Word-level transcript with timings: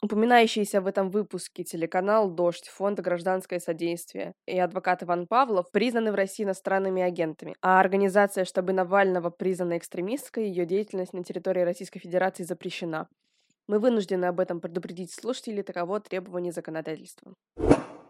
Упоминающийся 0.00 0.80
в 0.80 0.86
этом 0.86 1.10
выпуске 1.10 1.64
телеканал 1.64 2.30
«Дождь», 2.30 2.68
фонд 2.68 3.00
«Гражданское 3.00 3.58
содействие» 3.58 4.32
и 4.46 4.56
адвокат 4.56 5.02
Иван 5.02 5.26
Павлов 5.26 5.72
признаны 5.72 6.12
в 6.12 6.14
России 6.14 6.44
иностранными 6.44 7.02
агентами, 7.02 7.56
а 7.62 7.80
организация 7.80 8.44
штабы 8.44 8.72
Навального 8.72 9.30
признана 9.30 9.76
экстремистской, 9.76 10.46
ее 10.48 10.66
деятельность 10.66 11.14
на 11.14 11.24
территории 11.24 11.62
Российской 11.62 11.98
Федерации 11.98 12.44
запрещена. 12.44 13.08
Мы 13.66 13.80
вынуждены 13.80 14.26
об 14.26 14.38
этом 14.38 14.60
предупредить 14.60 15.12
слушателей, 15.12 15.64
таково 15.64 15.98
требование 15.98 16.52
законодательства. 16.52 17.34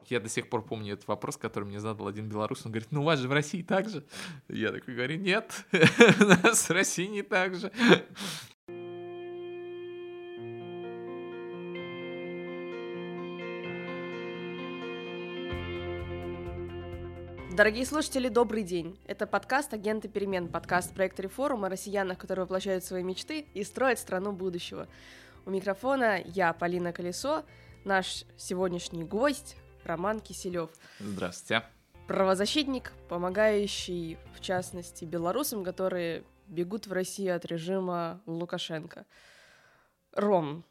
Я 0.04 0.20
до 0.20 0.28
сих 0.28 0.50
пор 0.50 0.64
помню 0.66 0.92
этот 0.92 1.08
вопрос, 1.08 1.38
который 1.38 1.64
мне 1.64 1.80
задал 1.80 2.06
один 2.06 2.28
белорус. 2.28 2.66
Он 2.66 2.72
говорит, 2.72 2.92
ну 2.92 3.00
у 3.00 3.04
вас 3.04 3.18
же 3.18 3.28
в 3.28 3.32
России 3.32 3.62
так 3.62 3.88
же. 3.88 4.04
Я 4.48 4.72
такой 4.72 4.94
говорю, 4.94 5.18
нет, 5.18 5.64
у 5.72 6.24
нас 6.24 6.68
в 6.68 6.70
России 6.70 7.06
не 7.06 7.22
так 7.22 7.54
же. 7.54 7.72
Дорогие 17.58 17.84
слушатели, 17.84 18.28
добрый 18.28 18.62
день. 18.62 18.96
Это 19.08 19.26
подкаст 19.26 19.74
«Агенты 19.74 20.06
перемен», 20.06 20.46
подкаст 20.46 20.94
проекта 20.94 21.22
«Реформ» 21.22 21.64
о 21.64 21.68
россиянах, 21.68 22.16
которые 22.16 22.44
воплощают 22.44 22.84
свои 22.84 23.02
мечты 23.02 23.46
и 23.52 23.64
строят 23.64 23.98
страну 23.98 24.30
будущего. 24.30 24.86
У 25.44 25.50
микрофона 25.50 26.22
я, 26.24 26.52
Полина 26.52 26.92
Колесо, 26.92 27.44
наш 27.84 28.22
сегодняшний 28.36 29.02
гость 29.02 29.56
Роман 29.82 30.20
Киселев. 30.20 30.70
Здравствуйте. 31.00 31.64
Правозащитник, 32.06 32.92
помогающий, 33.08 34.18
в 34.36 34.40
частности, 34.40 35.04
белорусам, 35.04 35.64
которые 35.64 36.22
бегут 36.46 36.86
в 36.86 36.92
Россию 36.92 37.34
от 37.34 37.44
режима 37.44 38.22
Лукашенко. 38.26 39.04
Ром, 40.12 40.64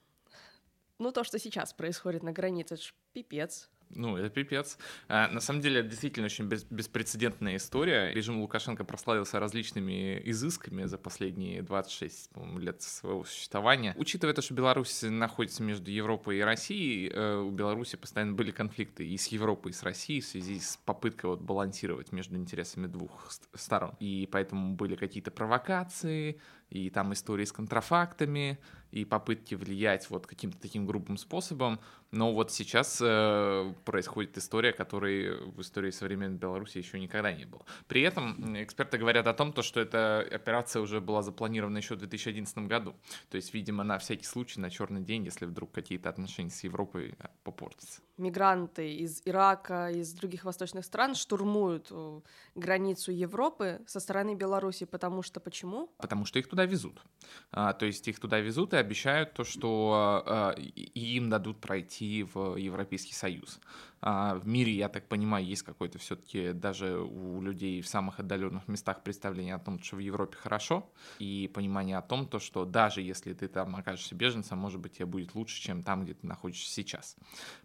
ну 1.00 1.12
то, 1.12 1.26
что 1.26 1.38
сейчас 1.38 1.74
происходит 1.74 2.24
на 2.24 2.32
границе, 2.32 2.76
это 2.76 2.84
ж 2.84 2.94
пипец. 3.12 3.70
Ну, 3.90 4.18
это 4.18 4.30
пипец. 4.30 4.78
А, 5.08 5.28
на 5.30 5.40
самом 5.40 5.62
деле, 5.62 5.80
это 5.80 5.90
действительно 5.90 6.26
очень 6.26 6.46
бес- 6.46 6.66
беспрецедентная 6.70 7.56
история. 7.56 8.12
Режим 8.14 8.42
Лукашенко 8.42 8.84
прославился 8.84 9.40
различными 9.40 10.22
изысками 10.26 10.86
за 10.86 10.98
последние 10.98 11.62
26 11.62 12.32
лет 12.58 12.82
своего 12.82 13.24
существования. 13.24 13.94
Учитывая 13.98 14.34
то, 14.34 14.42
что 14.42 14.54
Беларусь 14.54 15.04
находится 15.04 15.64
между 15.64 15.90
Европой 15.90 16.40
и 16.40 16.42
Россией, 16.42 17.10
э, 17.14 17.38
у 17.38 17.52
Беларуси 17.52 17.96
постоянно 17.96 18.34
были 18.34 18.52
конфликты 18.52 19.08
и 19.08 19.18
с 19.18 19.28
Европой, 19.28 19.72
и 19.72 19.74
с 19.74 19.84
Россией 19.84 20.22
в 20.22 20.26
связи 20.26 20.60
с 20.60 20.78
попыткой 20.86 21.32
вот 21.32 21.42
балансировать 21.42 22.12
между 22.12 22.36
интересами 22.36 22.88
двух 22.88 23.32
сторон. 23.54 23.96
И 24.00 24.28
поэтому 24.32 24.76
были 24.76 24.96
какие-то 24.96 25.32
провокации, 25.32 26.40
и 26.70 26.90
там 26.90 27.14
истории 27.14 27.46
с 27.46 27.52
контрафактами, 27.52 28.60
и 28.92 29.06
попытки 29.06 29.56
влиять 29.56 30.10
вот 30.10 30.28
каким-то 30.28 30.60
таким 30.60 30.86
грубым 30.86 31.18
способом. 31.18 31.80
Но 32.12 32.34
вот 32.34 32.52
сейчас 32.52 33.00
э, 33.02 33.74
происходит 33.84 34.38
история, 34.38 34.72
которой 34.72 35.38
в 35.52 35.62
истории 35.62 35.92
современной 35.92 36.38
Беларуси 36.38 36.78
еще 36.78 37.00
никогда 37.00 37.34
не 37.34 37.46
было. 37.46 37.66
При 37.88 38.02
этом 38.02 38.56
эксперты 38.64 38.98
говорят 38.98 39.28
о 39.28 39.34
том, 39.34 39.52
то, 39.52 39.62
что 39.62 39.82
эта 39.82 40.20
операция 40.20 40.82
уже 40.82 41.02
была 41.02 41.22
запланирована 41.22 41.78
еще 41.78 41.96
в 41.96 41.98
2011 41.98 42.58
году. 42.60 42.96
То 43.30 43.36
есть, 43.36 43.54
видимо, 43.54 43.84
на 43.84 43.98
всякий 43.98 44.26
случай, 44.26 44.60
на 44.62 44.70
черный 44.70 45.02
день, 45.02 45.26
если 45.26 45.46
вдруг 45.46 45.72
какие-то 45.72 46.10
отношения 46.10 46.50
с 46.50 46.64
Европой 46.64 47.16
э, 47.20 47.28
попортятся. 47.44 48.02
Мигранты 48.18 48.96
из 48.96 49.22
Ирака, 49.26 49.92
из 49.92 50.14
других 50.14 50.46
восточных 50.46 50.86
стран 50.86 51.14
штурмуют 51.14 51.88
э, 51.92 52.22
границу 52.56 53.12
Европы 53.12 53.82
со 53.86 54.00
стороны 54.00 54.34
Беларуси, 54.34 54.86
потому 54.86 55.22
что 55.24 55.40
почему? 55.40 55.90
Потому 55.98 56.26
что 56.26 56.40
их 56.40 56.48
туда 56.48 56.66
везут. 56.66 57.02
А, 57.52 57.74
то 57.74 57.86
есть 57.86 58.08
их 58.08 58.20
туда 58.20 58.40
везут 58.40 58.74
и 58.74 58.78
обещают 58.78 59.34
то, 59.34 59.44
что 59.44 60.24
а, 60.26 60.52
им 60.58 61.30
дадут 61.30 61.60
пройти 61.60 61.97
в 62.04 62.56
Европейский 62.56 63.14
Союз. 63.14 63.60
А, 64.00 64.36
в 64.36 64.48
мире, 64.48 64.74
я 64.74 64.90
так 64.90 65.08
понимаю, 65.08 65.46
есть 65.46 65.64
какой-то 65.64 65.98
все-таки 65.98 66.54
даже 66.54 67.00
у 67.00 67.42
людей 67.42 67.82
в 67.82 67.88
самых 67.88 68.20
отдаленных 68.20 68.68
местах 68.68 69.02
представление 69.02 69.56
о 69.56 69.60
том, 69.60 69.82
что 69.82 69.96
в 69.96 70.00
Европе 70.00 70.38
хорошо, 70.38 70.88
и 71.20 71.50
понимание 71.54 71.98
о 71.98 72.02
том, 72.02 72.28
то, 72.28 72.40
что 72.40 72.66
даже 72.66 73.02
если 73.02 73.34
ты 73.34 73.48
там 73.48 73.76
окажешься 73.76 74.14
беженцем, 74.14 74.60
может 74.60 74.80
быть, 74.80 74.94
тебе 74.94 75.06
будет 75.06 75.34
лучше, 75.34 75.60
чем 75.62 75.82
там, 75.84 76.04
где 76.04 76.14
ты 76.14 76.28
находишься 76.28 76.72
сейчас. 76.72 77.16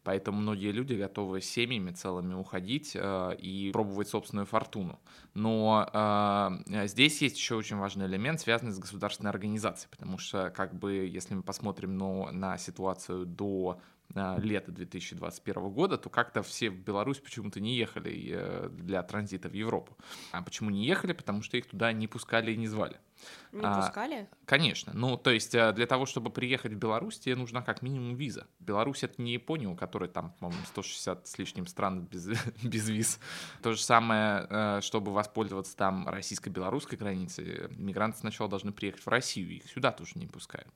Поэтому 0.04 0.40
многие 0.40 0.72
люди 0.72 0.94
готовы 0.94 1.42
семьями 1.42 1.90
целыми 1.90 2.34
уходить 2.34 2.92
э, 2.94 3.36
и 3.38 3.70
пробовать 3.72 4.08
собственную 4.08 4.46
фортуну. 4.46 4.98
Но 5.34 5.88
э, 5.92 6.86
здесь 6.86 7.20
есть 7.20 7.36
еще 7.36 7.56
очень 7.56 7.76
важный 7.76 8.06
элемент, 8.06 8.40
связанный 8.40 8.72
с 8.72 8.78
государственной 8.78 9.30
организацией, 9.30 9.90
потому 9.90 10.16
что, 10.18 10.50
как 10.50 10.74
бы, 10.74 10.92
если 10.92 11.34
мы 11.34 11.42
посмотрим 11.42 11.98
ну, 11.98 12.30
на 12.32 12.56
ситуацию 12.56 13.26
до 13.26 13.80
лета 14.14 14.72
2021 14.72 15.70
года, 15.70 15.98
то 15.98 16.10
как-то 16.10 16.42
все 16.42 16.70
в 16.70 16.78
Беларусь 16.78 17.18
почему-то 17.18 17.60
не 17.60 17.76
ехали 17.76 18.30
э, 18.32 18.68
для 18.70 19.02
транзита 19.02 19.48
в 19.48 19.54
Европу. 19.54 19.96
А 20.32 20.42
почему 20.42 20.70
не 20.70 20.84
ехали? 20.84 21.12
Потому 21.12 21.42
что 21.42 21.56
их 21.56 21.66
туда 21.66 21.92
не 21.92 22.08
пускали 22.08 22.52
и 22.52 22.56
не 22.56 22.68
звали. 22.68 22.96
Не 23.52 23.66
а, 23.66 23.80
пускали? 23.80 24.28
Конечно. 24.46 24.92
Ну, 24.94 25.16
то 25.16 25.30
есть 25.30 25.54
э, 25.54 25.72
для 25.72 25.86
того, 25.86 26.06
чтобы 26.06 26.30
приехать 26.30 26.72
в 26.72 26.76
Беларусь, 26.76 27.18
тебе 27.18 27.36
нужна 27.36 27.62
как 27.62 27.82
минимум 27.82 28.14
виза. 28.14 28.46
Беларусь— 28.60 29.02
это 29.04 29.20
не 29.20 29.34
Япония, 29.34 29.68
у 29.68 29.76
которой 29.76 30.08
там, 30.08 30.32
по-моему, 30.40 30.64
160 30.66 31.26
с 31.26 31.38
лишним 31.38 31.66
стран 31.66 32.06
без, 32.06 32.26
без 32.62 32.88
виз. 32.88 33.20
То 33.62 33.72
же 33.72 33.82
самое, 33.82 34.46
э, 34.48 34.80
чтобы 34.82 35.12
воспользоваться 35.12 35.76
там 35.76 36.08
российско-белорусской 36.08 36.96
границей, 36.96 37.68
мигранты 37.70 38.18
сначала 38.18 38.48
должны 38.48 38.72
приехать 38.72 39.04
в 39.04 39.08
Россию, 39.08 39.50
их 39.56 39.66
сюда 39.66 39.92
тоже 39.92 40.12
не 40.16 40.26
пускают. 40.26 40.72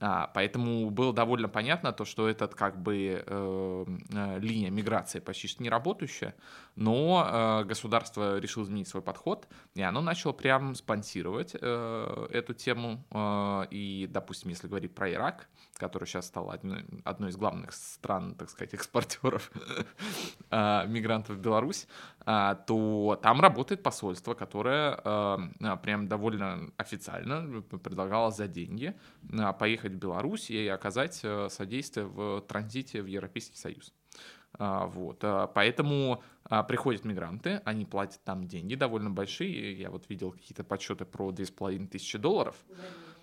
А, 0.00 0.30
поэтому 0.34 0.90
было 0.90 1.12
довольно 1.12 1.48
понятно 1.48 1.92
то, 1.92 2.04
что 2.04 2.28
этот 2.28 2.54
как 2.54 2.80
бы 2.80 3.22
э, 3.24 3.86
э, 4.12 4.38
линия 4.40 4.70
миграции 4.70 5.20
почти 5.20 5.46
что 5.46 5.62
не 5.62 5.70
работающая, 5.70 6.34
но 6.74 7.60
э, 7.62 7.64
государство 7.64 8.38
решило 8.38 8.64
изменить 8.64 8.88
свой 8.88 9.02
подход, 9.02 9.46
и 9.74 9.82
оно 9.82 10.00
начало 10.00 10.32
прям 10.32 10.74
спонсировать 10.74 11.54
э, 11.54 11.58
эту 12.30 12.54
тему. 12.54 13.04
Э, 13.10 13.66
и, 13.70 14.08
допустим, 14.10 14.50
если 14.50 14.68
говорить 14.68 14.94
про 14.94 15.10
Ирак, 15.10 15.48
который 15.76 16.06
сейчас 16.06 16.26
стал 16.26 16.50
одной, 16.50 16.84
одной 17.04 17.30
из 17.30 17.36
главных 17.36 17.72
стран, 17.72 18.34
так 18.34 18.50
сказать, 18.50 18.74
экспортеров 18.74 19.50
э, 20.50 20.86
мигрантов 20.86 21.36
в 21.36 21.40
Беларусь, 21.40 21.86
э, 22.26 22.56
то 22.66 23.18
там 23.22 23.40
работает 23.40 23.82
посольство, 23.82 24.34
которое 24.34 25.00
э, 25.04 25.76
прям 25.82 26.08
довольно 26.08 26.70
официально 26.76 27.62
предлагало 27.62 28.30
за 28.30 28.48
деньги 28.48 28.94
поехать 29.58 29.92
в 29.92 29.98
Беларусь 29.98 30.50
и 30.50 30.68
оказать 30.68 31.20
э, 31.22 31.48
содействие 31.50 32.06
в 32.06 32.40
транзите 32.42 33.02
в 33.02 33.06
Европейский 33.06 33.56
Союз. 33.56 33.92
А, 34.58 34.86
вот. 34.86 35.18
А, 35.22 35.46
поэтому 35.46 36.22
а, 36.44 36.62
приходят 36.62 37.04
мигранты, 37.04 37.60
они 37.64 37.84
платят 37.84 38.22
там 38.24 38.46
деньги 38.46 38.74
довольно 38.74 39.10
большие. 39.10 39.78
Я 39.78 39.90
вот 39.90 40.08
видел 40.08 40.32
какие-то 40.32 40.64
подсчеты 40.64 41.04
про 41.04 41.32
2500 41.32 42.20
долларов. 42.20 42.56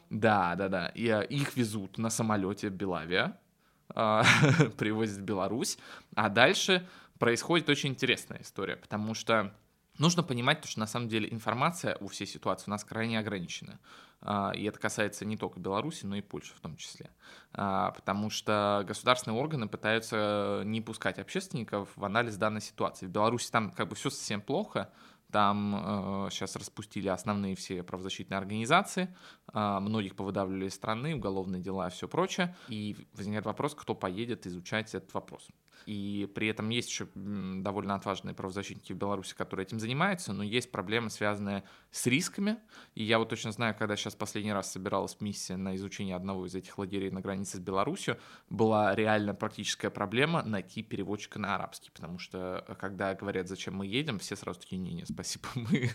Да, 0.09 0.55
да, 0.55 0.67
да. 0.67 0.87
И 0.89 1.03
их 1.33 1.55
везут 1.55 1.97
на 1.97 2.09
самолете 2.09 2.69
Белавия, 2.69 3.39
привозят 3.89 5.17
в 5.17 5.23
Беларусь. 5.23 5.77
А 6.15 6.27
дальше 6.27 6.87
происходит 7.17 7.69
очень 7.69 7.91
интересная 7.91 8.41
история, 8.41 8.75
потому 8.75 9.13
что 9.13 9.53
нужно 9.99 10.23
понимать, 10.23 10.65
что 10.65 10.79
на 10.79 10.87
самом 10.87 11.07
деле 11.07 11.31
информация 11.31 11.95
у 12.01 12.07
всей 12.07 12.27
ситуации 12.27 12.65
у 12.67 12.71
нас 12.71 12.83
крайне 12.83 13.19
ограничена. 13.19 13.79
А, 14.21 14.51
и 14.55 14.63
это 14.65 14.79
касается 14.79 15.25
не 15.25 15.37
только 15.37 15.59
Беларуси, 15.59 16.05
но 16.05 16.15
и 16.15 16.21
Польши 16.21 16.53
в 16.55 16.59
том 16.59 16.75
числе. 16.77 17.09
А, 17.53 17.91
потому 17.91 18.29
что 18.29 18.83
государственные 18.87 19.39
органы 19.39 19.67
пытаются 19.67 20.61
не 20.65 20.81
пускать 20.81 21.19
общественников 21.19 21.89
в 21.95 22.05
анализ 22.05 22.37
данной 22.37 22.61
ситуации. 22.61 23.07
В 23.07 23.09
Беларуси 23.09 23.49
там 23.51 23.71
как 23.71 23.89
бы 23.89 23.95
все 23.95 24.09
совсем 24.09 24.41
плохо, 24.41 24.91
там 25.31 26.25
э, 26.25 26.29
сейчас 26.29 26.55
распустили 26.57 27.07
основные 27.07 27.55
все 27.55 27.83
правозащитные 27.83 28.37
организации, 28.37 29.15
э, 29.53 29.79
многих 29.79 30.15
повыдавливали 30.15 30.67
из 30.67 30.75
страны, 30.75 31.15
уголовные 31.15 31.61
дела 31.61 31.87
и 31.87 31.91
все 31.91 32.07
прочее. 32.07 32.55
И 32.67 33.07
возникает 33.13 33.45
вопрос, 33.45 33.73
кто 33.73 33.95
поедет 33.95 34.45
изучать 34.45 34.93
этот 34.93 35.13
вопрос. 35.13 35.47
И 35.85 36.29
при 36.33 36.47
этом 36.47 36.69
есть 36.69 36.89
еще 36.89 37.07
довольно 37.15 37.95
отважные 37.95 38.35
правозащитники 38.35 38.93
в 38.93 38.97
Беларуси, 38.97 39.35
которые 39.35 39.65
этим 39.65 39.79
занимаются, 39.79 40.33
но 40.33 40.43
есть 40.43 40.71
проблемы, 40.71 41.09
связанные 41.09 41.63
с 41.91 42.05
рисками. 42.07 42.57
И 42.95 43.03
я 43.03 43.19
вот 43.19 43.29
точно 43.29 43.51
знаю, 43.51 43.75
когда 43.77 43.95
сейчас 43.95 44.15
последний 44.15 44.53
раз 44.53 44.71
собиралась 44.71 45.19
миссия 45.19 45.57
на 45.57 45.75
изучение 45.75 46.15
одного 46.15 46.45
из 46.45 46.55
этих 46.55 46.77
лагерей 46.77 47.11
на 47.11 47.21
границе 47.21 47.57
с 47.57 47.59
Беларусью, 47.59 48.17
была 48.49 48.95
реально 48.95 49.33
практическая 49.33 49.89
проблема 49.89 50.43
найти 50.43 50.83
переводчика 50.83 51.39
на 51.39 51.55
арабский, 51.55 51.91
потому 51.91 52.19
что 52.19 52.63
э, 52.67 52.75
когда 52.75 53.13
говорят, 53.13 53.47
зачем 53.47 53.75
мы 53.75 53.85
едем, 53.85 54.19
все 54.19 54.35
сразу 54.35 54.59
такие, 54.59 54.77
не-не, 54.77 55.05
спасибо, 55.05 55.47
мы, 55.55 55.89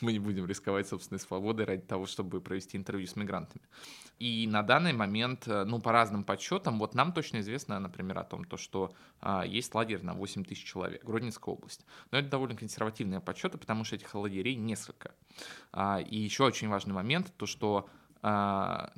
мы 0.00 0.12
не 0.12 0.18
будем 0.18 0.46
рисковать 0.46 0.88
собственной 0.88 1.20
свободой 1.20 1.66
ради 1.66 1.82
того, 1.82 2.06
чтобы 2.06 2.40
провести 2.40 2.76
интервью 2.76 3.06
с 3.06 3.16
мигрантами. 3.16 3.64
И 4.18 4.46
на 4.46 4.62
данный 4.62 4.92
момент, 4.92 5.46
э, 5.46 5.64
ну, 5.64 5.80
по 5.80 5.92
разным 5.92 6.24
подсчетам, 6.24 6.78
вот 6.78 6.94
нам 6.94 7.12
точно 7.12 7.40
известно, 7.40 7.78
например, 7.78 8.18
о 8.18 8.24
том, 8.24 8.44
то, 8.44 8.56
что 8.56 8.94
есть 9.46 9.74
лагерь 9.74 10.02
на 10.02 10.14
8 10.14 10.44
тысяч 10.44 10.64
человек, 10.64 11.04
Гродненская 11.04 11.54
область. 11.54 11.84
Но 12.10 12.18
это 12.18 12.28
довольно 12.28 12.54
консервативные 12.54 13.20
подсчеты, 13.20 13.58
потому 13.58 13.84
что 13.84 13.96
этих 13.96 14.14
лагерей 14.14 14.54
несколько. 14.54 15.14
А, 15.72 16.00
и 16.00 16.16
еще 16.16 16.44
очень 16.44 16.68
важный 16.68 16.94
момент, 16.94 17.32
то, 17.36 17.46
что 17.46 17.88
а, 18.22 18.92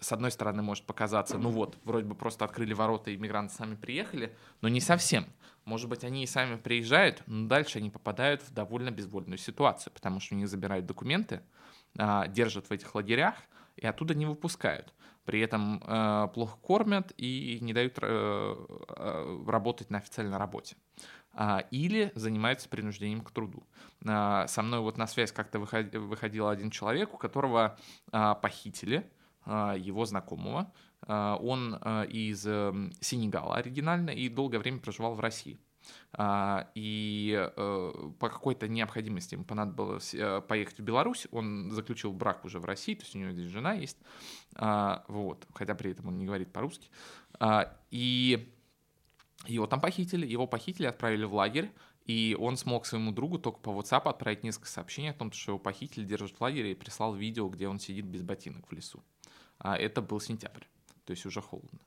с 0.00 0.12
одной 0.12 0.30
стороны 0.30 0.62
может 0.62 0.84
показаться, 0.84 1.38
ну 1.38 1.50
вот, 1.50 1.76
вроде 1.84 2.06
бы 2.06 2.14
просто 2.14 2.44
открыли 2.44 2.72
ворота, 2.72 3.10
и 3.10 3.16
мигранты 3.16 3.54
сами 3.54 3.74
приехали, 3.74 4.34
но 4.60 4.68
не 4.68 4.80
совсем. 4.80 5.26
Может 5.64 5.88
быть, 5.88 6.04
они 6.04 6.22
и 6.22 6.26
сами 6.26 6.56
приезжают, 6.56 7.22
но 7.26 7.48
дальше 7.48 7.78
они 7.78 7.90
попадают 7.90 8.42
в 8.42 8.52
довольно 8.52 8.90
безвольную 8.90 9.38
ситуацию, 9.38 9.92
потому 9.92 10.20
что 10.20 10.34
у 10.34 10.38
них 10.38 10.48
забирают 10.48 10.86
документы, 10.86 11.42
а, 11.98 12.28
держат 12.28 12.68
в 12.68 12.72
этих 12.72 12.94
лагерях 12.94 13.34
и 13.76 13.86
оттуда 13.86 14.14
не 14.14 14.26
выпускают. 14.26 14.94
При 15.26 15.40
этом 15.40 15.82
э, 15.84 16.28
плохо 16.32 16.56
кормят 16.62 17.12
и 17.18 17.58
не 17.60 17.72
дают 17.72 17.98
э, 18.00 18.06
э, 18.06 19.44
работать 19.46 19.90
на 19.90 19.98
официальной 19.98 20.38
работе. 20.38 20.76
А, 21.38 21.64
или 21.70 22.12
занимаются 22.14 22.66
принуждением 22.68 23.20
к 23.20 23.30
труду. 23.30 23.66
А, 24.06 24.46
со 24.46 24.62
мной 24.62 24.80
вот 24.80 24.96
на 24.96 25.06
связь 25.06 25.32
как-то 25.32 25.58
выходил 25.58 26.48
один 26.48 26.70
человек, 26.70 27.12
у 27.12 27.18
которого 27.18 27.78
а, 28.10 28.34
похитили 28.34 29.10
его 29.46 30.04
знакомого. 30.06 30.72
Он 31.06 31.76
из 32.08 32.44
эм, 32.48 32.90
Сенегала 33.00 33.54
оригинально 33.54 34.10
и 34.10 34.28
долгое 34.28 34.58
время 34.58 34.80
проживал 34.80 35.14
в 35.14 35.20
России. 35.20 35.60
И 36.74 37.50
э, 37.56 37.92
по 38.18 38.28
какой-то 38.28 38.68
необходимости 38.68 39.34
ему 39.34 39.44
понадобилось 39.44 40.14
э, 40.14 40.40
поехать 40.40 40.78
в 40.78 40.82
Беларусь. 40.82 41.26
Он 41.30 41.70
заключил 41.70 42.12
брак 42.12 42.44
уже 42.44 42.58
в 42.58 42.64
России, 42.64 42.94
то 42.94 43.02
есть 43.02 43.14
у 43.14 43.18
него 43.18 43.32
здесь 43.32 43.50
жена 43.50 43.74
есть. 43.74 43.98
Вот, 44.52 45.46
хотя 45.52 45.74
при 45.74 45.90
этом 45.90 46.08
он 46.08 46.18
не 46.18 46.24
говорит 46.24 46.52
по-русски. 46.52 46.88
И 47.90 48.52
его 49.46 49.66
там 49.66 49.80
похитили, 49.80 50.26
его 50.26 50.46
похитили, 50.46 50.86
отправили 50.86 51.24
в 51.24 51.34
лагерь, 51.34 51.70
и 52.06 52.36
он 52.38 52.56
смог 52.56 52.86
своему 52.86 53.12
другу 53.12 53.38
только 53.38 53.58
по 53.58 53.70
WhatsApp 53.70 54.08
отправить 54.08 54.44
несколько 54.44 54.68
сообщений 54.68 55.10
о 55.10 55.14
том, 55.14 55.32
что 55.32 55.52
его 55.52 55.58
похитили, 55.58 56.04
держат 56.04 56.36
в 56.36 56.40
лагере, 56.40 56.72
и 56.72 56.74
прислал 56.74 57.14
видео, 57.14 57.48
где 57.48 57.68
он 57.68 57.78
сидит 57.78 58.06
без 58.06 58.22
ботинок 58.22 58.66
в 58.68 58.72
лесу. 58.72 59.02
А 59.58 59.76
это 59.76 60.00
был 60.00 60.20
сентябрь, 60.20 60.64
то 61.04 61.10
есть 61.10 61.26
уже 61.26 61.42
холодно. 61.42 61.80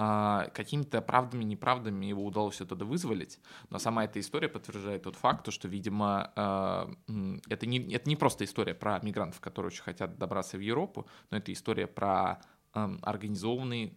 А, 0.00 0.48
какими-то 0.54 1.02
правдами, 1.02 1.42
неправдами 1.42 2.06
его 2.06 2.24
удалось 2.24 2.60
оттуда 2.60 2.84
вызволить, 2.84 3.40
но 3.68 3.80
сама 3.80 4.04
эта 4.04 4.20
история 4.20 4.48
подтверждает 4.48 5.02
тот 5.02 5.16
факт, 5.16 5.52
что, 5.52 5.66
видимо, 5.66 6.32
а, 6.36 6.88
это, 7.48 7.66
не, 7.66 7.80
это 7.92 8.08
не 8.08 8.14
просто 8.14 8.44
история 8.44 8.74
про 8.74 9.00
мигрантов, 9.00 9.40
которые 9.40 9.70
очень 9.70 9.82
хотят 9.82 10.16
добраться 10.16 10.56
в 10.56 10.60
Европу, 10.60 11.08
но 11.30 11.38
это 11.38 11.52
история 11.52 11.88
про 11.88 12.40
организованный 12.72 13.96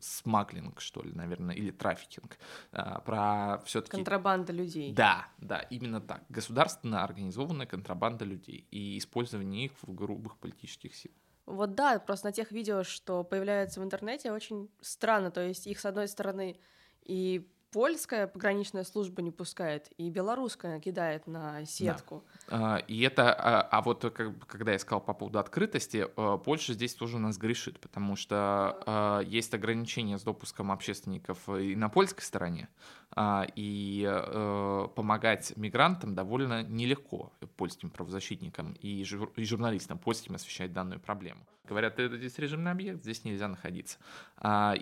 смаглинг, 0.00 0.80
что 0.80 1.02
ли, 1.02 1.12
наверное, 1.12 1.54
или 1.54 1.70
трафикинг. 1.70 2.38
А, 2.72 2.98
про 3.00 3.62
все-таки... 3.64 3.92
Контрабанда 3.92 4.52
людей. 4.52 4.92
Да, 4.92 5.28
да, 5.38 5.60
именно 5.60 6.00
так. 6.00 6.24
Государственно 6.28 7.04
организованная 7.04 7.66
контрабанда 7.66 8.24
людей 8.24 8.66
и 8.72 8.98
использование 8.98 9.66
их 9.66 9.72
в 9.82 9.94
грубых 9.94 10.38
политических 10.38 10.96
сил. 10.96 11.12
Вот 11.46 11.74
да, 11.74 11.98
просто 11.98 12.26
на 12.28 12.32
тех 12.32 12.52
видео, 12.52 12.82
что 12.84 13.24
появляются 13.24 13.80
в 13.80 13.84
интернете, 13.84 14.32
очень 14.32 14.70
странно. 14.80 15.30
То 15.30 15.40
есть 15.40 15.66
их, 15.66 15.80
с 15.80 15.84
одной 15.84 16.08
стороны, 16.08 16.58
и 17.02 17.50
польская 17.72 18.26
пограничная 18.26 18.84
служба 18.84 19.22
не 19.22 19.30
пускает, 19.30 19.90
и 19.96 20.10
белорусская 20.10 20.80
кидает 20.80 21.26
на 21.26 21.64
сетку. 21.64 22.24
Да. 22.48 22.78
И 22.78 23.00
это, 23.02 23.32
а, 23.32 23.62
а 23.62 23.82
вот 23.82 24.02
как, 24.02 24.46
когда 24.46 24.72
я 24.72 24.78
сказал 24.78 25.00
по 25.00 25.14
поводу 25.14 25.38
открытости, 25.38 26.06
э, 26.16 26.38
Польша 26.44 26.72
здесь 26.72 26.94
тоже 26.94 27.16
у 27.16 27.20
нас 27.20 27.38
грешит, 27.38 27.78
потому 27.80 28.16
что 28.16 28.82
а, 28.86 29.20
есть 29.20 29.54
ограничения 29.54 30.18
с 30.18 30.22
допуском 30.22 30.72
общественников 30.72 31.48
и 31.48 31.76
на 31.76 31.88
польской 31.88 32.24
стороне, 32.24 32.68
а, 33.12 33.46
и 33.54 34.06
э, 34.08 34.88
помогать 34.94 35.56
мигрантам 35.56 36.14
довольно 36.14 36.62
нелегко 36.62 37.32
польским 37.56 37.90
правозащитникам 37.90 38.72
и 38.80 39.04
журналистам 39.04 39.98
польским 39.98 40.34
освещать 40.34 40.72
данную 40.72 41.00
проблему. 41.00 41.46
Говорят, 41.70 41.98
это 41.98 42.16
здесь 42.16 42.36
режимный 42.38 42.72
объект, 42.72 43.00
здесь 43.00 43.24
нельзя 43.24 43.48
находиться. 43.48 43.98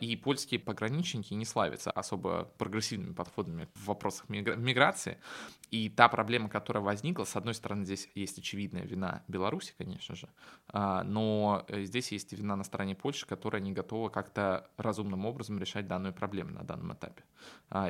И 0.00 0.16
польские 0.16 0.58
пограничники 0.58 1.34
не 1.34 1.44
славятся 1.44 1.90
особо 1.90 2.50
прогрессивными 2.56 3.12
подходами 3.12 3.68
в 3.74 3.86
вопросах 3.86 4.28
миграции. 4.30 5.18
И 5.70 5.90
та 5.90 6.08
проблема, 6.08 6.48
которая 6.48 6.82
возникла, 6.82 7.24
с 7.24 7.36
одной 7.36 7.52
стороны, 7.52 7.84
здесь 7.84 8.08
есть 8.14 8.38
очевидная 8.38 8.84
вина 8.84 9.22
Беларуси, 9.28 9.74
конечно 9.76 10.14
же, 10.14 10.28
но 10.72 11.64
э, 11.68 11.82
здесь 11.82 12.10
есть 12.10 12.32
вина 12.32 12.56
на 12.56 12.64
стороне 12.64 12.94
Польши, 12.94 13.26
которая 13.26 13.60
не 13.60 13.72
готова 13.72 14.08
как-то 14.08 14.66
разумным 14.78 15.26
образом 15.26 15.58
решать 15.58 15.86
данную 15.86 16.14
проблему 16.14 16.52
на 16.52 16.62
данном 16.64 16.94
этапе. 16.94 17.22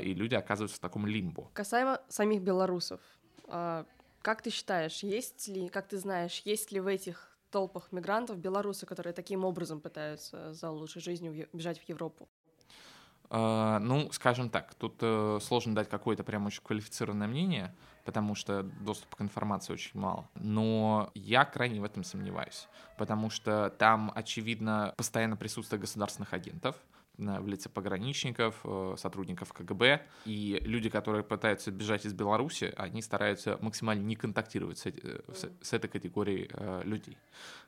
И 0.03 0.13
люди 0.13 0.35
оказываются 0.35 0.79
в 0.79 0.81
таком 0.81 1.07
лимбо. 1.07 1.49
Касаемо 1.55 2.01
самих 2.09 2.43
белорусов, 2.43 3.01
а, 3.47 3.87
как 4.23 4.43
ты 4.43 4.51
считаешь, 4.51 5.03
есть 5.03 5.49
ли, 5.49 5.69
как 5.69 5.89
ты 5.89 5.99
знаешь, 5.99 6.43
есть 6.45 6.73
ли 6.73 6.81
в 6.81 6.87
этих 6.87 7.38
толпах 7.51 7.93
мигрантов 7.93 8.39
белорусы, 8.39 8.87
которые 8.87 9.13
таким 9.13 9.45
образом 9.45 9.81
пытаются 9.81 10.53
за 10.53 10.71
лучшей 10.71 11.03
жизнью 11.03 11.49
бежать 11.53 11.79
в 11.81 11.89
Европу? 11.89 12.29
Uh, 13.31 13.79
ну, 13.81 14.11
скажем 14.11 14.49
так, 14.49 14.75
тут 14.75 15.03
uh, 15.03 15.39
сложно 15.41 15.75
дать 15.75 15.91
какое-то 15.91 16.25
прям 16.25 16.47
очень 16.47 16.63
квалифицированное 16.63 17.29
мнение, 17.29 17.75
потому 18.07 18.35
что 18.35 18.63
доступа 18.63 19.19
к 19.19 19.21
информации 19.21 19.75
очень 19.75 20.01
мало. 20.01 20.31
Но 20.35 21.11
я 21.15 21.45
крайне 21.45 21.79
в 21.79 21.85
этом 21.85 22.05
сомневаюсь, 22.05 22.69
потому 22.97 23.29
что 23.29 23.69
там, 23.79 24.11
очевидно, 24.15 24.95
постоянно 24.97 25.37
присутствие 25.37 25.79
государственных 25.79 26.33
агентов, 26.33 26.77
в 27.19 27.47
лице 27.49 27.69
пограничников, 27.69 28.61
э, 28.65 28.95
сотрудников 28.97 29.53
КГБ. 29.53 30.07
И 30.25 30.59
люди, 30.63 30.89
которые 30.89 31.25
пытаются 31.25 31.71
бежать 31.71 32.07
из 32.07 32.13
Беларуси, 32.13 32.73
они 32.77 33.03
стараются 33.03 33.59
максимально 33.61 34.05
не 34.05 34.17
контактировать 34.17 34.79
с, 34.79 34.87
э, 34.87 35.21
с 35.61 35.73
этой 35.73 35.89
категорией 35.89 36.49
э, 36.53 36.83
людей. 36.85 37.19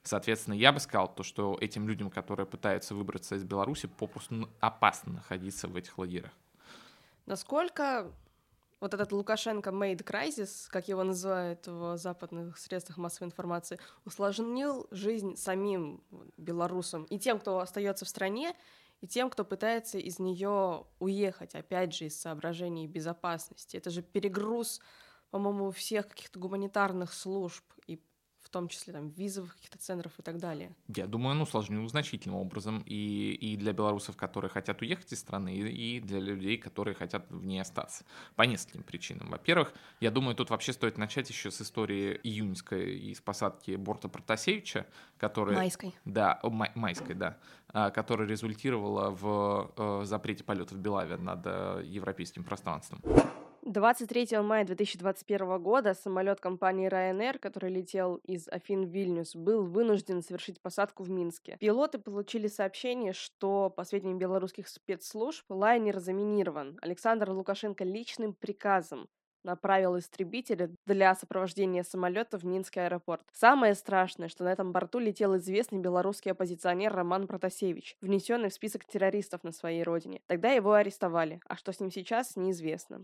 Соответственно, 0.02 0.55
я 0.55 0.73
бы 0.73 0.81
сказал 0.81 1.12
то, 1.12 1.23
что 1.23 1.58
этим 1.61 1.88
людям, 1.88 2.11
которые 2.11 2.47
пытаются 2.47 2.94
выбраться 2.94 3.35
из 3.35 3.44
Беларуси, 3.44 3.88
попросту 3.88 4.49
опасно 4.61 5.14
находиться 5.14 5.69
в 5.69 5.76
этих 5.76 5.99
лагерях. 5.99 6.31
Насколько 7.26 8.11
вот 8.81 8.94
этот 8.94 9.12
Лукашенко 9.12 9.70
made 9.70 10.02
crisis, 10.05 10.69
как 10.70 10.88
его 10.88 11.05
называют 11.05 11.67
в 11.67 11.97
западных 11.99 12.58
средствах 12.58 12.97
массовой 12.97 13.26
информации, 13.26 13.79
усложнил 14.05 14.87
жизнь 14.91 15.37
самим 15.37 16.02
белорусам 16.38 17.05
и 17.05 17.19
тем, 17.19 17.38
кто 17.38 17.58
остается 17.58 18.05
в 18.05 18.08
стране, 18.08 18.55
и 19.00 19.06
тем, 19.06 19.31
кто 19.31 19.44
пытается 19.44 19.99
из 19.99 20.19
нее 20.19 20.87
уехать, 20.99 21.55
опять 21.55 21.94
же, 21.94 22.06
из 22.06 22.20
соображений 22.20 22.87
безопасности. 22.87 23.76
Это 23.76 23.91
же 23.91 24.02
перегруз, 24.02 24.81
по-моему, 25.31 25.70
всех 25.70 26.08
каких-то 26.08 26.38
гуманитарных 26.38 27.12
служб 27.12 27.64
и 27.87 28.02
в 28.42 28.48
том 28.48 28.69
числе 28.69 28.92
там 28.92 29.10
визовых 29.10 29.54
каких-то 29.56 29.78
центров 29.78 30.12
и 30.19 30.22
так 30.22 30.38
далее. 30.38 30.72
Я 30.88 31.06
думаю, 31.06 31.37
ну, 31.37 31.42
усложнил 31.42 31.87
значительным 31.88 32.38
образом 32.38 32.82
и, 32.87 33.32
и 33.40 33.56
для 33.56 33.72
белорусов, 33.72 34.16
которые 34.16 34.50
хотят 34.50 34.82
уехать 34.82 35.12
из 35.12 35.20
страны, 35.20 35.54
и, 35.54 35.96
и 35.96 36.00
для 36.00 36.20
людей, 36.20 36.56
которые 36.56 36.94
хотят 36.94 37.26
в 37.30 37.44
ней 37.44 37.61
остаться. 37.61 38.04
По 38.37 38.42
нескольким 38.42 38.82
причинам. 38.82 39.30
Во-первых, 39.30 39.73
я 40.00 40.11
думаю, 40.11 40.35
тут 40.35 40.50
вообще 40.50 40.73
стоит 40.73 40.99
начать 40.99 41.28
еще 41.28 41.50
с 41.50 41.61
истории 41.61 42.18
июньской 42.23 42.99
из 42.99 43.20
посадки 43.20 43.76
борта 43.76 44.09
Протасевича, 44.09 44.87
который... 45.18 45.56
Майской. 45.56 45.94
Да, 46.04 46.40
май, 46.42 46.73
майской, 46.75 47.14
да. 47.14 47.38
А, 47.73 47.90
которая 47.90 48.26
результировала 48.26 49.11
в 49.11 49.73
э, 49.76 50.04
запрете 50.04 50.42
полетов 50.42 50.78
Белавия 50.78 51.16
над 51.18 51.42
э, 51.44 51.82
европейским 51.85 52.42
пространством. 52.42 53.00
23 53.64 54.38
мая 54.38 54.64
2021 54.64 55.62
года 55.62 55.95
самолет 55.95 56.40
компании 56.40 56.88
Ryanair, 56.88 57.38
который 57.38 57.71
летел 57.71 58.17
из 58.25 58.49
Афин 58.49 58.87
в 58.87 58.90
Вильнюс, 58.90 59.37
был 59.37 59.64
вынужден 59.67 60.23
совершить 60.23 60.61
посадку 60.61 61.02
в 61.02 61.11
Минске. 61.11 61.57
Пилоты 61.61 61.99
получили 61.99 62.47
сообщение, 62.47 63.12
что, 63.12 63.71
по 63.71 63.85
сведениям 63.85 64.19
белорусских 64.19 64.69
спецслужб, 64.69 65.45
лайнер 65.50 65.99
заминирован. 65.99 66.79
Александр 66.81 67.31
Лукашенко 67.31 67.85
личным 67.85 68.33
приказом 68.33 69.09
направил 69.44 69.99
истребители 69.99 70.75
для 70.87 71.14
сопровождения 71.14 71.82
самолета 71.82 72.38
в 72.38 72.44
Минский 72.44 72.80
аэропорт. 72.80 73.23
Самое 73.32 73.75
страшное, 73.75 74.28
что 74.28 74.44
на 74.44 74.52
этом 74.52 74.73
борту 74.73 74.99
летел 74.99 75.37
известный 75.37 75.78
белорусский 75.78 76.32
оппозиционер 76.32 76.92
Роман 76.92 77.26
Протасевич, 77.26 77.97
внесенный 78.00 78.50
в 78.50 78.54
список 78.54 78.85
террористов 78.85 79.44
на 79.44 79.52
своей 79.52 79.82
родине. 79.82 80.20
Тогда 80.26 80.50
его 80.50 80.73
арестовали, 80.73 81.40
а 81.47 81.56
что 81.56 81.73
с 81.73 81.80
ним 81.80 81.90
сейчас, 81.90 82.37
неизвестно. 82.37 83.00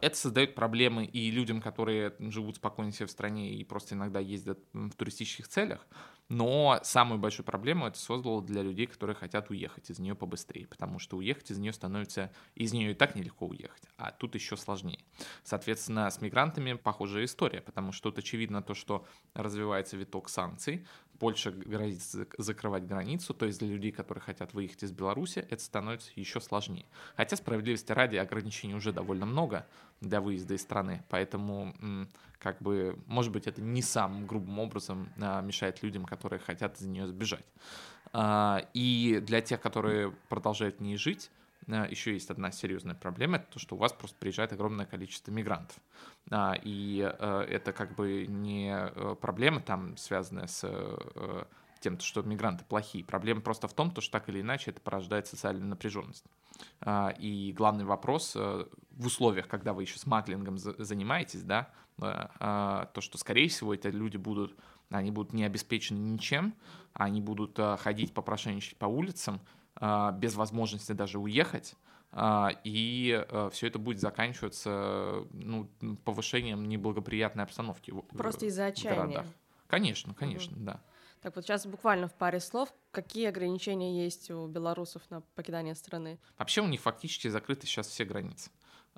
Это 0.00 0.16
создает 0.16 0.54
проблемы 0.54 1.04
и 1.06 1.30
людям, 1.30 1.62
которые 1.62 2.14
живут 2.18 2.56
спокойно 2.56 2.92
себе 2.92 3.06
в 3.06 3.10
стране 3.10 3.54
и 3.54 3.64
просто 3.64 3.94
иногда 3.94 4.20
ездят 4.20 4.58
в 4.72 4.90
туристических 4.90 5.48
целях, 5.48 5.86
но 6.28 6.80
самую 6.82 7.18
большую 7.18 7.46
проблему 7.46 7.86
это 7.86 7.98
создало 7.98 8.42
для 8.42 8.62
людей, 8.62 8.86
которые 8.86 9.14
хотят 9.14 9.48
уехать 9.50 9.90
из 9.90 9.98
нее 9.98 10.14
побыстрее, 10.14 10.66
потому 10.66 10.98
что 10.98 11.16
уехать 11.16 11.50
из 11.50 11.58
нее 11.58 11.72
становится, 11.72 12.32
из 12.54 12.72
нее 12.72 12.90
и 12.90 12.94
так 12.94 13.14
нелегко 13.14 13.46
уехать, 13.46 13.84
а 13.96 14.10
тут 14.10 14.34
еще 14.34 14.56
сложнее. 14.56 15.00
Соответственно, 15.44 15.75
соответственно, 15.76 16.10
с 16.10 16.20
мигрантами 16.20 16.72
похожая 16.74 17.24
история, 17.24 17.60
потому 17.60 17.92
что 17.92 18.10
тут 18.10 18.18
очевидно 18.18 18.62
то, 18.62 18.74
что 18.74 19.04
развивается 19.34 19.96
виток 19.96 20.28
санкций, 20.28 20.86
Польша 21.18 21.50
грозит 21.50 22.02
закрывать 22.38 22.86
границу, 22.86 23.34
то 23.34 23.46
есть 23.46 23.58
для 23.58 23.68
людей, 23.68 23.92
которые 23.92 24.22
хотят 24.22 24.54
выехать 24.54 24.82
из 24.82 24.92
Беларуси, 24.92 25.46
это 25.50 25.62
становится 25.62 26.10
еще 26.14 26.40
сложнее. 26.40 26.86
Хотя, 27.16 27.36
справедливости 27.36 27.92
ради, 27.92 28.16
ограничений 28.16 28.74
уже 28.74 28.92
довольно 28.92 29.26
много 29.26 29.66
для 30.00 30.20
выезда 30.20 30.54
из 30.54 30.62
страны, 30.62 31.02
поэтому, 31.08 31.74
как 32.38 32.60
бы, 32.60 32.98
может 33.06 33.32
быть, 33.32 33.46
это 33.46 33.62
не 33.62 33.82
самым 33.82 34.26
грубым 34.26 34.58
образом 34.58 35.08
а, 35.18 35.40
мешает 35.40 35.82
людям, 35.82 36.04
которые 36.04 36.38
хотят 36.38 36.80
из 36.80 36.86
нее 36.86 37.06
сбежать. 37.06 37.46
А, 38.12 38.66
и 38.74 39.20
для 39.22 39.40
тех, 39.40 39.60
которые 39.60 40.12
продолжают 40.28 40.78
в 40.78 40.80
ней 40.80 40.96
жить, 40.96 41.30
еще 41.66 42.12
есть 42.12 42.30
одна 42.30 42.52
серьезная 42.52 42.94
проблема, 42.94 43.36
это 43.36 43.46
то, 43.52 43.58
что 43.58 43.74
у 43.74 43.78
вас 43.78 43.92
просто 43.92 44.16
приезжает 44.18 44.52
огромное 44.52 44.86
количество 44.86 45.32
мигрантов. 45.32 45.76
А, 46.30 46.54
и 46.62 47.00
э, 47.00 47.40
это 47.48 47.72
как 47.72 47.94
бы 47.96 48.26
не 48.26 48.72
э, 48.72 49.16
проблема 49.20 49.60
там, 49.60 49.96
связанная 49.96 50.46
с 50.46 50.60
э, 50.64 51.44
тем, 51.80 51.98
что 51.98 52.22
мигранты 52.22 52.64
плохие. 52.64 53.04
Проблема 53.04 53.40
просто 53.40 53.66
в 53.66 53.74
том, 53.74 53.90
что 53.90 54.10
так 54.10 54.28
или 54.28 54.40
иначе 54.40 54.70
это 54.70 54.80
порождает 54.80 55.26
социальную 55.26 55.68
напряженность. 55.68 56.24
А, 56.80 57.12
и 57.18 57.52
главный 57.52 57.84
вопрос 57.84 58.34
в 58.34 59.06
условиях, 59.06 59.48
когда 59.48 59.72
вы 59.72 59.82
еще 59.82 59.98
смаглингом 59.98 60.58
занимаетесь, 60.58 61.42
да, 61.42 61.70
то, 61.98 63.00
что, 63.00 63.16
скорее 63.16 63.48
всего, 63.48 63.72
эти 63.72 63.86
люди 63.86 64.18
будут, 64.18 64.54
они 64.90 65.10
будут 65.10 65.32
не 65.32 65.44
обеспечены 65.44 65.98
ничем, 65.98 66.54
они 66.92 67.22
будут 67.22 67.58
ходить 67.80 68.12
попрошайничать 68.12 68.76
по 68.76 68.84
улицам, 68.84 69.40
а, 69.40 69.56
без 69.78 70.34
возможности 70.34 70.92
даже 70.92 71.18
уехать, 71.18 71.76
а, 72.18 72.50
и 72.64 73.26
э, 73.28 73.50
все 73.52 73.66
это 73.66 73.78
будет 73.78 74.00
заканчиваться 74.00 75.26
ну, 75.32 75.68
повышением 76.04 76.66
неблагоприятной 76.66 77.44
обстановки 77.44 77.92
Просто 78.16 78.46
из-за 78.46 78.66
отчаяния. 78.66 79.16
Городах. 79.16 79.26
Конечно, 79.66 80.14
конечно, 80.14 80.56
угу. 80.56 80.64
да. 80.64 80.80
Так 81.20 81.36
вот 81.36 81.44
сейчас 81.44 81.66
буквально 81.66 82.08
в 82.08 82.14
паре 82.14 82.40
слов, 82.40 82.72
какие 82.90 83.26
ограничения 83.26 84.02
есть 84.02 84.30
у 84.30 84.46
белорусов 84.46 85.02
на 85.10 85.20
покидание 85.34 85.74
страны? 85.74 86.18
Вообще 86.38 86.62
у 86.62 86.66
них 86.66 86.80
фактически 86.80 87.28
закрыты 87.28 87.66
сейчас 87.66 87.88
все 87.88 88.06
границы. 88.06 88.50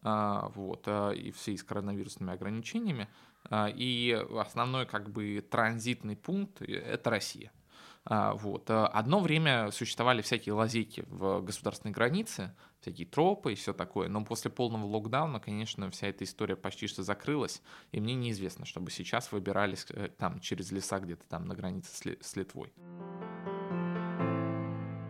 А, 0.02 0.50
вот, 0.54 0.86
и 0.86 1.32
все 1.32 1.56
с 1.56 1.64
коронавирусными 1.64 2.32
ограничениями. 2.32 3.08
И 3.52 4.26
основной 4.36 4.86
как 4.86 5.10
бы 5.10 5.44
транзитный 5.50 6.16
пункт— 6.16 6.62
это 6.62 7.10
Россия. 7.10 7.50
А, 8.04 8.34
вот. 8.34 8.70
Э, 8.70 8.84
одно 8.84 9.20
время 9.20 9.70
существовали 9.70 10.22
всякие 10.22 10.54
лазейки 10.54 11.04
в 11.08 11.40
государственной 11.42 11.92
границе, 11.92 12.54
всякие 12.80 13.06
тропы 13.06 13.52
и 13.52 13.54
все 13.54 13.72
такое, 13.72 14.08
но 14.08 14.24
после 14.24 14.50
полного 14.50 14.86
локдауна, 14.86 15.40
конечно, 15.40 15.90
вся 15.90 16.08
эта 16.08 16.24
история 16.24 16.56
почти 16.56 16.86
что 16.86 17.02
закрылась, 17.02 17.62
и 17.92 18.00
мне 18.00 18.14
неизвестно, 18.14 18.64
чтобы 18.64 18.90
сейчас 18.90 19.32
выбирались 19.32 19.86
э, 19.90 20.08
там 20.08 20.40
через 20.40 20.72
леса 20.72 21.00
где-то 21.00 21.26
там 21.28 21.46
на 21.46 21.54
границе 21.54 21.90
с 22.20 22.36
Литвой. 22.36 22.72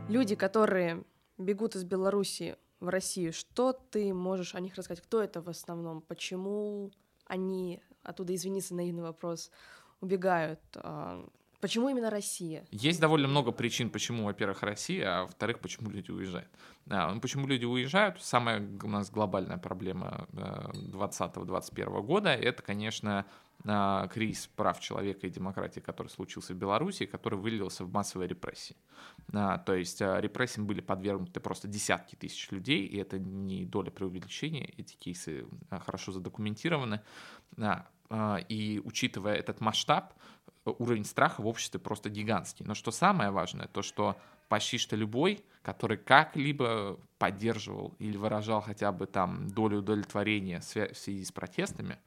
Люди, 0.09 0.35
которые 0.35 1.04
бегут 1.37 1.76
из 1.76 1.85
Беларуси 1.85 2.57
в 2.80 2.88
Россию, 2.88 3.33
что 3.33 3.73
ты 3.73 4.14
можешь 4.14 4.54
о 4.54 4.61
них 4.61 4.75
рассказать? 4.75 5.04
Кто 5.04 5.23
это 5.23 5.42
в 5.42 5.49
основном? 5.49 6.00
Почему 6.00 6.90
они, 7.26 7.83
оттуда, 8.02 8.35
извини 8.35 8.61
за 8.61 8.75
наивный 8.75 9.02
вопрос, 9.02 9.50
убегают? 10.00 10.61
А, 11.58 11.62
Почему 11.62 11.88
именно 11.88 12.10
Россия? 12.10 12.64
Есть 12.70 13.00
довольно 13.00 13.28
много 13.28 13.52
причин, 13.52 13.90
почему, 13.90 14.24
во-первых, 14.24 14.62
Россия, 14.62 15.20
а 15.20 15.22
во-вторых, 15.22 15.60
почему 15.60 15.90
люди 15.90 16.10
уезжают. 16.10 16.48
А, 16.88 17.12
ну, 17.12 17.20
почему 17.20 17.46
люди 17.46 17.64
уезжают? 17.64 18.20
Самая 18.22 18.60
у 18.82 18.88
нас 18.88 19.10
глобальная 19.10 19.58
проблема 19.58 20.26
2020-2021 20.32 21.98
э, 21.98 22.02
года– 22.02 22.30
это, 22.30 22.62
конечно, 22.62 23.26
а, 23.64 24.06
кризис 24.08 24.46
прав 24.46 24.80
человека 24.80 25.26
и 25.26 25.30
демократии, 25.30 25.80
который 25.80 26.08
случился 26.08 26.54
в 26.54 26.56
Беларуси, 26.56 27.06
который 27.06 27.38
вылился 27.38 27.84
в 27.84 27.92
массовые 27.92 28.28
репрессии. 28.28 28.76
А, 29.32 29.58
то 29.58 29.74
есть 29.74 30.00
репрессиям 30.00 30.66
были 30.66 30.80
подвергнуты 30.80 31.40
просто 31.40 31.66
десятки 31.66 32.14
тысяч 32.14 32.50
людей, 32.50 32.86
и 32.86 32.98
это 32.98 33.18
не 33.18 33.64
доля 33.64 33.90
преувеличения, 33.90 34.72
эти 34.76 34.94
кейсы 34.94 35.46
хорошо 35.70 36.12
задокументированы. 36.12 37.00
И 38.48 38.80
учитывая 38.84 39.34
этот 39.34 39.60
масштаб, 39.60 40.14
уровень 40.72 41.04
страха 41.04 41.40
в 41.40 41.46
обществе 41.46 41.80
просто 41.80 42.10
гигантский. 42.10 42.64
Но 42.66 42.75
что 42.75 42.90
самое 42.90 43.30
важное, 43.30 43.66
то 43.68 43.82
что 43.82 44.16
почти 44.48 44.78
что 44.78 44.96
любой, 44.96 45.44
который 45.62 45.96
как-либо 45.98 46.98
поддерживал 47.18 47.94
или 47.98 48.16
выражал 48.16 48.60
хотя 48.60 48.92
бы 48.92 49.06
там 49.06 49.48
долю 49.48 49.78
удовлетворения 49.78 50.60
в 50.60 50.64
связи 50.64 51.25
с 51.25 51.32
протестами, 51.32 51.98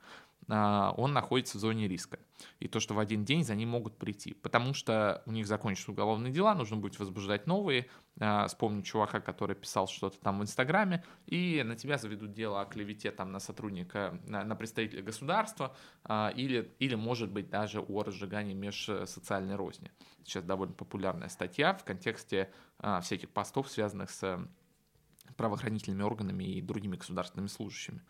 он 0.48 1.14
находится 1.14 1.58
в 1.58 1.62
зоне 1.62 1.88
риска. 1.88 2.20
И 2.60 2.68
то, 2.68 2.80
что 2.80 2.94
в 2.94 3.00
один 3.00 3.24
день 3.26 3.44
за 3.44 3.56
ним 3.56 3.70
могут 3.70 3.98
прийти. 3.98 4.34
Потому 4.34 4.74
что 4.74 5.22
у 5.26 5.32
них 5.32 5.48
закончатся 5.48 5.92
уголовные 5.92 6.32
дела, 6.32 6.56
нужно 6.56 6.78
будет 6.78 7.00
возбуждать 7.00 7.48
новые. 7.48 7.88
А, 8.20 8.48
вспомню 8.48 8.82
чувака, 8.82 9.20
который 9.20 9.56
писал 9.56 9.88
что-то 9.88 10.20
там 10.20 10.40
в 10.40 10.44
Инстаграме, 10.44 11.04
и 11.26 11.64
на 11.64 11.76
тебя 11.76 11.98
заведут 11.98 12.34
дело 12.34 12.62
о 12.62 12.66
клевете 12.66 13.12
там, 13.12 13.32
на 13.32 13.40
сотрудника, 13.40 14.20
на, 14.26 14.44
на 14.44 14.56
представителя 14.56 15.02
государства, 15.02 15.76
а, 16.04 16.34
или, 16.36 16.74
или, 16.80 16.96
может 16.96 17.32
быть, 17.32 17.50
даже 17.50 17.80
о 17.80 18.04
разжигании 18.04 18.54
межсоциальной 18.54 19.56
розни. 19.56 19.92
Сейчас 20.24 20.44
довольно 20.44 20.74
популярная 20.74 21.30
статья 21.30 21.74
в 21.74 21.84
контексте 21.84 22.52
всяких 23.02 23.30
постов, 23.30 23.70
связанных 23.70 24.10
с 24.10 24.48
правоохранительными 25.38 26.04
органами 26.04 26.44
и 26.44 26.62
другими 26.62 26.96
государственными 26.96 27.48
служащими. 27.48 28.02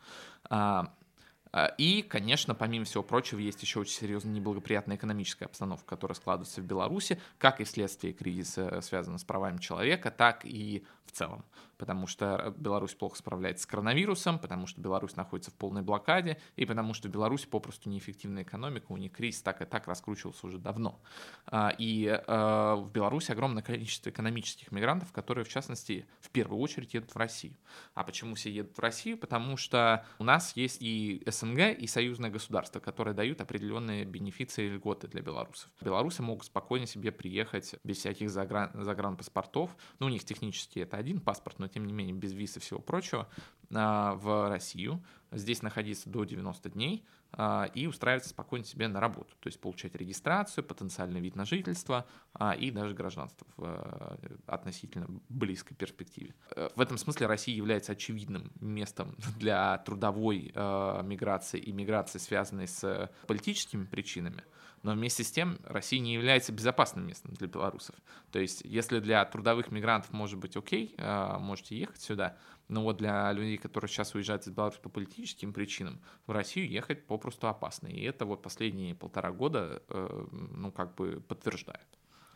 А, 1.54 1.66
и, 1.78 2.02
конечно, 2.02 2.56
помимо 2.56 2.86
всего 2.86 3.04
прочего, 3.04 3.40
есть 3.40 3.62
еще 3.62 3.80
очень 3.80 3.94
серьезная 3.94 4.34
неблагоприятная 4.34 4.96
экономическая 4.96 5.46
обстановка, 5.46 5.86
которая 5.86 6.16
складывается 6.16 6.62
в 6.62 6.66
Беларуси, 6.66 7.20
как 7.38 7.60
и 7.60 7.66
вследствие 7.66 8.14
кризиса, 8.14 8.80
связанного 8.82 9.18
с 9.18 9.24
правами 9.24 9.58
человека, 9.58 10.12
так 10.12 10.46
и 10.46 10.86
в 11.06 11.12
целом 11.12 11.46
потому 11.82 12.06
что 12.06 12.54
Беларусь 12.60 12.94
плохо 12.94 13.18
справляется 13.18 13.64
с 13.64 13.66
коронавирусом, 13.66 14.38
потому 14.38 14.68
что 14.68 14.80
Беларусь 14.80 15.16
находится 15.16 15.50
в 15.50 15.56
полной 15.56 15.82
блокаде, 15.82 16.38
и 16.56 16.64
потому 16.68 16.94
что 16.94 17.08
в 17.08 17.12
Беларуси 17.12 17.48
попросту 17.48 17.90
неэффективная 17.90 18.44
экономика, 18.44 18.86
у 18.90 18.98
них 18.98 19.12
кризис 19.12 19.42
так 19.42 19.64
и 19.64 19.66
так 19.66 19.88
раскручивался 19.88 20.46
уже 20.46 20.60
давно. 20.60 21.02
А, 21.48 21.74
и 21.76 22.06
а, 22.28 22.76
в 22.76 22.92
Беларуси 22.92 23.32
огромное 23.32 23.64
количество 23.64 24.12
экономических 24.12 24.72
мигрантов, 24.72 25.12
которые, 25.12 25.44
в 25.44 25.50
частности, 25.50 26.06
в 26.20 26.30
первую 26.30 26.62
очередь 26.62 26.94
едут 26.94 27.16
в 27.16 27.18
Россию. 27.18 27.56
А 27.96 28.04
почему 28.04 28.36
все 28.36 28.52
едут 28.52 28.78
в 28.78 28.80
Россию? 28.80 29.18
Потому 29.18 29.58
что 29.58 30.06
у 30.20 30.24
нас 30.24 30.56
есть 30.56 30.84
и 30.84 31.24
СНГ, 31.26 31.80
и 31.80 31.88
союзное 31.88 32.30
государство, 32.30 32.80
которые 32.80 33.16
дают 33.16 33.42
определенные 33.42 34.06
бенефиции 34.06 34.68
и 34.68 34.70
льготы 34.70 35.08
для 35.08 35.24
белорусов. 35.24 35.72
Белорусы 35.82 36.22
могут 36.22 36.46
спокойно 36.46 36.86
себе 36.86 37.12
приехать 37.12 37.74
без 37.84 37.98
всяких 37.98 38.30
загран, 38.30 38.70
загранпаспортов. 38.76 39.76
Ну, 39.98 40.06
у 40.06 40.10
них 40.10 40.24
технически 40.26 40.78
это 40.78 40.91
один 40.98 41.20
паспорт, 41.20 41.60
но 41.60 41.68
тем 41.68 41.86
не 41.86 41.94
менее 41.94 42.16
без 42.16 42.34
виз 42.34 42.58
и 42.58 42.60
всего 42.60 42.80
прочего, 42.80 43.28
а, 43.74 44.16
в 44.16 44.50
Россию, 44.50 45.04
здесь 45.32 45.62
находиться 45.62 46.10
до 46.10 46.24
90 46.26 46.70
дней 46.70 47.06
а, 47.32 47.70
и 47.74 47.88
устраиваться 47.88 48.30
спокойно 48.30 48.66
себе 48.66 48.88
на 48.88 49.00
работу, 49.00 49.34
то 49.40 49.48
есть 49.48 49.62
получать 49.62 49.96
регистрацию, 49.96 50.64
потенциальный 50.64 51.22
вид 51.22 51.36
на 51.36 51.46
жительство 51.46 52.06
а, 52.34 52.52
и 52.54 52.72
даже 52.72 52.94
гражданство 52.94 53.48
в 53.56 54.20
относительно 54.46 55.08
близкой 55.30 55.76
перспективе. 55.76 56.36
Э, 56.56 56.70
в 56.76 56.82
этом 56.82 56.98
смысле 56.98 57.28
Россия 57.28 57.56
является 57.56 57.94
очевидным 57.94 58.52
местом 58.60 59.16
для 59.40 59.78
трудовой 59.80 60.52
миграции 60.54 61.60
и 61.60 61.72
миграции, 61.72 62.20
связанной 62.20 62.68
с 62.68 63.10
политическими 63.28 63.86
причинами, 63.86 64.44
но 64.84 64.94
вместе 64.94 65.24
с 65.24 65.32
тем 65.32 65.60
Россия 65.64 66.00
не 66.00 66.14
является 66.14 66.52
безопасным 66.52 67.08
местом 67.08 67.34
для 67.34 67.48
белорусов. 67.48 67.96
То 68.32 68.40
есть, 68.40 68.62
если 68.64 69.00
для 69.00 69.24
трудовых 69.26 69.72
мигрантов 69.72 70.12
может 70.12 70.40
быть 70.40 70.58
окей, 70.58 70.96
а, 70.98 71.40
можете 71.40 71.78
ехать 71.78 72.02
сюда, 72.02 72.38
но 72.68 72.84
вот 72.84 72.98
для 72.98 73.32
людей, 73.34 73.58
которые 73.58 73.90
сейчас 73.90 74.16
уезжают 74.16 74.48
из 74.48 74.52
Беларуси 74.52 74.80
по 74.82 74.90
политическим 74.90 75.54
причинам, 75.54 76.02
в 76.26 76.32
Россию 76.32 76.70
ехать 76.70 77.06
попросту 77.06 77.48
опасно. 77.48 77.88
И 77.88 78.02
это 78.04 78.26
вот 78.26 78.42
последние 78.42 78.96
полтора 78.96 79.32
года, 79.32 79.84
э, 79.90 80.28
ну, 80.32 80.72
как 80.72 80.96
бы 80.96 81.22
подтверждает. 81.28 81.86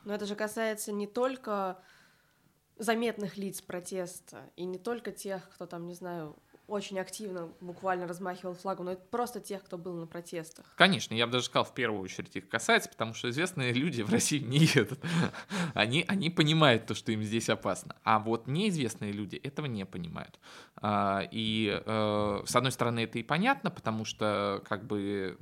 Но 0.04 0.14
это 0.14 0.26
же 0.26 0.36
касается 0.36 0.92
не 0.92 1.08
только 1.08 1.80
заметных 2.78 3.38
лиц 3.38 3.62
протеста, 3.62 4.52
и 4.58 4.66
не 4.66 4.78
только 4.78 5.12
тех, 5.12 5.50
кто 5.50 5.66
там, 5.66 5.88
не 5.88 5.94
знаю, 5.94 6.36
очень 6.68 7.00
активно 7.00 7.50
буквально 7.62 8.08
размахивал 8.08 8.56
флагом, 8.56 8.86
но 8.86 8.92
это 8.94 9.02
просто 9.12 9.40
тех, 9.40 9.64
кто 9.64 9.78
был 9.78 9.94
на 9.94 10.08
протестах. 10.08 10.66
Конечно, 10.76 11.14
я 11.14 11.26
бы 11.26 11.34
даже 11.34 11.46
сказал, 11.46 11.66
в 11.66 11.74
первую 11.74 12.02
очередь 12.02 12.36
их 12.36 12.50
касается, 12.50 12.90
потому 12.90 13.14
что 13.14 13.30
известные 13.30 13.72
люди 13.72 14.02
в 14.02 14.12
России 14.12 14.40
не 14.40 14.60
едут. 14.60 15.00
Они, 15.74 16.06
они 16.08 16.30
понимают 16.30 16.86
то, 16.86 16.96
что 16.96 17.12
им 17.12 17.22
здесь 17.24 17.50
опасно. 17.50 17.96
А 18.04 18.20
вот 18.20 18.48
неизвестные 18.48 19.12
люди 19.12 19.36
этого 19.36 19.66
не 19.66 19.86
понимают. 19.86 20.40
А, 20.78 21.28
и, 21.32 21.82
э, 21.86 22.42
с 22.46 22.56
одной 22.56 22.72
стороны, 22.72 23.02
это 23.02 23.20
и 23.20 23.24
понятно, 23.24 23.72
потому 23.72 24.06
что, 24.06 24.62
как 24.68 24.86
бы, 24.86 25.38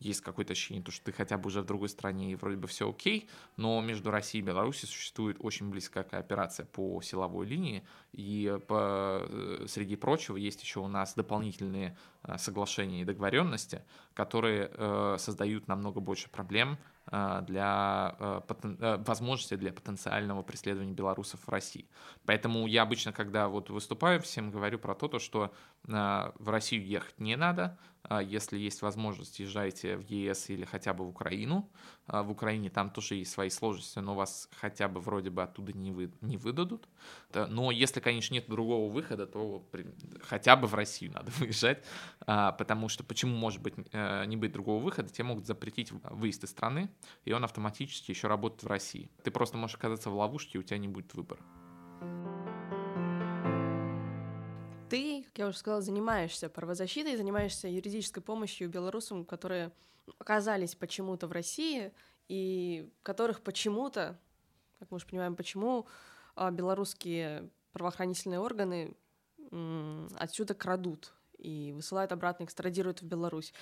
есть 0.00 0.22
какое-то 0.22 0.52
ощущение, 0.52 0.82
то, 0.82 0.90
что 0.90 1.04
ты 1.04 1.12
хотя 1.12 1.36
бы 1.36 1.48
уже 1.48 1.60
в 1.60 1.66
другой 1.66 1.88
стране 1.88 2.32
и 2.32 2.34
вроде 2.34 2.56
бы 2.56 2.66
все 2.66 2.88
окей, 2.88 3.28
но 3.56 3.80
между 3.80 4.10
Россией 4.10 4.42
и 4.42 4.46
Беларусью 4.46 4.88
существует 4.88 5.36
очень 5.40 5.68
близкая 5.70 6.04
кооперация 6.04 6.66
по 6.66 7.00
силовой 7.02 7.46
линии, 7.46 7.84
и 8.12 8.58
по, 8.66 9.20
э, 9.22 9.66
среди 9.68 9.96
прочего 9.96 10.36
есть 10.36 10.62
еще 10.62 10.80
у 10.80 10.88
нас 10.88 11.14
дополнительные 11.14 11.96
э, 12.22 12.38
соглашения 12.38 13.02
и 13.02 13.04
договоренности, 13.04 13.82
которые 14.14 14.70
э, 14.72 15.16
создают 15.18 15.68
намного 15.68 16.00
больше 16.00 16.30
проблем 16.30 16.78
для 17.10 18.16
э, 18.18 18.40
потен... 18.46 18.78
возможности 19.04 19.56
для 19.56 19.72
потенциального 19.72 20.42
преследования 20.42 20.92
белорусов 20.92 21.40
в 21.46 21.48
России. 21.48 21.86
Поэтому 22.24 22.66
я 22.66 22.82
обычно, 22.82 23.12
когда 23.12 23.48
вот 23.48 23.70
выступаю, 23.70 24.20
всем 24.20 24.50
говорю 24.50 24.78
про 24.78 24.94
то, 24.94 25.18
что 25.18 25.52
в 25.84 26.50
Россию 26.50 26.86
ехать 26.86 27.18
не 27.18 27.36
надо, 27.36 27.78
а 28.02 28.22
если 28.22 28.58
есть 28.58 28.82
возможность, 28.82 29.38
езжайте 29.40 29.96
в 29.96 30.02
ЕС 30.02 30.50
или 30.50 30.64
хотя 30.64 30.94
бы 30.94 31.04
в 31.04 31.08
Украину. 31.08 31.68
А 32.12 32.24
в 32.24 32.30
Украине 32.32 32.70
там 32.70 32.90
тоже 32.90 33.14
есть 33.14 33.30
свои 33.30 33.50
сложности, 33.50 34.00
но 34.00 34.16
вас 34.16 34.48
хотя 34.60 34.88
бы 34.88 35.00
вроде 35.00 35.30
бы 35.30 35.44
оттуда 35.44 35.72
не, 35.72 35.92
вы, 35.92 36.10
не 36.20 36.36
выдадут. 36.36 36.88
Но 37.32 37.70
если, 37.70 38.00
конечно, 38.00 38.34
нет 38.34 38.46
другого 38.48 38.90
выхода, 38.92 39.28
то 39.28 39.64
хотя 40.22 40.56
бы 40.56 40.66
в 40.66 40.74
Россию 40.74 41.12
надо 41.12 41.30
выезжать, 41.38 41.84
а, 42.26 42.50
потому 42.50 42.88
что 42.88 43.04
почему 43.04 43.36
может 43.36 43.62
быть 43.62 43.74
э, 43.92 44.24
не 44.26 44.36
быть 44.36 44.50
другого 44.50 44.82
выхода? 44.82 45.08
Тебе 45.08 45.24
могут 45.24 45.46
запретить 45.46 45.92
выезд 45.92 46.42
из 46.42 46.50
страны, 46.50 46.90
и 47.24 47.32
он 47.32 47.44
автоматически 47.44 48.10
еще 48.10 48.26
работает 48.26 48.64
в 48.64 48.66
России. 48.66 49.08
Ты 49.22 49.30
просто 49.30 49.56
можешь 49.56 49.76
оказаться 49.76 50.10
в 50.10 50.16
ловушке, 50.16 50.58
и 50.58 50.60
у 50.60 50.64
тебя 50.64 50.78
не 50.78 50.88
будет 50.88 51.14
выбора. 51.14 51.40
Ты, 54.90 55.22
как 55.22 55.38
я 55.38 55.46
уже 55.46 55.56
сказала, 55.56 55.80
занимаешься 55.80 56.48
правозащитой, 56.48 57.16
занимаешься 57.16 57.68
юридической 57.68 58.20
помощью 58.20 58.68
белорусам, 58.68 59.24
которые 59.24 59.70
оказались 60.18 60.74
почему-то 60.74 61.28
в 61.28 61.32
России 61.32 61.92
и 62.26 62.90
которых 63.04 63.40
почему-то, 63.40 64.18
как 64.80 64.90
мы 64.90 64.96
уже 64.96 65.06
понимаем, 65.06 65.36
почему 65.36 65.86
а, 66.34 66.50
белорусские 66.50 67.50
правоохранительные 67.72 68.40
органы 68.40 68.96
отсюда 70.18 70.54
крадут 70.54 71.12
и 71.38 71.72
высылают 71.72 72.10
обратно, 72.10 72.44
экстрадируют 72.44 73.00
в 73.00 73.06
Беларусь. 73.06 73.52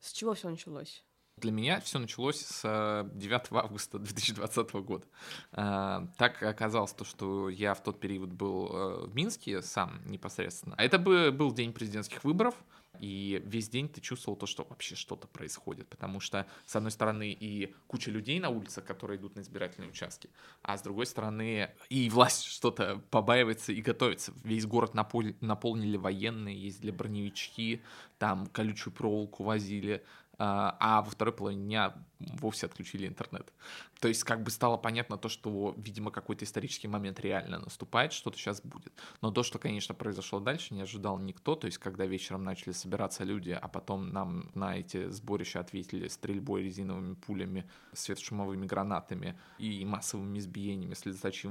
С 0.00 0.12
чего 0.12 0.34
все 0.34 0.48
началось? 0.48 1.04
Для 1.38 1.52
меня 1.52 1.80
все 1.80 1.98
началось 1.98 2.40
с 2.40 3.10
9 3.12 3.30
э, 3.30 3.56
августа 3.56 3.98
2020 3.98 4.72
года. 4.76 5.04
Э, 5.52 6.06
так 6.16 6.42
оказалось 6.42 6.94
то, 6.94 7.04
что 7.04 7.50
я 7.50 7.74
в 7.74 7.82
тот 7.82 8.00
период 8.00 8.32
был 8.32 8.70
э, 8.72 9.06
в 9.06 9.14
Минске 9.14 9.60
сам 9.60 10.00
непосредственно. 10.06 10.74
А 10.78 10.82
это 10.82 10.98
был 10.98 11.52
день 11.52 11.74
президентских 11.74 12.24
выборов, 12.24 12.54
и 13.00 13.42
весь 13.44 13.68
день 13.68 13.88
ты 13.88 14.00
чувствовал 14.00 14.36
то, 14.36 14.46
что 14.46 14.64
вообще 14.64 14.94
что-то 14.94 15.26
происходит, 15.28 15.88
потому 15.88 16.20
что, 16.20 16.46
с 16.64 16.74
одной 16.76 16.90
стороны, 16.90 17.36
и 17.38 17.74
куча 17.86 18.10
людей 18.10 18.40
на 18.40 18.48
улицах, 18.48 18.84
которые 18.84 19.18
идут 19.18 19.36
на 19.36 19.40
избирательные 19.40 19.90
участки, 19.90 20.30
а 20.62 20.76
с 20.78 20.82
другой 20.82 21.06
стороны, 21.06 21.70
и 21.88 22.08
власть 22.08 22.44
что-то 22.44 23.02
побаивается 23.10 23.72
и 23.72 23.82
готовится. 23.82 24.32
Весь 24.44 24.66
город 24.66 24.94
наполнили 24.94 25.96
военные, 25.96 26.58
ездили 26.58 26.90
броневички, 26.90 27.82
там 28.18 28.46
колючую 28.46 28.94
проволоку 28.94 29.44
возили, 29.44 30.02
а, 30.38 30.76
а 30.80 31.02
во 31.02 31.10
второй 31.10 31.32
половине 31.32 31.64
дня 31.64 31.94
вовсе 32.18 32.66
отключили 32.66 33.06
интернет. 33.06 33.52
То 34.00 34.08
есть 34.08 34.24
как 34.24 34.42
бы 34.42 34.50
стало 34.50 34.76
понятно 34.76 35.16
то, 35.16 35.28
что, 35.28 35.74
видимо, 35.76 36.10
какой-то 36.10 36.44
исторический 36.44 36.88
момент 36.88 37.20
реально 37.20 37.58
наступает, 37.58 38.12
что-то 38.12 38.38
сейчас 38.38 38.60
будет. 38.60 38.92
Но 39.22 39.30
то, 39.30 39.42
что, 39.42 39.58
конечно, 39.58 39.94
произошло 39.94 40.40
дальше, 40.40 40.74
не 40.74 40.82
ожидал 40.82 41.18
никто. 41.18 41.54
То 41.54 41.66
есть 41.66 41.78
когда 41.78 42.06
вечером 42.06 42.44
начали 42.44 42.72
собираться 42.72 43.24
люди, 43.24 43.50
а 43.50 43.68
потом 43.68 44.10
нам 44.10 44.50
на 44.54 44.76
эти 44.76 45.10
сборища 45.10 45.60
ответили 45.60 46.08
стрельбой 46.08 46.62
резиновыми 46.62 47.14
пулями, 47.14 47.68
светошумовыми 47.92 48.66
гранатами 48.66 49.38
и 49.58 49.84
массовыми 49.84 50.38
избиениями 50.38 50.94
с 50.94 51.04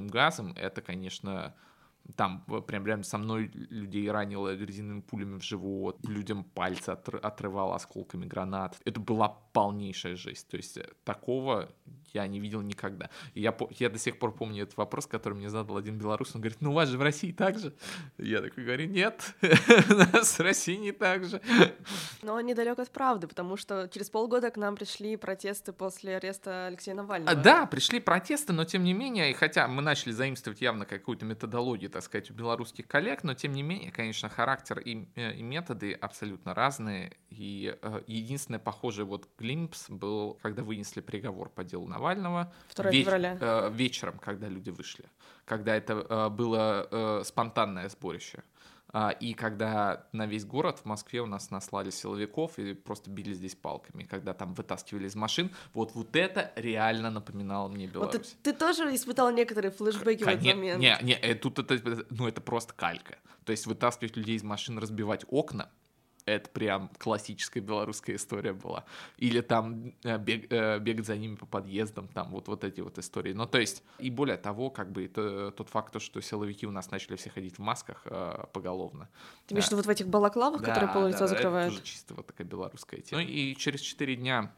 газом, 0.10 0.54
это, 0.56 0.82
конечно, 0.82 1.56
там 2.16 2.46
прям 2.68 2.86
рядом 2.86 3.04
со 3.04 3.18
мной 3.18 3.50
людей 3.54 4.10
ранило 4.10 4.56
резиновыми 4.56 5.02
пулями 5.02 5.40
в 5.40 5.44
живот, 5.44 5.98
людям 6.08 6.44
пальцы 6.44 6.90
отр- 6.90 7.20
отрывало 7.20 7.76
осколками 7.76 8.26
гранат. 8.26 8.78
Это 8.86 9.00
была 9.00 9.30
полнейшая 9.30 10.16
жесть. 10.16 10.48
То 10.48 10.58
есть 10.58 10.78
э, 10.78 10.88
такого 11.04 11.70
я 12.14 12.28
не 12.28 12.40
видел 12.40 12.62
никогда. 12.62 13.10
И 13.34 13.42
я, 13.42 13.56
я 13.72 13.90
до 13.90 14.00
сих 14.00 14.20
пор 14.20 14.34
помню 14.34 14.64
этот 14.64 14.78
вопрос, 14.78 15.06
который 15.06 15.34
мне 15.34 15.50
задал 15.50 15.78
один 15.78 15.98
белорус. 15.98 16.34
Он 16.36 16.42
говорит, 16.42 16.62
ну 16.62 16.72
у 16.72 16.74
вас 16.74 16.90
же 16.90 16.98
в 16.98 17.02
России 17.02 17.32
так 17.32 17.60
же. 17.60 17.74
Я 18.18 18.42
такой 18.42 18.64
говорю, 18.64 18.88
нет, 18.88 19.36
у 19.42 19.94
нас 19.94 20.40
в 20.40 20.42
России 20.42 20.78
не 20.78 20.92
так 20.92 21.26
же. 21.26 21.42
Но 22.22 22.36
он 22.36 22.46
недалек 22.46 22.80
от 22.80 22.90
правды, 22.90 23.28
потому 23.28 23.58
что 23.58 23.90
через 23.92 24.10
полгода 24.10 24.50
к 24.50 24.58
нам 24.58 24.76
пришли 24.76 25.18
протесты 25.18 25.74
после 25.74 26.18
ареста 26.18 26.68
Алексея 26.68 26.96
Навального. 26.96 27.32
А, 27.32 27.36
да, 27.36 27.66
пришли 27.66 28.00
протесты, 28.00 28.54
но 28.54 28.64
тем 28.64 28.84
не 28.84 28.94
менее, 28.94 29.34
хотя 29.34 29.68
мы 29.68 29.82
начали 29.82 30.12
заимствовать 30.12 30.62
явно 30.62 30.86
какую-то 30.86 31.26
методологию, 31.26 31.90
так 31.96 32.04
сказать, 32.04 32.30
у 32.30 32.34
белорусских 32.34 32.88
коллег, 32.90 33.24
но 33.24 33.36
тем 33.36 33.54
не 33.54 33.64
менее, 33.64 33.90
конечно, 33.90 34.28
характер 34.28 34.80
и, 34.80 35.08
э, 35.16 35.34
и 35.36 35.42
методы 35.42 35.94
абсолютно 35.94 36.54
разные. 36.54 37.13
И 37.30 37.74
э, 37.82 38.02
единственное 38.06 38.60
похожее 38.60 39.06
вот 39.06 39.30
глимпс 39.39 39.89
был, 39.89 40.38
когда 40.41 40.62
вынесли 40.63 41.00
приговор 41.00 41.48
по 41.48 41.63
делу 41.63 41.88
Навального, 41.88 42.52
Навального. 42.52 42.54
2 42.76 42.91
ве- 42.91 43.04
февраля. 43.04 43.38
Э, 43.39 43.69
вечером, 43.72 44.19
когда 44.19 44.50
люди 44.50 44.72
вышли. 44.72 45.06
Когда 45.46 45.74
это 45.74 45.93
э, 45.93 46.30
было 46.30 46.86
э, 46.91 47.24
спонтанное 47.24 47.88
сборище. 47.88 48.43
А, 48.97 49.10
и 49.10 49.34
когда 49.34 50.08
на 50.13 50.25
весь 50.25 50.45
город 50.45 50.79
в 50.79 50.86
Москве 50.86 51.19
у 51.19 51.25
нас 51.25 51.51
наслали 51.51 51.89
силовиков 51.89 52.58
и 52.58 52.73
просто 52.73 53.10
били 53.10 53.34
здесь 53.34 53.53
палками, 53.53 54.03
когда 54.03 54.34
там 54.34 54.53
вытаскивали 54.53 55.08
из 55.08 55.15
машин, 55.15 55.51
вот, 55.73 55.93
вот 55.95 56.15
это 56.15 56.53
реально 56.55 57.12
напоминало 57.12 57.67
мне 57.67 57.88
Беларусь. 57.88 58.13
Вот 58.13 58.23
ты, 58.41 58.53
ты 58.53 58.58
тоже 58.58 58.95
испытал 58.95 59.34
некоторые 59.34 59.71
флешбеки 59.71 60.23
К- 60.23 60.27
в 60.27 60.29
этот 60.29 60.45
момент? 60.45 60.81
Не, 60.81 60.97
не, 61.01 61.12
э, 61.12 61.36
тут 61.36 61.60
это, 61.60 62.05
ну, 62.10 62.25
это 62.25 62.39
просто 62.39 62.73
калька. 62.73 63.17
То 63.43 63.51
есть 63.51 63.67
вытаскивать 63.67 64.15
людей 64.15 64.38
из 64.38 64.43
машин, 64.43 64.79
разбивать 64.79 65.25
окна, 65.27 65.69
это 66.26 66.50
прям 66.50 66.90
классическая 66.98 67.60
белорусская 67.60 68.16
история 68.16 68.54
была. 68.54 68.86
Или 69.18 69.42
там 69.42 69.94
э, 70.04 70.18
бег, 70.18 70.52
э, 70.52 70.80
бегать 70.80 71.06
за 71.06 71.16
ними 71.18 71.36
по 71.36 71.46
подъездам, 71.46 72.08
там 72.08 72.32
вот, 72.32 72.48
вот 72.48 72.64
эти 72.64 72.82
вот 72.82 72.98
истории. 72.98 73.34
Ну, 73.34 73.46
то 73.46 73.60
есть, 73.60 73.84
и 74.00 74.10
более 74.10 74.38
того, 74.38 74.70
как 74.70 74.92
бы 74.92 75.06
это, 75.06 75.52
тот 75.52 75.70
факт, 75.70 76.02
что 76.02 76.22
силовики 76.22 76.66
у 76.66 76.72
нас 76.72 76.90
начали 76.90 77.16
все 77.16 77.30
ходить 77.30 77.58
в 77.58 77.62
масках 77.62 78.02
э, 78.06 78.46
поголовно. 78.54 79.08
Ты 79.46 79.54
имеешь 79.54 79.66
в 79.66 79.68
виду 79.68 79.78
вот 79.78 79.86
в 79.86 79.90
этих 79.90 80.08
балаклавах, 80.08 80.62
да, 80.62 80.68
которые 80.68 80.92
пол 80.94 81.08
лица 81.08 81.20
да, 81.20 81.28
закрывают? 81.28 81.74
это 81.74 81.82
тоже 81.82 81.92
чисто 81.92 82.14
вот 82.16 82.28
такая 82.28 82.48
белорусская 82.48 83.02
тема. 83.02 83.22
Ну 83.22 83.28
и 83.28 83.56
через 83.56 83.82
4 83.82 84.16
дня 84.16 84.52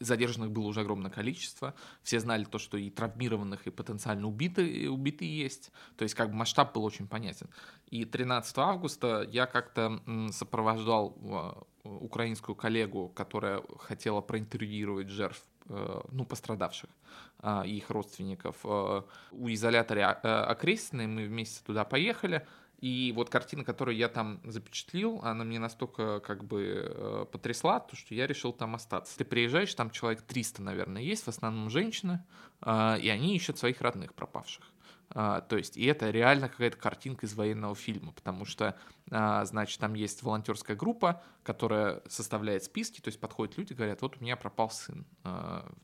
задержанных 0.00 0.50
было 0.50 0.66
уже 0.66 0.80
огромное 0.80 1.10
количество. 1.10 1.74
Все 2.02 2.20
знали 2.20 2.44
то, 2.44 2.58
что 2.58 2.76
и 2.76 2.90
травмированных, 2.90 3.66
и 3.66 3.70
потенциально 3.70 4.26
убитые, 4.26 4.90
убитые 4.90 5.38
есть. 5.38 5.72
То 5.96 6.02
есть 6.02 6.14
как 6.14 6.30
бы 6.30 6.36
масштаб 6.36 6.74
был 6.74 6.84
очень 6.84 7.06
понятен. 7.06 7.48
И 7.90 8.04
13 8.04 8.58
августа 8.58 9.26
я 9.30 9.46
как-то 9.46 10.00
сопровождал 10.32 11.16
а, 11.22 11.62
украинскую 11.84 12.54
коллегу, 12.54 13.08
которая 13.08 13.62
хотела 13.78 14.20
проинтервьюировать 14.20 15.08
жертв, 15.08 15.42
э, 15.68 16.00
ну, 16.10 16.24
пострадавших, 16.24 16.90
а, 17.38 17.62
их 17.64 17.90
родственников. 17.90 18.56
Э, 18.64 19.02
у 19.32 19.48
изолятора 19.48 20.20
э, 20.22 20.28
окрестной 20.28 21.06
мы 21.06 21.26
вместе 21.26 21.62
туда 21.64 21.84
поехали. 21.84 22.46
И 22.78 23.12
вот 23.16 23.28
картина, 23.28 23.64
которую 23.64 23.96
я 23.96 24.08
там 24.08 24.40
запечатлил, 24.44 25.20
она 25.24 25.42
мне 25.44 25.58
настолько 25.58 26.20
как 26.20 26.44
бы 26.44 26.86
э, 26.88 27.26
потрясла, 27.30 27.80
то, 27.80 27.96
что 27.96 28.14
я 28.14 28.26
решил 28.26 28.52
там 28.52 28.76
остаться. 28.76 29.18
Ты 29.18 29.24
приезжаешь, 29.24 29.74
там 29.74 29.90
человек 29.90 30.22
300, 30.22 30.62
наверное, 30.62 31.02
есть, 31.02 31.24
в 31.24 31.28
основном 31.28 31.70
женщины, 31.70 32.24
э, 32.62 33.00
и 33.00 33.08
они 33.08 33.34
ищут 33.34 33.58
своих 33.58 33.80
родных 33.80 34.14
пропавших. 34.14 34.64
Uh, 35.10 35.42
то 35.48 35.56
есть, 35.56 35.78
и 35.78 35.86
это 35.86 36.10
реально 36.10 36.50
какая-то 36.50 36.76
картинка 36.76 37.24
из 37.24 37.34
военного 37.34 37.74
фильма, 37.74 38.12
потому 38.12 38.44
что, 38.44 38.76
uh, 39.08 39.44
значит, 39.46 39.80
там 39.80 39.94
есть 39.94 40.22
волонтерская 40.22 40.76
группа, 40.76 41.22
которая 41.42 42.02
составляет 42.08 42.64
списки, 42.64 43.00
то 43.00 43.08
есть 43.08 43.18
подходят 43.18 43.56
люди, 43.56 43.72
говорят, 43.72 44.02
вот 44.02 44.18
у 44.18 44.20
меня 44.20 44.36
пропал 44.36 44.68
сын, 44.68 45.06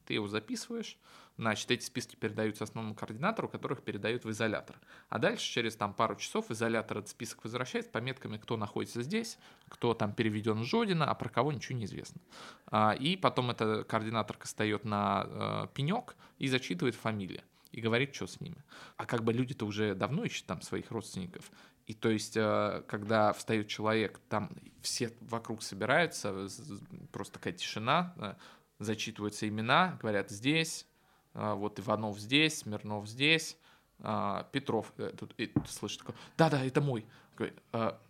ты 0.04 0.14
его 0.14 0.28
записываешь, 0.28 0.98
Значит, 1.36 1.70
эти 1.70 1.84
списки 1.84 2.14
передаются 2.14 2.64
основному 2.64 2.94
координатору, 2.94 3.48
которых 3.48 3.82
передают 3.82 4.24
в 4.24 4.30
изолятор. 4.30 4.76
А 5.08 5.18
дальше, 5.18 5.50
через 5.50 5.74
там, 5.74 5.92
пару 5.92 6.14
часов, 6.16 6.50
изолятор 6.50 6.98
этот 6.98 7.10
список 7.10 7.42
возвращает 7.42 7.86
с 7.86 7.88
пометками, 7.88 8.36
кто 8.36 8.56
находится 8.56 9.02
здесь, 9.02 9.38
кто 9.68 9.94
там 9.94 10.12
переведен 10.12 10.60
в 10.60 10.64
Жодина, 10.64 11.10
а 11.10 11.14
про 11.14 11.28
кого 11.28 11.52
ничего 11.52 11.78
не 11.78 11.86
известно. 11.86 12.20
А, 12.66 12.92
и 12.92 13.16
потом 13.16 13.50
эта 13.50 13.82
координаторка 13.84 14.46
встает 14.46 14.84
на 14.84 15.26
э, 15.26 15.66
пенек 15.74 16.14
и 16.38 16.46
зачитывает 16.46 16.94
фамилии 16.94 17.42
и 17.72 17.80
говорит, 17.80 18.14
что 18.14 18.28
с 18.28 18.40
ними. 18.40 18.64
А 18.96 19.04
как 19.04 19.24
бы 19.24 19.32
люди-то 19.32 19.66
уже 19.66 19.96
давно 19.96 20.24
ищут 20.24 20.46
там 20.46 20.62
своих 20.62 20.92
родственников. 20.92 21.50
И 21.86 21.94
то 21.94 22.08
есть, 22.08 22.36
э, 22.36 22.84
когда 22.86 23.32
встает 23.32 23.66
человек, 23.66 24.20
там 24.28 24.50
все 24.80 25.12
вокруг 25.20 25.62
собираются, 25.62 26.48
просто 27.10 27.34
такая 27.34 27.52
тишина, 27.52 28.14
э, 28.16 28.34
зачитываются 28.78 29.48
имена, 29.48 29.98
говорят 30.00 30.30
здесь, 30.30 30.86
вот 31.34 31.80
Иванов 31.80 32.18
здесь, 32.18 32.58
Смирнов 32.58 33.08
здесь, 33.08 33.58
а, 34.00 34.48
Петров, 34.52 34.92
э, 34.98 35.12
тут, 35.18 35.34
и, 35.38 35.52
слышишь 35.66 35.98
такой, 35.98 36.14
да-да, 36.36 36.64
это 36.64 36.80
мой. 36.80 37.06
А, 37.72 38.00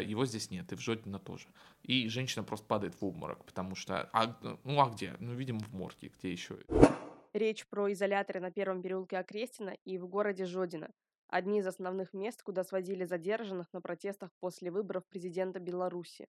его 0.00 0.24
здесь 0.24 0.50
нет, 0.50 0.72
и 0.72 0.74
в 0.74 0.80
Жодино 0.80 1.18
тоже. 1.18 1.46
И 1.82 2.08
женщина 2.08 2.42
просто 2.42 2.66
падает 2.66 2.94
в 3.00 3.04
обморок, 3.04 3.44
потому 3.44 3.74
что, 3.74 4.08
а, 4.12 4.36
ну 4.64 4.80
а 4.80 4.90
где? 4.90 5.14
Ну, 5.20 5.34
видимо, 5.34 5.60
в 5.60 5.72
морге, 5.72 6.10
где 6.18 6.32
еще? 6.32 6.58
Речь 7.32 7.66
про 7.66 7.92
изоляторы 7.92 8.40
на 8.40 8.50
первом 8.50 8.82
переулке 8.82 9.18
Окрестина 9.18 9.76
и 9.84 9.98
в 9.98 10.06
городе 10.06 10.46
Жодино. 10.46 10.90
Одни 11.28 11.58
из 11.58 11.66
основных 11.66 12.14
мест, 12.14 12.42
куда 12.42 12.64
сводили 12.64 13.04
задержанных 13.04 13.72
на 13.72 13.80
протестах 13.80 14.30
после 14.40 14.70
выборов 14.70 15.04
президента 15.06 15.58
Беларуси. 15.58 16.28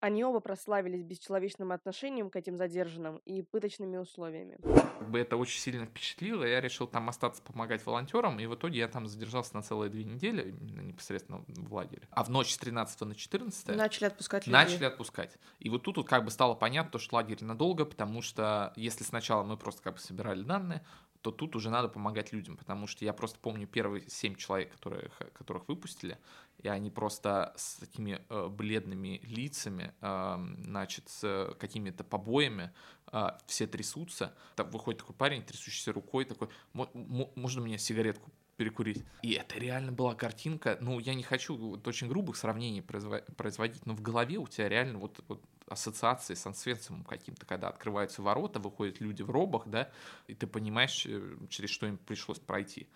Они 0.00 0.24
оба 0.24 0.38
прославились 0.38 1.02
бесчеловечным 1.02 1.72
отношением 1.72 2.30
к 2.30 2.36
этим 2.36 2.56
задержанным 2.56 3.16
и 3.24 3.42
пыточными 3.42 3.96
условиями. 3.96 4.58
Как 4.62 5.10
бы 5.10 5.18
это 5.18 5.36
очень 5.36 5.60
сильно 5.60 5.86
впечатлило, 5.86 6.44
я 6.44 6.60
решил 6.60 6.86
там 6.86 7.08
остаться 7.08 7.42
помогать 7.42 7.84
волонтерам, 7.84 8.38
и 8.38 8.46
в 8.46 8.54
итоге 8.54 8.78
я 8.78 8.88
там 8.88 9.08
задержался 9.08 9.56
на 9.56 9.62
целые 9.62 9.90
две 9.90 10.04
недели, 10.04 10.54
непосредственно 10.60 11.44
в 11.48 11.74
лагере. 11.74 12.06
А 12.10 12.22
в 12.22 12.30
ночь 12.30 12.52
с 12.52 12.58
13 12.58 13.00
на 13.00 13.14
14 13.14 13.76
начали 13.76 14.04
отпускать 14.04 14.46
людей. 14.46 14.52
Начали 14.52 14.84
отпускать. 14.84 15.36
И 15.58 15.68
вот 15.68 15.82
тут 15.82 15.96
вот 15.96 16.08
как 16.08 16.24
бы 16.24 16.30
стало 16.30 16.54
понятно, 16.54 17.00
что 17.00 17.16
лагерь 17.16 17.42
надолго, 17.42 17.84
потому 17.84 18.22
что 18.22 18.72
если 18.76 19.02
сначала 19.02 19.42
мы 19.42 19.56
просто 19.56 19.82
как 19.82 19.94
бы 19.94 20.00
собирали 20.00 20.42
данные, 20.42 20.84
то 21.30 21.32
тут 21.32 21.56
уже 21.56 21.68
надо 21.68 21.88
помогать 21.88 22.32
людям, 22.32 22.56
потому 22.56 22.86
что 22.86 23.04
я 23.04 23.12
просто 23.12 23.38
помню 23.38 23.66
первые 23.66 24.08
семь 24.08 24.34
человек, 24.34 24.72
которые, 24.72 25.10
которых 25.34 25.68
выпустили, 25.68 26.18
и 26.58 26.68
они 26.68 26.90
просто 26.90 27.52
с 27.56 27.74
такими 27.74 28.22
э, 28.30 28.48
бледными 28.48 29.20
лицами, 29.24 29.92
э, 30.00 30.36
значит, 30.64 31.08
с 31.08 31.54
какими-то 31.58 32.02
побоями, 32.02 32.72
э, 33.12 33.28
все 33.46 33.66
трясутся. 33.66 34.34
Там 34.56 34.70
выходит 34.70 35.00
такой 35.00 35.14
парень, 35.14 35.42
трясущийся 35.42 35.92
рукой, 35.92 36.24
такой, 36.24 36.48
можно 36.72 37.60
мне 37.60 37.76
сигаретку 37.78 38.30
перекурить. 38.56 39.04
И 39.22 39.32
это 39.32 39.58
реально 39.58 39.92
была 39.92 40.14
картинка, 40.14 40.78
ну, 40.80 40.98
я 40.98 41.14
не 41.14 41.22
хочу 41.22 41.56
вот, 41.56 41.86
очень 41.86 42.08
грубых 42.08 42.36
сравнений 42.36 42.82
производить, 42.82 43.84
но 43.84 43.94
в 43.94 44.00
голове 44.00 44.38
у 44.38 44.46
тебя 44.48 44.68
реально 44.68 44.98
вот, 44.98 45.22
вот 45.28 45.42
ассоциации 45.68 46.34
с 46.34 46.46
ансвенцем 46.46 47.04
каким-то, 47.04 47.46
когда 47.46 47.68
открываются 47.68 48.22
ворота, 48.22 48.58
выходят 48.58 49.00
люди 49.00 49.22
в 49.22 49.30
робах, 49.30 49.62
да, 49.66 49.90
и 50.26 50.34
ты 50.34 50.46
понимаешь, 50.46 51.06
э, 51.06 51.36
через 51.48 51.70
что 51.70 51.86
им 51.86 51.98
пришлось 51.98 52.38
пройти 52.38 52.88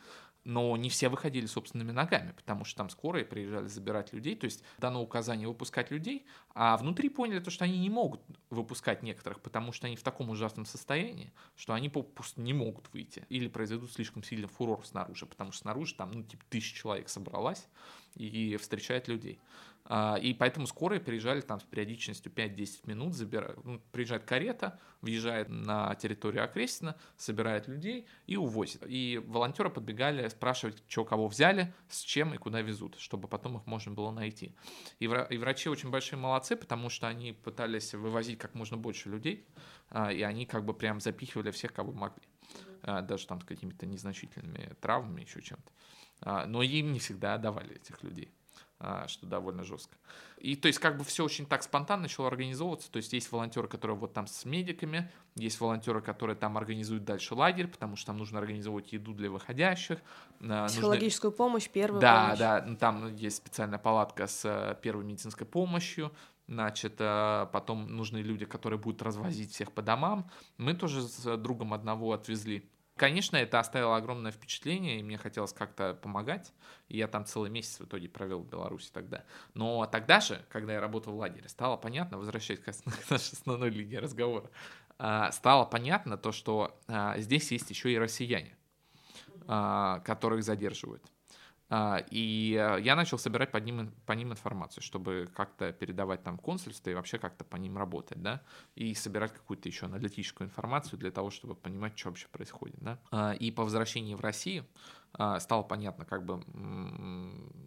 но 0.44 0.76
не 0.76 0.88
все 0.88 1.08
выходили 1.08 1.46
собственными 1.46 1.92
ногами, 1.92 2.32
потому 2.32 2.64
что 2.64 2.78
там 2.78 2.90
скорые 2.90 3.24
приезжали 3.24 3.68
забирать 3.68 4.12
людей, 4.12 4.34
то 4.34 4.44
есть 4.44 4.64
дано 4.78 5.02
указание 5.02 5.46
выпускать 5.46 5.90
людей, 5.90 6.26
а 6.54 6.76
внутри 6.76 7.08
поняли 7.08 7.38
то, 7.38 7.50
что 7.50 7.64
они 7.64 7.78
не 7.78 7.90
могут 7.90 8.20
выпускать 8.50 9.02
некоторых, 9.02 9.40
потому 9.40 9.72
что 9.72 9.86
они 9.86 9.96
в 9.96 10.02
таком 10.02 10.30
ужасном 10.30 10.66
состоянии, 10.66 11.32
что 11.56 11.74
они 11.74 11.88
просто 11.88 12.40
не 12.40 12.52
могут 12.52 12.92
выйти, 12.92 13.24
или 13.28 13.48
произойдут 13.48 13.92
слишком 13.92 14.22
сильный 14.22 14.48
фурор 14.48 14.84
снаружи, 14.84 15.26
потому 15.26 15.52
что 15.52 15.62
снаружи 15.62 15.94
там, 15.94 16.12
ну, 16.12 16.22
типа, 16.24 16.44
тысяча 16.48 16.76
человек 16.76 17.08
собралась 17.08 17.68
и 18.14 18.56
встречает 18.56 19.08
людей. 19.08 19.38
А, 19.84 20.16
и 20.16 20.32
поэтому 20.32 20.66
скорые 20.66 21.00
приезжали 21.00 21.40
там 21.40 21.60
с 21.60 21.64
периодичностью 21.64 22.30
5-10 22.32 22.88
минут, 22.88 23.14
забирают, 23.14 23.64
ну, 23.64 23.80
приезжает 23.90 24.24
карета, 24.24 24.78
въезжает 25.00 25.48
на 25.48 25.94
территорию 25.96 26.44
Окрестина, 26.44 26.96
собирает 27.16 27.66
людей 27.66 28.06
и 28.26 28.36
увозит. 28.36 28.84
И 28.86 29.20
волонтеры 29.26 29.70
подбегали 29.70 30.28
спрашивать, 30.28 30.82
что 30.86 31.04
кого 31.04 31.26
взяли, 31.26 31.74
с 31.88 32.00
чем 32.00 32.32
и 32.32 32.38
куда 32.38 32.60
везут, 32.60 32.96
чтобы 32.98 33.26
потом 33.28 33.56
их 33.56 33.66
можно 33.66 33.92
было 33.92 34.12
найти. 34.12 34.54
И, 35.00 35.08
врачи 35.08 35.68
очень 35.68 35.90
большие 35.90 36.18
молодцы, 36.18 36.54
потому 36.56 36.88
что 36.88 37.08
они 37.08 37.32
пытались 37.32 37.92
вывозить 37.94 38.38
как 38.38 38.54
можно 38.54 38.76
больше 38.76 39.08
людей, 39.08 39.46
а, 39.90 40.12
и 40.12 40.22
они 40.22 40.46
как 40.46 40.64
бы 40.64 40.74
прям 40.74 41.00
запихивали 41.00 41.50
всех, 41.50 41.72
кого 41.72 41.92
могли. 41.92 42.22
А, 42.82 43.02
даже 43.02 43.26
там 43.26 43.40
с 43.40 43.44
какими-то 43.44 43.86
незначительными 43.86 44.74
травмами, 44.80 45.22
еще 45.22 45.42
чем-то. 45.42 45.72
Но 46.46 46.62
им 46.62 46.92
не 46.92 47.00
всегда 47.00 47.36
давали 47.36 47.74
этих 47.74 48.00
людей. 48.04 48.32
А, 48.84 49.06
что 49.06 49.26
довольно 49.26 49.62
жестко. 49.62 49.96
И 50.38 50.56
то 50.56 50.66
есть 50.66 50.80
как 50.80 50.98
бы 50.98 51.04
все 51.04 51.24
очень 51.24 51.46
так 51.46 51.62
спонтанно 51.62 52.02
начало 52.02 52.26
организовываться. 52.26 52.90
То 52.90 52.96
есть 52.96 53.12
есть 53.12 53.30
волонтеры, 53.30 53.68
которые 53.68 53.96
вот 53.96 54.12
там 54.12 54.26
с 54.26 54.44
медиками, 54.44 55.08
есть 55.36 55.60
волонтеры, 55.60 56.02
которые 56.02 56.34
там 56.34 56.58
организуют 56.58 57.04
дальше 57.04 57.36
лагерь, 57.36 57.68
потому 57.68 57.94
что 57.94 58.08
там 58.08 58.18
нужно 58.18 58.40
организовывать 58.40 58.92
еду 58.92 59.14
для 59.14 59.30
выходящих. 59.30 59.98
А, 60.40 60.66
Психологическую 60.66 61.30
нужно... 61.30 61.44
помощь, 61.44 61.68
первую 61.68 62.00
да, 62.00 62.22
помощь. 62.24 62.38
Да, 62.40 62.60
да, 62.60 62.66
ну, 62.66 62.76
там 62.76 63.14
есть 63.14 63.36
специальная 63.36 63.78
палатка 63.78 64.26
с 64.26 64.44
э, 64.44 64.76
первой 64.82 65.04
медицинской 65.04 65.46
помощью. 65.46 66.10
Значит, 66.48 66.96
э, 66.98 67.46
потом 67.52 67.86
нужны 67.86 68.18
люди, 68.18 68.46
которые 68.46 68.80
будут 68.80 69.00
развозить 69.02 69.52
всех 69.52 69.70
по 69.70 69.80
домам. 69.80 70.28
Мы 70.56 70.74
тоже 70.74 71.02
с 71.02 71.36
другом 71.36 71.72
одного 71.72 72.14
отвезли 72.14 72.68
Конечно, 73.02 73.36
это 73.36 73.58
оставило 73.58 73.96
огромное 73.96 74.30
впечатление, 74.30 75.00
и 75.00 75.02
мне 75.02 75.18
хотелось 75.18 75.52
как-то 75.52 75.92
помогать. 75.92 76.52
И 76.86 76.98
я 76.98 77.08
там 77.08 77.24
целый 77.24 77.50
месяц 77.50 77.80
в 77.80 77.84
итоге 77.84 78.08
провел 78.08 78.42
в 78.42 78.48
Беларуси 78.48 78.90
тогда. 78.92 79.24
Но 79.54 79.84
тогда 79.86 80.20
же, 80.20 80.40
когда 80.48 80.74
я 80.74 80.80
работал 80.80 81.12
в 81.12 81.16
лагере, 81.16 81.48
стало 81.48 81.76
понятно, 81.76 82.18
возвращаясь 82.18 82.60
к 82.60 82.66
нашей 83.10 83.32
основной 83.32 83.70
лиге 83.70 83.98
разговора, 83.98 84.48
а, 84.98 85.32
стало 85.32 85.64
понятно 85.64 86.16
то, 86.16 86.30
что 86.30 86.78
а, 86.86 87.18
здесь 87.18 87.50
есть 87.50 87.68
еще 87.70 87.92
и 87.92 87.98
россияне, 87.98 88.56
а, 89.48 89.98
которых 90.04 90.44
задерживают. 90.44 91.02
А, 91.74 92.04
и 92.10 92.54
э, 92.60 92.82
я 92.82 92.94
начал 92.94 93.16
собирать 93.16 93.50
по 93.50 93.56
ним, 93.56 93.90
по 94.04 94.12
ним 94.12 94.32
информацию, 94.32 94.82
чтобы 94.82 95.26
как-то 95.34 95.72
передавать 95.72 96.22
там 96.22 96.36
консульство 96.36 96.90
и 96.90 96.94
вообще 96.94 97.16
как-то 97.16 97.44
по 97.44 97.56
ним 97.56 97.78
работать, 97.78 98.20
да, 98.20 98.42
и 98.74 98.92
собирать 98.92 99.32
какую-то 99.32 99.70
еще 99.70 99.86
аналитическую 99.86 100.48
информацию 100.48 100.98
для 100.98 101.10
того, 101.10 101.30
чтобы 101.30 101.54
понимать, 101.54 101.98
что 101.98 102.10
вообще 102.10 102.28
происходит, 102.28 102.76
да. 102.78 102.98
А, 103.10 103.32
и 103.32 103.50
по 103.50 103.64
возвращении 103.64 104.14
в 104.14 104.20
Россию 104.20 104.66
стало 105.14 105.62
понятно 105.62 106.04
как 106.04 106.24
бы 106.24 106.42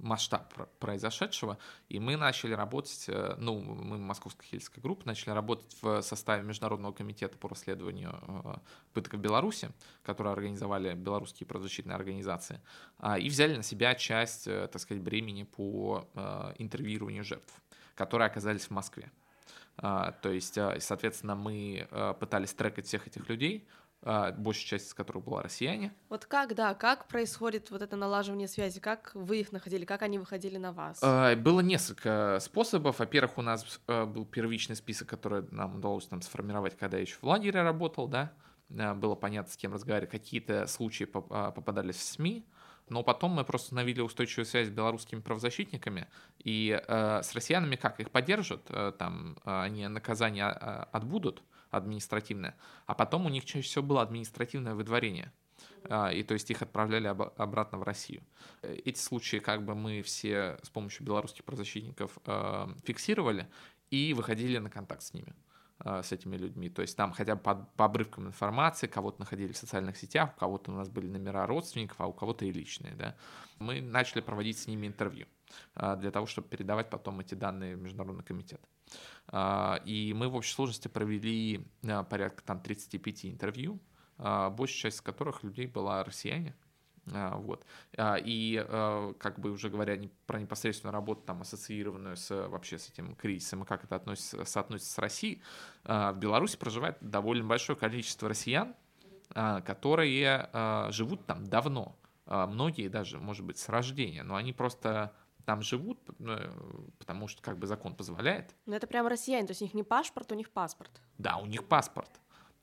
масштаб 0.06 0.54
произошедшего, 0.80 1.58
и 1.90 2.00
мы 2.00 2.16
начали 2.16 2.54
работать, 2.54 3.06
э, 3.08 3.36
ну, 3.40 3.60
мы, 3.60 3.98
Московская 3.98 4.46
хельская 4.46 4.82
группа, 4.82 5.06
начали 5.06 5.32
работать 5.32 5.76
в 5.82 6.02
составе 6.02 6.44
Международного 6.44 6.94
комитета 6.94 7.38
по 7.38 7.50
расследованию 7.50 8.14
э, 8.28 8.56
пыток 8.94 9.16
в 9.16 9.18
Беларуси, 9.18 9.72
который 10.04 10.32
организовали 10.32 10.94
белорусские 10.94 11.48
правозащитные 11.48 11.96
организации, 11.96 12.62
а, 13.00 13.18
и 13.18 13.28
взяли 13.30 13.56
на 13.58 13.64
себя 13.64 13.96
часть, 13.96 14.48
э, 14.48 14.68
так 14.72 14.82
сказать, 14.82 15.04
бремени 15.04 15.44
по 15.44 16.08
интервьюированию 16.58 17.24
жертв, 17.24 17.54
которые 17.96 18.28
оказались 18.28 18.66
в 18.66 18.72
Москве. 18.72 19.12
А, 19.78 20.12
то 20.12 20.30
есть, 20.32 20.58
соответственно, 20.80 21.36
мы 21.36 21.88
пытались 22.20 22.54
трекать 22.54 22.86
всех 22.86 23.08
этих 23.08 23.28
людей, 23.28 23.68
а, 23.68 23.85
большая 24.02 24.66
часть 24.66 24.88
из 24.88 24.94
которых 24.94 25.24
была 25.24 25.42
россияне. 25.42 25.94
Вот 26.10 26.26
как, 26.26 26.54
да, 26.54 26.76
как 26.76 27.08
происходит 27.08 27.72
вот 27.72 27.82
это 27.82 27.96
налаживание 27.96 28.48
связи, 28.48 28.80
как 28.80 29.12
вы 29.16 29.40
их 29.40 29.52
находили, 29.52 29.86
как 29.86 30.04
они 30.04 30.20
выходили 30.20 30.58
на 30.58 30.72
вас? 30.72 31.00
А, 31.02 31.36
было 31.36 31.62
несколько 31.62 32.38
способов. 32.40 33.00
Во-первых, 33.00 33.38
у 33.38 33.42
нас 33.42 33.82
э, 33.88 34.06
был 34.06 34.26
первичный 34.26 34.76
список, 34.76 35.10
который 35.10 35.44
нам 35.52 35.78
удалось 35.78 36.06
там 36.06 36.22
сформировать, 36.22 36.78
когда 36.78 36.98
я 36.98 37.02
еще 37.02 37.18
в 37.20 37.24
лагере 37.24 37.64
работал, 37.64 38.08
да, 38.08 38.34
а, 38.78 38.94
было 38.94 39.16
понятно, 39.16 39.52
с 39.52 39.58
кем 39.58 39.74
разговаривать, 39.74 40.12
какие-то 40.12 40.68
случаи 40.68 41.06
попадались 41.06 41.96
в 41.96 42.04
СМИ, 42.04 42.46
но 42.90 43.02
потом 43.02 43.32
мы 43.32 43.44
просто 43.44 43.66
установили 43.66 44.02
устойчивую 44.02 44.46
связь 44.46 44.68
с 44.68 44.72
белорусскими 44.72 45.20
правозащитниками, 45.20 46.08
и 46.44 46.80
э, 46.88 47.22
с 47.24 47.34
россиянами 47.34 47.76
как? 47.76 48.00
Их 48.00 48.12
поддержат, 48.12 48.62
э, 48.70 48.94
там, 48.98 49.38
они 49.44 49.88
наказание 49.88 50.46
отбудут, 50.46 51.42
административное, 51.78 52.56
а 52.86 52.96
потом 52.96 53.26
у 53.26 53.30
них 53.30 53.46
чаще 53.46 53.68
всего 53.68 53.84
было 53.84 54.02
административное 54.02 54.76
выдворение. 54.76 55.32
А, 55.90 56.12
и 56.12 56.24
то 56.24 56.34
есть 56.34 56.50
их 56.50 56.62
отправляли 56.62 57.08
об- 57.08 57.34
обратно 57.38 57.78
в 57.78 57.84
Россию. 57.84 58.24
Эти 58.62 58.98
случаи 58.98 59.38
как 59.38 59.64
бы 59.64 59.76
мы 59.76 60.02
все 60.02 60.58
с 60.64 60.70
помощью 60.70 61.06
белорусских 61.06 61.44
правозащитников 61.44 62.18
э, 62.26 62.68
фиксировали 62.84 63.48
и 63.92 64.14
выходили 64.14 64.58
на 64.58 64.70
контакт 64.70 65.04
с 65.04 65.14
ними 65.14 65.36
э, 65.84 66.02
с 66.04 66.12
этими 66.12 66.38
людьми. 66.38 66.70
То 66.70 66.82
есть 66.82 66.98
там 66.98 67.12
хотя 67.12 67.36
бы 67.36 67.42
по, 67.42 67.56
по 67.56 67.86
обрывкам 67.86 68.28
информации, 68.28 68.88
кого-то 68.88 69.20
находили 69.20 69.52
в 69.52 69.58
социальных 69.58 69.98
сетях, 69.98 70.32
у 70.36 70.40
кого-то 70.40 70.72
у 70.72 70.76
нас 70.76 70.90
были 70.90 71.08
номера 71.08 71.46
родственников, 71.46 72.02
а 72.02 72.08
у 72.08 72.14
кого-то 72.14 72.46
и 72.46 72.52
личные. 72.52 72.96
Да. 72.96 73.16
Мы 73.60 73.82
начали 73.82 74.22
проводить 74.22 74.58
с 74.58 74.68
ними 74.68 74.88
интервью 74.88 75.28
э, 75.76 75.96
для 75.98 76.12
того, 76.12 76.26
чтобы 76.26 76.48
передавать 76.48 76.90
потом 76.90 77.20
эти 77.20 77.36
данные 77.36 77.76
в 77.76 77.82
Международный 77.82 78.24
комитет. 78.24 78.62
А, 79.28 79.82
и 79.86 80.14
мы 80.14 80.30
в 80.30 80.36
общей 80.36 80.54
сложности 80.54 80.88
провели 80.88 81.66
а, 81.88 82.04
порядка 82.04 82.44
там 82.44 82.62
35 82.62 83.26
интервью, 83.26 83.80
а, 84.18 84.50
большая 84.50 84.84
часть 84.84 84.98
из 84.98 85.02
которых 85.02 85.44
людей 85.44 85.68
была 85.68 86.04
россияне. 86.04 86.56
Вот. 87.06 87.64
И, 87.96 88.66
как 89.20 89.38
бы 89.38 89.52
уже 89.52 89.70
говоря 89.70 89.96
про 90.26 90.40
непосредственную 90.40 90.92
работу, 90.92 91.22
там, 91.22 91.44
ассоциированную 91.44 92.18
с, 92.18 92.48
вообще 92.48 92.80
с 92.80 92.90
этим 92.90 93.14
кризисом, 93.14 93.62
и 93.62 93.66
как 93.68 93.84
это 93.84 93.96
относится, 93.96 94.44
соотносится 94.44 94.92
с 94.92 94.98
Россией, 94.98 95.40
в 95.84 96.16
Беларуси 96.18 96.58
проживает 96.58 96.98
довольно 97.02 97.44
большое 97.44 97.78
количество 97.78 98.28
россиян, 98.28 98.74
которые 99.30 100.50
живут 100.90 101.28
там 101.28 101.46
давно. 101.46 101.96
Многие 102.26 102.88
даже, 102.88 103.20
может 103.20 103.46
быть, 103.46 103.60
с 103.60 103.70
рождения, 103.70 104.24
но 104.24 104.36
они 104.36 104.52
просто 104.52 105.14
там 105.46 105.62
живут, 105.62 106.00
э, 106.20 106.52
потому 107.00 107.28
что 107.28 107.42
как 107.42 107.58
бы 107.58 107.68
закон 107.68 107.96
позволяет. 107.96 108.54
Но 108.66 108.76
это 108.76 108.88
прям 108.88 109.08
россияне, 109.08 109.48
то 109.48 109.52
есть 109.52 109.62
у 109.62 109.66
них 109.66 109.74
не 109.74 109.84
паспорт, 109.84 110.32
у 110.32 110.36
них 110.36 110.50
паспорт. 110.50 110.92
Да, 111.18 111.38
у 111.38 111.46
них 111.46 111.66
паспорт. 111.66 112.10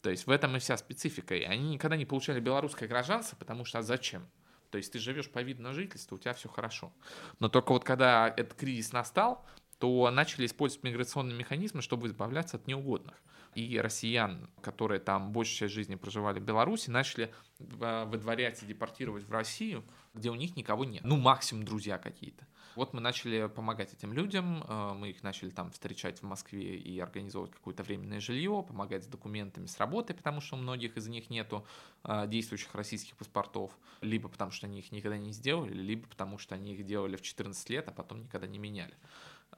То 0.03 0.11
есть 0.11 0.27
в 0.27 0.31
этом 0.31 0.57
и 0.57 0.59
вся 0.59 0.77
специфика. 0.77 1.35
И 1.35 1.45
они 1.45 1.75
никогда 1.75 1.97
не 1.97 2.05
получали 2.05 2.41
белорусское 2.41 2.89
гражданство, 2.89 3.37
потому 3.37 3.65
что 3.65 3.79
а 3.79 3.83
зачем? 3.83 4.27
То 4.71 4.79
есть 4.79 4.93
ты 4.93 4.99
живешь 4.99 5.31
по 5.31 5.43
виду 5.43 5.63
на 5.63 5.73
жительство, 5.73 6.17
у 6.17 6.19
тебя 6.19 6.33
все 6.33 6.49
хорошо. 6.49 6.93
Но 7.39 7.49
только 7.49 7.73
вот 7.73 7.85
когда 7.85 8.29
этот 8.29 8.55
кризис 8.55 8.93
настал, 8.93 9.45
то 9.79 10.11
начали 10.11 10.47
использовать 10.47 10.83
миграционные 10.83 11.37
механизмы, 11.37 11.83
чтобы 11.83 12.07
избавляться 12.07 12.57
от 12.57 12.67
неугодных. 12.67 13.15
И 13.55 13.79
россиян, 13.79 14.49
которые 14.63 14.99
там 14.99 15.31
большую 15.33 15.59
часть 15.59 15.75
жизни 15.75 15.95
проживали 15.95 16.41
в 16.41 16.43
Беларуси, 16.43 16.89
начали 16.89 17.35
выдворять 17.59 18.63
и 18.63 18.67
депортировать 18.67 19.25
в 19.25 19.31
Россию, 19.31 19.85
где 20.15 20.31
у 20.31 20.35
них 20.35 20.57
никого 20.57 20.85
нет. 20.85 21.05
Ну, 21.05 21.19
максимум 21.19 21.65
друзья 21.65 21.99
какие-то. 21.99 22.47
Вот 22.75 22.95
мы 22.95 23.01
начали 23.01 23.49
помогать 23.49 23.93
этим 23.93 24.13
людям, 24.13 24.65
э, 24.67 24.93
мы 24.95 25.11
их 25.11 25.23
начали 25.23 25.51
там 25.51 25.71
встречать 25.71 26.21
в 26.21 26.23
Москве 26.23 26.77
и 26.77 26.99
организовывать 27.01 27.53
какое-то 27.53 27.83
временное 27.83 28.21
жилье, 28.21 28.65
помогать 28.67 29.05
с 29.05 29.07
документами, 29.07 29.67
с 29.67 29.79
работой, 29.79 30.15
потому 30.15 30.41
что 30.41 30.57
у 30.57 30.59
многих 30.59 30.97
из 30.97 31.07
них 31.09 31.29
нету 31.29 31.67
э, 32.05 32.27
действующих 32.27 32.75
российских 32.75 33.17
паспортов, 33.17 33.77
либо 34.01 34.29
потому 34.29 34.51
что 34.51 34.67
они 34.67 34.79
их 34.79 34.91
никогда 34.91 35.19
не 35.19 35.33
сделали, 35.33 35.75
либо 35.75 36.07
потому 36.09 36.39
что 36.39 36.55
они 36.55 36.75
их 36.75 36.87
делали 36.87 37.17
в 37.17 37.23
14 37.23 37.69
лет, 37.71 37.89
а 37.89 37.93
потом 37.93 38.23
никогда 38.23 38.47
не 38.47 38.59
меняли. 38.59 38.95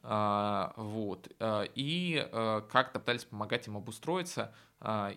А, 0.06 0.72
вот. 0.76 1.28
Э, 1.40 1.64
и 1.74 2.28
как-то 2.68 3.00
пытались 3.00 3.24
помогать 3.24 3.66
им 3.66 3.76
обустроиться 3.76 4.54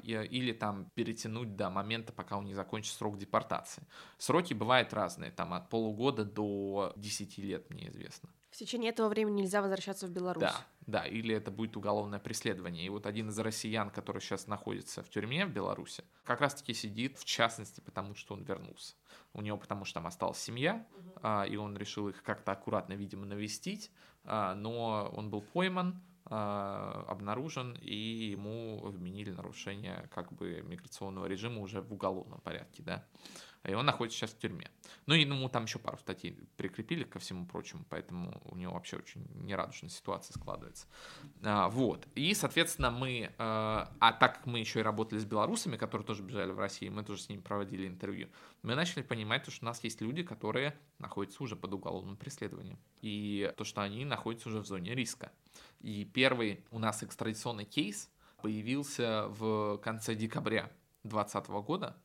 или 0.04 0.54
там 0.54 0.90
перетянуть 0.96 1.58
до 1.58 1.70
момента, 1.70 2.14
пока 2.14 2.38
у 2.38 2.42
них 2.42 2.56
закончится 2.56 2.98
срок 2.98 3.18
депортации. 3.18 3.84
Сроки 4.18 4.54
бывают 4.54 4.94
разные, 4.94 5.30
там 5.30 5.54
от 5.54 5.70
полугода 5.70 6.24
до 6.24 6.94
10 6.96 7.38
лет, 7.38 7.70
мне 7.70 7.90
известно. 7.90 8.30
В 8.50 8.56
течение 8.56 8.92
этого 8.92 9.10
времени 9.10 9.42
нельзя 9.42 9.62
возвращаться 9.62 10.08
в 10.08 10.12
Беларусь. 10.12 10.42
Да, 10.42 10.66
да, 10.86 11.06
или 11.06 11.36
это 11.36 11.52
будет 11.52 11.76
уголовное 11.76 12.20
преследование. 12.20 12.86
И 12.86 12.90
вот 12.90 13.06
один 13.06 13.28
из 13.30 13.38
россиян, 13.40 13.90
который 13.90 14.22
сейчас 14.22 14.48
находится 14.48 15.04
в 15.04 15.10
тюрьме 15.10 15.46
в 15.46 15.52
Беларуси, 15.52 16.04
как 16.24 16.40
раз-таки 16.40 16.74
сидит 16.74 17.18
в 17.18 17.26
частности, 17.26 17.82
потому 17.82 18.16
что 18.16 18.36
он 18.36 18.44
вернулся. 18.44 18.96
У 19.38 19.42
него 19.42 19.58
потому 19.58 19.86
что 19.86 19.96
там 19.96 20.08
осталась 20.08 20.40
семья, 20.40 20.86
угу. 20.98 21.44
и 21.44 21.56
он 21.56 21.78
решил 21.78 22.10
их 22.10 22.22
как-то 22.24 22.52
аккуратно, 22.52 22.94
видимо, 22.94 23.26
навестить, 23.26 23.92
а, 24.26 24.56
но 24.56 25.10
он 25.16 25.30
был 25.30 25.42
пойман, 25.42 26.02
а, 26.26 27.06
обнаружен, 27.08 27.78
и 27.82 27.96
ему 27.96 28.82
вменили 28.84 29.32
нарушение 29.32 30.10
как 30.14 30.34
бы 30.34 30.62
миграционного 30.62 31.28
режима 31.28 31.62
уже 31.62 31.82
в 31.82 31.94
уголовном 31.94 32.42
порядке, 32.42 32.84
да 32.84 33.06
и 33.68 33.74
он 33.74 33.86
находится 33.86 34.20
сейчас 34.20 34.32
в 34.32 34.38
тюрьме. 34.38 34.70
Ну 35.06 35.14
и 35.14 35.22
ему 35.22 35.50
там 35.50 35.66
еще 35.66 35.80
пару 35.80 35.98
статей 35.98 36.38
прикрепили 36.56 37.04
ко 37.04 37.20
всему 37.20 37.46
прочему, 37.46 37.86
поэтому 37.90 38.42
у 38.46 38.56
него 38.56 38.74
вообще 38.74 38.98
очень 38.98 39.28
нерадужная 39.36 39.90
ситуация 39.90 40.34
складывается. 40.34 40.88
А, 41.44 41.70
вот. 41.70 42.08
И, 42.16 42.34
соответственно, 42.34 42.92
мы, 42.92 43.34
а, 43.38 43.92
а 44.00 44.14
так 44.14 44.38
как 44.38 44.46
мы 44.46 44.60
еще 44.60 44.80
и 44.80 44.84
работали 44.84 45.20
с 45.20 45.26
белорусами, 45.26 45.78
которые 45.78 46.06
тоже 46.06 46.24
бежали 46.24 46.52
в 46.52 46.60
Россию, 46.60 46.94
мы 46.94 47.04
тоже 47.04 47.22
с 47.22 47.30
ними 47.30 47.42
проводили 47.42 47.88
интервью, 47.88 48.30
мы 48.62 48.76
начали 48.76 49.02
понимать, 49.02 49.50
что 49.52 49.66
у 49.66 49.66
нас 49.66 49.84
есть 49.84 50.02
люди, 50.02 50.24
которые 50.24 50.78
находятся 51.00 51.44
уже 51.44 51.56
под 51.56 51.74
уголовным 51.74 52.18
преследованием. 52.18 52.80
И 53.02 53.52
то, 53.58 53.64
что 53.64 53.82
они 53.82 54.06
находятся 54.06 54.50
уже 54.50 54.60
в 54.60 54.66
зоне 54.66 54.96
риска. 54.96 55.32
И 55.82 56.06
первый 56.06 56.66
у 56.72 56.80
нас 56.80 57.04
экстрадиционный 57.04 57.66
кейс 57.66 58.10
появился 58.42 59.28
в 59.30 59.78
конце 59.80 60.16
декабря 60.16 60.72
2020 61.04 61.50
года, 61.66 61.98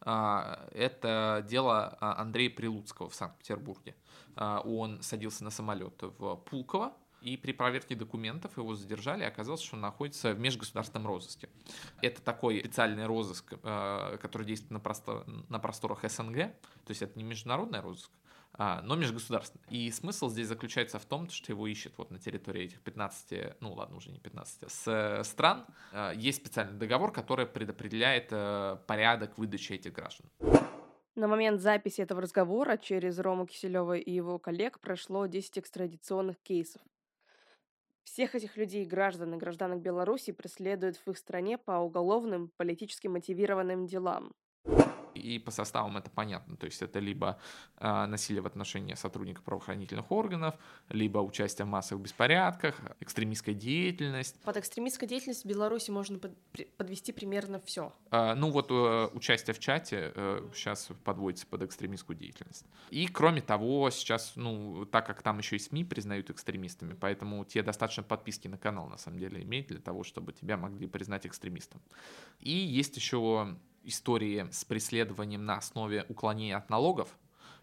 это 0.00 1.44
дело 1.48 1.96
а, 2.00 2.20
Андрея 2.20 2.50
Прилуцкого 2.50 3.08
в 3.08 3.14
Санкт-Петербурге. 3.14 3.94
А, 4.34 4.60
он 4.60 5.02
садился 5.02 5.44
на 5.44 5.50
самолет 5.50 5.94
в 6.00 6.36
Пулково, 6.36 6.92
и 7.20 7.36
при 7.36 7.52
проверке 7.52 7.94
документов 7.94 8.56
его 8.56 8.74
задержали, 8.74 9.22
и 9.22 9.26
оказалось, 9.26 9.62
что 9.62 9.76
он 9.76 9.82
находится 9.82 10.34
в 10.34 10.40
межгосударственном 10.40 11.06
розыске. 11.06 11.48
Это 12.00 12.20
такой 12.20 12.58
специальный 12.58 13.06
розыск, 13.06 13.54
который 13.62 14.44
действует 14.44 14.72
на, 14.72 14.80
простор, 14.80 15.24
на 15.48 15.60
просторах 15.60 16.02
СНГ, 16.10 16.36
то 16.36 16.88
есть 16.88 17.00
это 17.00 17.16
не 17.16 17.22
международный 17.22 17.78
розыск, 17.78 18.10
а, 18.10 18.21
но 18.58 18.96
межгосударственный. 18.96 19.64
И 19.70 19.90
смысл 19.90 20.28
здесь 20.28 20.46
заключается 20.46 20.98
в 20.98 21.04
том, 21.04 21.28
что 21.30 21.52
его 21.52 21.66
ищет 21.66 21.94
вот 21.96 22.10
на 22.10 22.18
территории 22.18 22.64
этих 22.64 22.80
15, 22.82 23.60
ну 23.60 23.72
ладно, 23.72 23.96
уже 23.96 24.10
не 24.10 24.18
15, 24.18 24.70
с 24.70 24.86
э, 24.86 25.24
стран. 25.24 25.66
А, 25.92 26.12
есть 26.12 26.38
специальный 26.38 26.78
договор, 26.78 27.12
который 27.12 27.46
предопределяет 27.46 28.28
э, 28.30 28.76
порядок 28.86 29.38
выдачи 29.38 29.72
этих 29.72 29.92
граждан. 29.92 30.26
На 31.14 31.28
момент 31.28 31.60
записи 31.60 32.00
этого 32.00 32.22
разговора 32.22 32.76
через 32.76 33.18
Рому 33.18 33.46
Киселева 33.46 33.96
и 33.96 34.10
его 34.10 34.38
коллег 34.38 34.80
прошло 34.80 35.26
10 35.26 35.58
экстрадиционных 35.58 36.38
кейсов. 36.42 36.82
Всех 38.04 38.34
этих 38.34 38.56
людей, 38.56 38.84
граждан 38.84 39.34
и 39.34 39.36
гражданок 39.36 39.80
Беларуси, 39.80 40.32
преследуют 40.32 40.96
в 40.96 41.08
их 41.08 41.16
стране 41.16 41.56
по 41.56 41.72
уголовным, 41.72 42.50
политически 42.56 43.06
мотивированным 43.06 43.86
делам 43.86 44.32
и 45.18 45.38
по 45.38 45.50
составам 45.50 45.96
это 45.96 46.10
понятно. 46.10 46.56
То 46.56 46.66
есть 46.66 46.82
это 46.82 46.98
либо 46.98 47.38
э, 47.78 48.06
насилие 48.06 48.42
в 48.42 48.46
отношении 48.46 48.94
сотрудников 48.94 49.44
правоохранительных 49.44 50.10
органов, 50.10 50.54
либо 50.88 51.18
участие 51.18 51.64
в 51.64 51.68
массовых 51.68 52.04
беспорядках, 52.04 52.80
экстремистская 53.00 53.54
деятельность. 53.54 54.40
Под 54.42 54.56
экстремистской 54.56 55.08
деятельностью 55.08 55.48
в 55.48 55.52
Беларуси 55.52 55.90
можно 55.90 56.18
под, 56.18 56.36
подвести 56.76 57.12
примерно 57.12 57.60
все. 57.60 57.92
Э, 58.10 58.34
ну 58.34 58.50
вот 58.50 58.70
э, 58.70 59.08
участие 59.12 59.54
в 59.54 59.58
чате 59.58 60.12
э, 60.14 60.48
сейчас 60.54 60.88
подводится 61.04 61.46
под 61.46 61.62
экстремистскую 61.62 62.16
деятельность. 62.16 62.66
И 62.90 63.06
кроме 63.06 63.40
того, 63.40 63.90
сейчас, 63.90 64.32
ну, 64.36 64.86
так 64.86 65.06
как 65.06 65.22
там 65.22 65.38
еще 65.38 65.56
и 65.56 65.58
СМИ 65.58 65.84
признают 65.84 66.30
экстремистами, 66.30 66.94
поэтому 66.94 67.44
тебе 67.44 67.62
достаточно 67.62 68.02
подписки 68.02 68.48
на 68.48 68.58
канал 68.58 68.88
на 68.88 68.98
самом 68.98 69.18
деле 69.18 69.42
иметь 69.42 69.68
для 69.68 69.78
того, 69.78 70.04
чтобы 70.04 70.32
тебя 70.32 70.56
могли 70.56 70.86
признать 70.86 71.26
экстремистом. 71.26 71.80
И 72.40 72.50
есть 72.50 72.96
еще 72.96 73.56
истории 73.84 74.46
с 74.50 74.64
преследованием 74.64 75.44
на 75.44 75.56
основе 75.56 76.04
уклонения 76.08 76.56
от 76.56 76.70
налогов, 76.70 77.08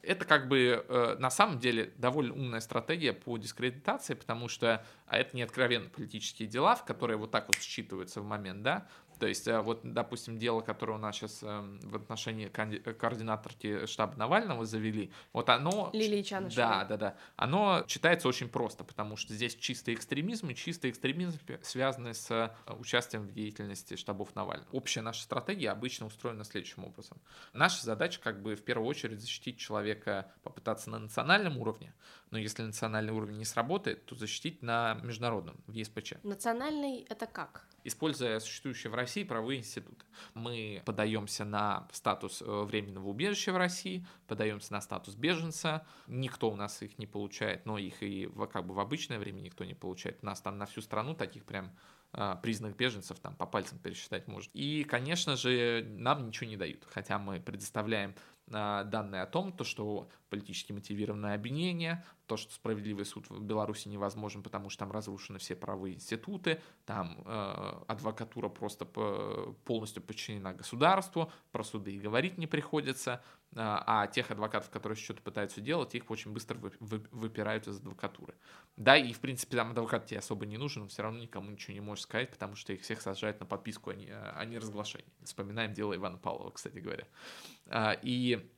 это 0.01 0.25
как 0.25 0.47
бы 0.47 0.85
э, 0.87 1.17
на 1.19 1.29
самом 1.29 1.59
деле 1.59 1.91
довольно 1.97 2.33
умная 2.33 2.61
стратегия 2.61 3.13
по 3.13 3.37
дискредитации, 3.37 4.13
потому 4.13 4.47
что 4.47 4.85
а 5.07 5.17
это 5.17 5.35
не 5.35 5.41
откровенно 5.41 5.89
политические 5.89 6.47
дела, 6.47 6.75
в 6.75 6.85
которые 6.85 7.17
вот 7.17 7.31
так 7.31 7.47
вот 7.47 7.57
считываются 7.57 8.21
в 8.21 8.25
момент, 8.25 8.63
да, 8.63 8.87
то 9.19 9.27
есть, 9.27 9.47
э, 9.47 9.59
вот, 9.59 9.81
допустим, 9.83 10.37
дело, 10.37 10.61
которое 10.61 10.93
у 10.93 10.97
нас 10.97 11.15
сейчас 11.15 11.43
эм, 11.43 11.79
в 11.81 11.95
отношении 11.95 12.47
координаторки 12.47 13.85
штаба 13.85 14.17
Навального 14.17 14.65
завели, 14.65 15.11
вот 15.33 15.49
оно... 15.49 15.89
Лилии 15.93 16.21
Чанышевой. 16.21 16.55
Да, 16.55 16.85
да, 16.85 16.97
да. 16.97 17.17
Оно 17.35 17.83
читается 17.85 18.27
очень 18.27 18.47
просто, 18.47 18.83
потому 18.83 19.17
что 19.17 19.33
здесь 19.33 19.55
чистый 19.55 19.93
экстремизм, 19.93 20.49
и 20.49 20.55
чистый 20.55 20.89
экстремизм 20.89 21.37
связанный 21.61 22.15
с 22.15 22.31
э, 22.31 22.49
участием 22.79 23.23
в 23.23 23.33
деятельности 23.33 23.95
штабов 23.97 24.33
Навального. 24.35 24.69
Общая 24.71 25.01
наша 25.01 25.21
стратегия 25.23 25.71
обычно 25.71 26.05
устроена 26.05 26.45
следующим 26.45 26.85
образом. 26.85 27.17
Наша 27.53 27.83
задача, 27.83 28.21
как 28.21 28.41
бы, 28.41 28.55
в 28.55 28.63
первую 28.63 28.87
очередь 28.87 29.19
защитить 29.19 29.57
человека, 29.57 30.31
попытаться 30.43 30.89
на 30.89 30.99
национальном 30.99 31.57
уровне, 31.57 31.93
но 32.31 32.37
если 32.37 32.63
национальный 32.63 33.13
уровень 33.13 33.37
не 33.37 33.45
сработает, 33.45 34.05
то 34.05 34.15
защитить 34.15 34.61
на 34.61 34.95
международном, 35.03 35.57
в 35.67 35.73
ЕСПЧ. 35.73 36.13
Национальный— 36.23 37.05
это 37.09 37.25
как? 37.25 37.65
Используя 37.83 38.39
существующие 38.39 38.91
в 38.91 38.95
России 38.95 39.23
правовые 39.23 39.59
институты. 39.59 40.05
Мы 40.33 40.83
подаемся 40.85 41.45
на 41.45 41.87
статус 41.91 42.41
э, 42.41 42.45
временного 42.45 43.07
убежища 43.07 43.53
в 43.53 43.57
России, 43.57 44.05
подаемся 44.27 44.73
на 44.73 44.81
статус 44.81 45.15
беженца. 45.15 45.85
Никто 46.07 46.51
у 46.51 46.55
нас 46.55 46.81
их 46.81 46.97
не 46.97 47.07
получает, 47.07 47.65
но 47.65 47.77
их 47.77 48.03
и 48.03 48.27
в, 48.27 48.45
как 48.47 48.65
бы 48.65 48.73
в 48.73 48.79
обычное 48.79 49.17
время 49.17 49.39
никто 49.39 49.63
не 49.63 49.75
получает. 49.75 50.19
У 50.21 50.25
нас 50.25 50.41
там 50.41 50.57
на 50.57 50.65
всю 50.65 50.81
страну 50.81 51.15
таких 51.15 51.45
прям 51.45 51.71
э, 52.13 52.35
признанных 52.43 52.75
беженцев 52.75 53.17
там 53.19 53.35
по 53.35 53.45
пальцам 53.45 53.79
пересчитать 53.79 54.27
может. 54.27 54.51
И, 54.53 54.83
конечно 54.83 55.37
же, 55.37 55.85
нам 55.89 56.27
ничего 56.27 56.49
не 56.49 56.57
дают, 56.57 56.85
хотя 56.91 57.17
мы 57.17 57.39
предоставляем 57.39 58.13
данные 58.49 59.21
о 59.21 59.25
том, 59.25 59.51
то, 59.51 59.63
что 59.63 60.09
политически 60.29 60.71
мотивированное 60.71 61.35
обвинение, 61.35 62.03
то, 62.25 62.37
что 62.37 62.53
справедливый 62.53 63.05
суд 63.05 63.29
в 63.29 63.41
Беларуси 63.41 63.87
невозможен, 63.87 64.43
потому 64.43 64.69
что 64.69 64.79
там 64.79 64.91
разрушены 64.91 65.39
все 65.39 65.55
правые 65.55 65.95
институты, 65.95 66.61
там 66.85 67.21
э, 67.25 67.83
адвокатура 67.87 68.49
просто 68.49 68.85
по, 68.85 69.55
полностью 69.65 70.03
подчинена 70.03 70.53
государству, 70.53 71.31
про 71.51 71.63
суды 71.63 71.95
и 71.95 71.99
говорить 71.99 72.37
не 72.37 72.47
приходится, 72.47 73.23
а 73.55 74.07
тех 74.07 74.29
адвокатов, 74.31 74.69
которые 74.69 74.95
что-то 74.95 75.21
пытаются 75.21 75.61
делать, 75.61 75.95
их 75.95 76.09
очень 76.11 76.31
быстро 76.31 76.57
вы, 76.57 76.71
вы, 76.79 77.03
выпирают 77.11 77.67
из 77.67 77.77
адвокатуры. 77.77 78.35
Да, 78.77 78.95
и 78.95 79.11
в 79.11 79.19
принципе 79.19 79.57
там 79.57 79.71
адвокат 79.71 80.05
тебе 80.05 80.19
особо 80.19 80.45
не 80.45 80.57
нужен, 80.57 80.83
он 80.83 80.89
все 80.89 81.01
равно 81.01 81.19
никому 81.19 81.49
ничего 81.49 81.73
не 81.73 81.81
можешь 81.81 82.03
сказать, 82.03 82.29
потому 82.29 82.55
что 82.55 82.73
их 82.73 82.81
всех 82.81 83.01
сажают 83.01 83.39
на 83.39 83.45
подписку, 83.45 83.89
а 83.89 83.95
не, 83.95 84.09
а 84.11 84.45
не 84.45 84.57
разглашение. 84.57 85.11
Вспоминаем 85.23 85.73
дело 85.73 85.95
Ивана 85.95 86.17
Павлова, 86.17 86.51
кстати 86.51 86.77
говоря. 86.77 87.07
Э, 87.65 87.93
и 88.01 88.49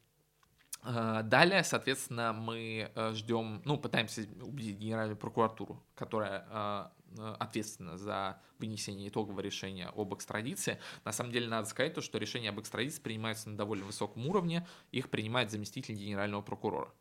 далее, 0.84 1.64
соответственно, 1.64 2.34
мы 2.34 2.92
э, 2.96 3.14
ждем, 3.14 3.62
ну, 3.66 3.78
пытаемся 3.78 4.22
убедить 4.42 4.80
Генеральную 4.80 5.16
прокуратуру, 5.16 5.84
которая 5.94 6.92
ответственна 7.40 7.98
за 7.98 8.42
вынесение 8.60 9.10
итогового 9.10 9.42
решения 9.42 9.88
об 9.88 10.14
экстрадиции. 10.14 10.80
На 11.06 11.12
самом 11.12 11.32
деле, 11.32 11.48
надо 11.48 11.68
сказать 11.68 11.94
то, 11.94 12.02
что 12.02 12.18
решение 12.18 12.50
об 12.50 12.60
экстрадиции 12.60 13.02
принимается 13.02 13.50
на 13.50 13.58
довольно 13.58 13.86
высоком 13.86 14.28
уровне, 14.28 14.68
их 14.92 15.10
принимает 15.10 15.52
заместитель 15.52 15.96
генерального 15.96 16.42
прокурора 16.42 16.92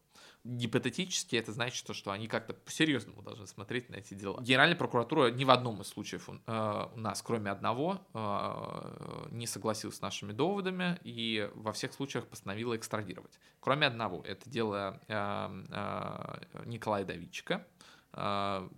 гипотетически 0.44 1.36
это 1.36 1.52
значит, 1.52 1.86
то, 1.86 1.92
что 1.92 2.10
они 2.10 2.26
как-то 2.26 2.54
по-серьезному 2.54 3.22
должны 3.22 3.46
смотреть 3.46 3.90
на 3.90 3.96
эти 3.96 4.14
дела. 4.14 4.40
Генеральная 4.40 4.76
прокуратура 4.76 5.30
ни 5.30 5.44
в 5.44 5.50
одном 5.50 5.82
из 5.82 5.88
случаев 5.88 6.28
э, 6.28 6.86
у 6.94 6.98
нас, 6.98 7.22
кроме 7.22 7.50
одного, 7.50 8.00
э, 8.14 9.28
не 9.32 9.46
согласилась 9.46 9.96
с 9.96 10.00
нашими 10.00 10.32
доводами 10.32 10.98
и 11.04 11.50
во 11.54 11.72
всех 11.72 11.92
случаях 11.92 12.26
постановила 12.26 12.76
экстрадировать. 12.76 13.38
Кроме 13.60 13.86
одного, 13.86 14.22
это 14.24 14.48
дело 14.48 15.00
э, 15.08 16.40
Николая 16.64 17.04
Давидчика, 17.04 17.66
А, 18.12 18.68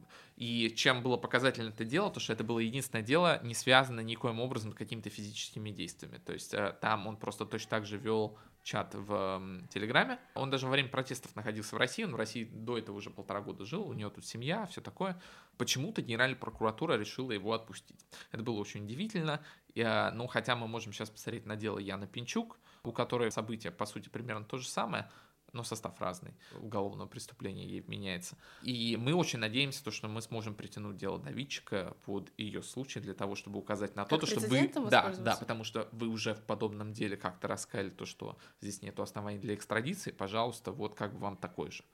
и 0.42 0.74
чем 0.74 1.05
было 1.05 1.16
показательно 1.16 1.68
это 1.68 1.85
дело, 1.85 2.11
то 2.11 2.18
что 2.18 2.33
это 2.33 2.42
было 2.42 2.59
единственное 2.59 3.05
дело, 3.05 3.40
не 3.44 3.55
связанное 3.55 4.02
никоим 4.02 4.40
образом 4.40 4.72
с 4.72 4.74
какими-то 4.74 5.09
физическими 5.09 5.70
действиями. 5.70 6.18
То 6.18 6.33
есть 6.33 6.52
э, 6.52 6.76
там 6.81 7.07
он 7.07 7.16
просто 7.16 7.46
точно 7.46 7.70
так 7.70 7.87
же 7.87 7.96
вел 7.96 8.37
чат 8.64 8.92
в 8.92 9.40
Телеграме. 9.72 10.18
Он 10.35 10.50
даже 10.50 10.66
во 10.66 10.72
время 10.72 10.88
протестов 10.88 11.37
находился 11.37 11.76
в 11.76 11.78
России. 11.78 12.02
Он 12.02 12.11
в 12.11 12.16
России 12.16 12.42
до 12.42 12.76
этого 12.76 12.96
уже 12.96 13.11
полтора 13.11 13.40
года 13.40 13.64
жил. 13.64 13.88
У 13.88 13.92
него 13.92 14.11
тут 14.11 14.26
семья, 14.26 14.66
все 14.66 14.81
такое. 14.81 15.16
Почему-то 15.59 16.02
Генеральная 16.02 16.37
прокуратура 16.37 16.94
решила 16.94 17.31
его 17.31 17.52
отпустить. 17.52 18.05
Это 18.33 18.42
было 18.42 18.59
очень 18.59 18.83
удивительно. 18.83 19.44
Я, 19.76 20.11
ну, 20.12 20.26
хотя 20.26 20.57
мы 20.57 20.66
можем 20.66 20.92
сейчас 20.92 21.09
посмотреть 21.09 21.46
на 21.46 21.55
дело 21.55 21.78
Яна 21.78 22.09
Пинчук, 22.09 22.59
у 22.83 22.90
которой 22.90 23.31
события, 23.31 23.70
по 23.70 23.87
сути, 23.87 24.09
примерно 24.09 24.44
то 24.44 24.59
же 24.59 24.68
самое 24.68 25.09
но 25.52 25.62
состав 25.64 26.00
разный 26.00 26.34
уголовного 26.60 27.08
преступления 27.08 27.66
ей 27.66 27.84
меняется. 27.86 28.36
И 28.62 28.96
мы 28.96 29.14
очень 29.14 29.38
надеемся, 29.38 29.84
то, 29.84 29.90
что 29.90 30.08
мы 30.08 30.22
сможем 30.22 30.54
притянуть 30.54 30.96
дело 30.96 31.18
Давидчика 31.18 31.96
под 32.04 32.32
ее 32.38 32.62
случай 32.62 33.00
для 33.00 33.14
того, 33.14 33.34
чтобы 33.34 33.58
указать 33.58 33.94
на 33.96 34.04
то, 34.04 34.24
что 34.26 34.40
вы... 34.40 34.70
Да, 34.90 35.14
да, 35.18 35.36
потому 35.36 35.64
что 35.64 35.88
вы 35.92 36.08
уже 36.08 36.34
в 36.34 36.42
подобном 36.42 36.92
деле 36.92 37.16
как-то 37.16 37.48
рассказали 37.48 37.90
то, 37.90 38.06
что 38.06 38.38
здесь 38.60 38.82
нет 38.82 38.98
оснований 38.98 39.38
для 39.38 39.54
экстрадиции, 39.54 40.10
пожалуйста, 40.10 40.72
вот 40.72 40.94
как 40.94 41.14
бы 41.14 41.20
вам 41.20 41.36
такой 41.36 41.70
же. 41.70 41.84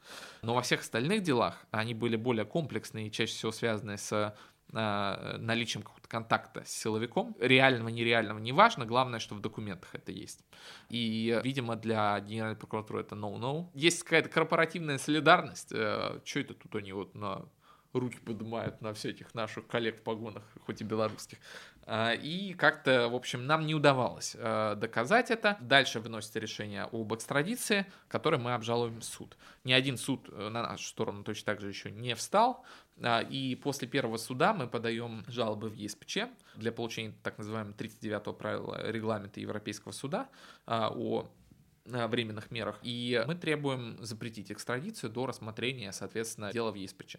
Но 0.43 0.55
во 0.55 0.63
всех 0.63 0.81
остальных 0.81 1.23
делах 1.23 1.67
они 1.71 1.95
были 1.95 2.17
более 2.17 2.45
комплексные 2.45 3.09
и 3.09 3.13
чаще 3.13 3.33
всего 3.33 3.53
связаны 3.53 3.99
с 3.99 4.37
наличием 4.73 5.83
какого-то 5.83 6.09
контакта 6.09 6.65
с 6.65 6.71
силовиком. 6.71 7.37
Реального, 7.41 7.89
нереального, 7.89 8.39
неважно. 8.39 8.85
Главное, 8.87 9.19
что 9.19 9.35
в 9.35 9.41
документах 9.41 9.95
это 9.95 10.13
есть. 10.13 10.45
И, 10.91 11.41
видимо, 11.43 11.77
для 11.77 12.21
Генеральной 12.21 12.57
прокуратуры 12.57 13.01
это 13.01 13.15
no-no. 13.15 13.71
Есть 13.75 14.03
какая-то 14.03 14.29
корпоративная 14.29 14.99
солидарность. 14.99 15.73
Э, 15.73 16.21
что 16.25 16.41
это 16.41 16.55
тут 16.55 16.75
они 16.75 16.93
вот 16.93 17.15
на 17.15 17.47
руки 17.93 18.19
поднимают 18.19 18.81
на 18.81 18.93
всяких 18.93 19.35
наших 19.35 19.67
коллег 19.67 19.99
в 19.99 20.03
погонах, 20.03 20.43
хоть 20.67 20.81
и 20.81 20.85
белорусских. 20.85 21.39
А, 21.87 22.13
и 22.13 22.53
как-то, 22.53 23.09
в 23.09 23.15
общем, 23.15 23.47
нам 23.47 23.67
не 23.67 23.75
удавалось 23.75 24.37
э, 24.39 24.75
доказать 24.77 25.31
это. 25.31 25.57
Дальше 25.61 26.01
выносится 26.01 26.39
решение 26.39 26.83
об 26.83 27.15
экстрадиции, 27.15 27.87
которое 28.09 28.37
мы 28.37 28.53
обжалуем 28.53 29.01
в 29.01 29.05
суд. 29.05 29.39
Ни 29.65 29.73
один 29.73 29.97
суд 29.97 30.29
на 30.31 30.51
нашу 30.51 30.85
сторону 30.85 31.25
точно 31.25 31.47
так 31.47 31.61
же 31.61 31.69
еще 31.69 31.91
не 31.91 32.15
встал. 32.15 32.65
А, 33.03 33.21
и 33.21 33.55
после 33.55 33.89
первого 33.89 34.17
суда 34.17 34.53
мы 34.53 34.67
подаем 34.67 35.25
жалобы 35.29 35.69
в 35.71 35.75
ЕСПЧ 35.75 36.19
для 36.57 36.73
получения 36.73 37.15
так 37.23 37.39
называемого 37.39 37.75
39-го 37.75 38.33
правила 38.33 38.91
регламента 38.91 39.41
Европейского 39.41 39.93
суда 39.93 40.29
а, 40.67 40.91
о 40.91 41.31
временных 41.87 42.51
мерах. 42.51 42.79
И 42.83 43.23
мы 43.27 43.35
требуем 43.35 43.97
запретить 44.05 44.53
экстрадицию 44.53 45.11
до 45.11 45.25
рассмотрения, 45.25 45.93
соответственно, 45.93 46.53
дела 46.53 46.71
в 46.71 46.75
ЕСПЧ. 46.75 47.17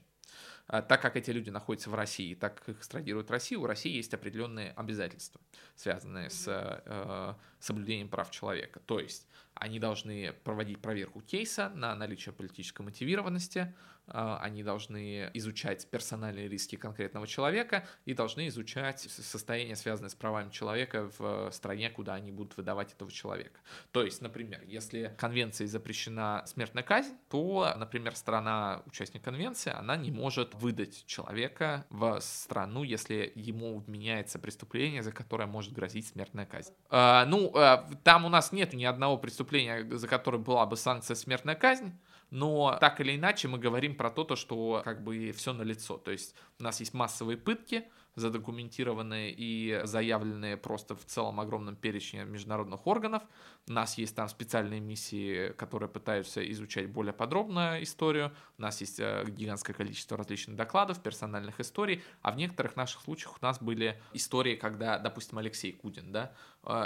А, 0.67 0.81
так 0.81 1.01
как 1.01 1.15
эти 1.15 1.31
люди 1.31 1.49
находятся 1.49 1.89
в 1.89 1.95
России, 1.95 2.35
так 2.35 2.59
как 2.59 2.69
их 2.69 2.77
экстрадируют 2.77 3.29
в 3.29 3.31
Россию, 3.31 3.61
у 3.61 3.65
России 3.65 3.91
есть 3.91 4.13
определенные 4.13 4.71
обязательства, 4.71 5.41
связанные 5.75 6.29
с 6.29 6.45
э, 6.47 7.33
соблюдением 7.59 8.09
прав 8.09 8.29
человека. 8.29 8.79
То 8.85 8.99
есть 8.99 9.27
они 9.55 9.79
должны 9.79 10.33
проводить 10.43 10.79
проверку 10.79 11.21
кейса 11.21 11.69
на 11.69 11.95
наличие 11.95 12.33
политической 12.33 12.81
мотивированности, 12.81 13.73
а, 14.11 14.39
они 14.41 14.63
должны 14.63 15.29
изучать 15.33 15.87
персональные 15.89 16.47
риски 16.47 16.75
конкретного 16.75 17.27
человека 17.27 17.87
и 18.05 18.13
должны 18.13 18.47
изучать 18.47 19.01
состояние, 19.01 19.75
связанное 19.75 20.09
с 20.09 20.15
правами 20.15 20.49
человека 20.49 21.11
в 21.17 21.51
стране, 21.51 21.89
куда 21.89 22.15
они 22.15 22.31
будут 22.31 22.57
выдавать 22.57 22.93
этого 22.93 23.11
человека. 23.11 23.59
То 23.91 24.03
есть, 24.03 24.21
например, 24.21 24.61
если 24.65 25.13
конвенцией 25.17 25.67
запрещена 25.67 26.43
смертная 26.47 26.83
казнь, 26.83 27.15
то, 27.29 27.73
например, 27.77 28.15
страна, 28.15 28.81
участник 28.87 29.23
конвенции, 29.23 29.71
она 29.71 29.95
не 29.95 30.11
может 30.19 30.53
выдать 30.55 31.05
человека 31.05 31.85
в 31.89 32.19
страну, 32.19 32.83
если 32.83 33.31
ему 33.35 33.79
вменяется 33.79 34.37
преступление, 34.37 35.01
за 35.01 35.11
которое 35.11 35.47
может 35.47 35.71
грозить 35.73 36.07
смертная 36.07 36.45
казнь. 36.45 36.73
А, 36.89 37.25
ну, 37.25 37.51
а, 37.55 37.89
там 38.03 38.25
у 38.25 38.29
нас 38.29 38.51
нет 38.51 38.73
ни 38.73 38.83
одного 38.83 39.17
преступления, 39.17 39.85
за 39.97 40.07
которое 40.07 40.37
была 40.37 40.65
бы 40.65 40.75
санкция 40.75 41.15
смертная 41.15 41.55
казнь, 41.55 41.93
но 42.31 42.77
так 42.79 42.99
или 42.99 43.15
иначе 43.15 43.47
мы 43.47 43.57
говорим 43.57 43.95
про 43.95 44.11
то, 44.11 44.35
что 44.35 44.81
как 44.83 45.03
бы 45.03 45.31
все 45.31 45.53
на 45.53 45.63
лицо. 45.63 45.97
То 45.97 46.11
есть 46.11 46.35
у 46.59 46.63
нас 46.63 46.79
есть 46.81 46.93
массовые 46.93 47.37
пытки, 47.37 47.85
задокументированные 48.15 49.33
и 49.35 49.81
заявленные 49.83 50.57
просто 50.57 50.95
в 50.95 51.05
целом 51.05 51.39
огромном 51.39 51.75
перечне 51.75 52.25
международных 52.25 52.85
органов. 52.87 53.23
У 53.67 53.71
нас 53.71 53.97
есть 53.97 54.15
там 54.15 54.27
специальные 54.27 54.79
миссии, 54.79 55.49
которые 55.53 55.89
пытаются 55.89 56.47
изучать 56.51 56.89
более 56.89 57.13
подробно 57.13 57.81
историю. 57.81 58.31
У 58.57 58.61
нас 58.61 58.81
есть 58.81 58.99
э, 58.99 59.25
гигантское 59.27 59.75
количество 59.75 60.17
различных 60.17 60.55
докладов, 60.55 61.01
персональных 61.01 61.59
историй. 61.59 62.03
А 62.21 62.31
в 62.31 62.37
некоторых 62.37 62.75
наших 62.75 63.01
случаях 63.01 63.37
у 63.41 63.45
нас 63.45 63.61
были 63.61 64.01
истории, 64.13 64.55
когда, 64.55 64.99
допустим, 64.99 65.37
Алексей 65.37 65.71
Кудин, 65.71 66.11
да, 66.11 66.33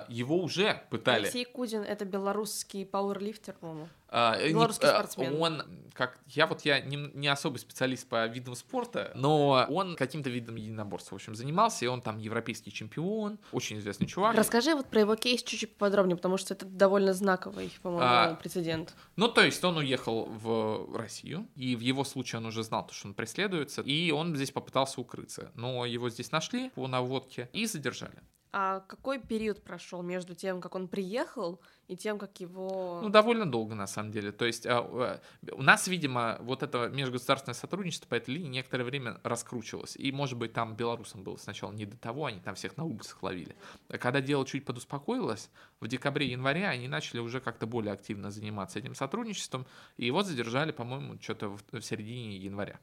его 0.07 0.38
уже 0.38 0.83
пытали. 0.89 1.23
Алексей 1.23 1.45
Кудин— 1.45 1.81
это 1.83 2.05
белорусский 2.05 2.86
пауэрлифтер, 2.86 3.55
по-моему. 3.59 3.89
А, 4.15 4.38
Белорусский 4.47 4.88
не, 4.88 4.93
спортсмен. 4.93 5.41
Он, 5.41 5.63
как, 5.93 6.19
я 6.27 6.45
вот 6.45 6.62
я 6.62 6.79
не, 6.79 6.97
не 7.15 7.27
особый 7.27 7.57
специалист 7.57 8.07
по 8.07 8.27
видам 8.27 8.55
спорта, 8.55 9.12
но 9.15 9.65
он 9.69 9.95
каким-то 9.95 10.29
видом 10.29 10.55
единоборства, 10.55 11.15
в 11.15 11.17
общем, 11.17 11.33
занимался, 11.33 11.86
и 11.86 11.88
он 11.88 12.03
там 12.03 12.19
европейский 12.19 12.71
чемпион, 12.71 13.39
очень 13.51 13.79
известный 13.79 14.05
чувак. 14.05 14.36
Расскажи 14.36 14.75
вот 14.75 14.86
про 14.88 14.99
его 14.99 15.15
кейс 15.15 15.41
чуть-чуть 15.41 15.75
подробнее, 15.77 16.15
потому 16.15 16.38
что 16.38 16.53
это 16.53 16.67
довольно 16.67 17.15
знаковый, 17.15 17.73
по-моему, 17.81 18.05
а, 18.05 18.36
прецедент. 18.36 18.93
Ну, 19.15 19.27
то 19.29 19.43
есть 19.43 19.63
он 19.63 19.77
уехал 19.77 20.25
в 20.25 20.95
Россию, 20.95 21.47
и 21.55 21.75
в 21.75 21.79
его 21.79 22.03
случае 22.03 22.38
он 22.39 22.45
уже 22.45 22.62
знал, 22.62 22.88
что 22.91 23.07
он 23.07 23.15
преследуется, 23.15 23.81
и 23.81 24.12
он 24.12 24.36
здесь 24.36 24.51
попытался 24.51 25.01
укрыться, 25.01 25.51
но 25.55 25.88
его 25.88 26.12
здесь 26.12 26.31
нашли 26.31 26.69
по 26.69 26.88
наводке 26.88 27.49
и 27.51 27.65
задержали. 27.65 28.21
А 28.55 28.81
какой 28.81 29.19
период 29.19 29.63
прошел 29.63 30.03
между 30.03 30.35
тем, 30.35 30.61
как 30.61 30.75
он 30.75 30.87
приехал, 30.87 31.59
и 31.87 31.97
тем, 31.97 32.19
как 32.19 32.39
его... 32.39 32.99
Ну, 33.01 33.09
довольно 33.09 33.51
долго, 33.51 33.73
на 33.73 33.87
самом 33.87 34.11
деле. 34.11 34.31
То 34.31 34.45
есть 34.45 34.67
а, 34.67 35.19
у 35.51 35.61
нас, 35.63 35.87
видимо, 35.87 36.37
вот 36.39 36.61
это 36.61 36.87
межгосударственное 36.89 37.55
сотрудничество 37.55 38.07
по 38.07 38.13
этой 38.13 38.35
линии 38.35 38.49
некоторое 38.49 38.83
время 38.83 39.19
раскручивалось. 39.23 39.95
И, 39.95 40.11
может 40.11 40.37
быть, 40.37 40.53
там 40.53 40.75
белорусам 40.75 41.23
было 41.23 41.35
сначала 41.37 41.71
не 41.71 41.87
до 41.87 41.97
того, 41.97 42.27
они 42.27 42.41
там 42.41 42.53
всех 42.53 42.77
на 42.77 42.83
улицах 42.83 43.23
ловили. 43.23 43.55
Когда 43.87 44.21
дело 44.21 44.45
чуть 44.45 44.65
подуспокоилось, 44.65 45.49
в 45.79 45.87
декабре-январе 45.87 46.67
они 46.67 46.87
начали 46.87 47.21
уже 47.21 47.41
как-то 47.41 47.65
более 47.65 47.93
активно 47.93 48.29
заниматься 48.29 48.77
этим 48.77 48.93
сотрудничеством, 48.93 49.65
и 49.97 50.05
его 50.05 50.21
задержали, 50.21 50.71
по-моему, 50.71 51.19
что-то 51.19 51.57
в 51.71 51.81
середине 51.81 52.37
января. 52.37 52.79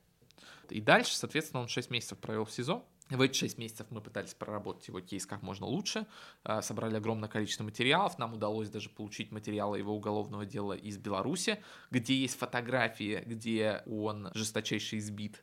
И 0.68 0.80
дальше, 0.80 1.16
соответственно, 1.16 1.62
он 1.62 1.68
6 1.68 1.90
месяцев 1.90 2.18
провел 2.18 2.44
в 2.44 2.50
СИЗО, 2.50 2.84
в 3.10 3.20
эти 3.20 3.36
6 3.36 3.58
месяцев 3.58 3.86
мы 3.90 4.00
пытались 4.00 4.34
проработать 4.34 4.86
его 4.88 5.00
кейс 5.00 5.26
как 5.26 5.42
можно 5.42 5.66
лучше, 5.66 6.06
а, 6.44 6.62
собрали 6.62 6.96
огромное 6.96 7.28
количество 7.28 7.64
материалов, 7.64 8.18
нам 8.18 8.34
удалось 8.34 8.68
даже 8.68 8.88
получить 8.88 9.32
материалы 9.32 9.78
его 9.78 9.94
уголовного 9.94 10.46
дела 10.46 10.74
из 10.74 10.96
Беларуси, 10.96 11.62
где 11.90 12.14
есть 12.14 12.38
фотографии, 12.38 13.22
где 13.26 13.82
он 13.86 14.30
жесточайше 14.34 14.98
избит. 14.98 15.42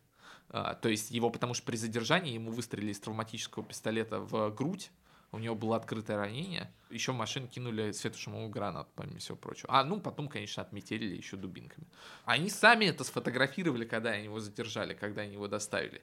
А, 0.49 0.75
то 0.75 0.89
есть 0.89 1.11
его, 1.11 1.29
потому 1.29 1.53
что 1.53 1.65
при 1.65 1.75
задержании 1.75 2.33
ему 2.33 2.51
выстрелили 2.51 2.91
из 2.91 2.99
травматического 2.99 3.65
пистолета 3.65 4.19
в 4.19 4.49
грудь, 4.51 4.91
у 5.33 5.39
него 5.39 5.55
было 5.55 5.75
открытое 5.75 6.15
ранение. 6.15 6.71
Еще 6.89 7.11
в 7.11 7.15
машину 7.15 7.47
кинули 7.47 7.91
светошумовую 7.91 8.49
гранату, 8.49 8.89
помимо 8.95 9.19
всего 9.19 9.35
прочего. 9.35 9.67
А, 9.69 9.83
ну, 9.83 9.99
потом, 9.99 10.29
конечно, 10.29 10.63
отметили 10.63 11.15
еще 11.15 11.35
дубинками. 11.35 11.85
Они 12.23 12.49
сами 12.49 12.85
это 12.85 13.03
сфотографировали, 13.03 13.83
когда 13.83 14.11
они 14.11 14.25
его 14.25 14.39
задержали, 14.39 14.93
когда 14.93 15.23
они 15.23 15.33
его 15.33 15.49
доставили 15.49 16.01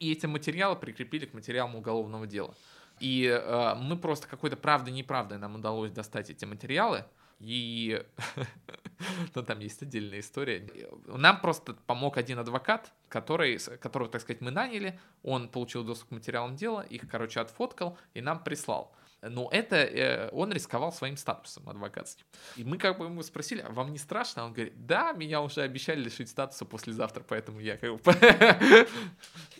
и 0.00 0.12
эти 0.12 0.26
материалы 0.26 0.74
прикрепили 0.76 1.26
к 1.26 1.34
материалам 1.34 1.76
уголовного 1.76 2.26
дела. 2.26 2.54
И 2.98 3.24
э, 3.24 3.74
мы 3.76 3.96
просто 3.96 4.26
какой-то 4.26 4.56
правдой-неправдой 4.56 5.38
нам 5.38 5.54
удалось 5.54 5.90
достать 5.90 6.30
эти 6.30 6.44
материалы, 6.44 7.04
и 7.38 8.04
ну, 9.34 9.42
там 9.42 9.60
есть 9.60 9.82
отдельная 9.82 10.20
история. 10.20 10.68
Нам 11.06 11.40
просто 11.40 11.74
помог 11.86 12.18
один 12.18 12.38
адвокат, 12.38 12.92
который, 13.08 13.58
которого, 13.78 14.10
так 14.10 14.20
сказать, 14.20 14.42
мы 14.42 14.50
наняли. 14.50 14.98
Он 15.22 15.48
получил 15.48 15.84
доступ 15.84 16.10
к 16.10 16.12
материалам 16.12 16.56
дела, 16.56 16.82
их, 16.82 17.08
короче, 17.08 17.40
отфоткал 17.40 17.96
и 18.12 18.20
нам 18.20 18.42
прислал. 18.42 18.94
Но 19.22 19.48
это 19.52 19.76
э, 19.76 20.30
он 20.30 20.52
рисковал 20.52 20.92
своим 20.92 21.16
статусом 21.16 21.68
адвокатским. 21.68 22.24
И 22.56 22.64
мы 22.64 22.78
как 22.78 22.98
бы 22.98 23.04
ему 23.04 23.22
спросили, 23.22 23.60
а 23.60 23.70
вам 23.70 23.92
не 23.92 23.98
страшно? 23.98 24.44
Он 24.46 24.52
говорит, 24.52 24.86
да, 24.86 25.12
меня 25.12 25.42
уже 25.42 25.60
обещали 25.60 26.00
лишить 26.00 26.30
статуса 26.30 26.64
послезавтра, 26.64 27.22
поэтому 27.26 27.60
я 27.60 27.76
как 27.76 28.00
бы... 28.00 28.14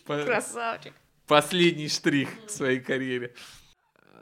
Красавчик. 0.07 0.95
Последний 1.27 1.89
штрих 1.89 2.29
в 2.47 2.51
своей 2.51 2.81
карьере. 2.81 3.35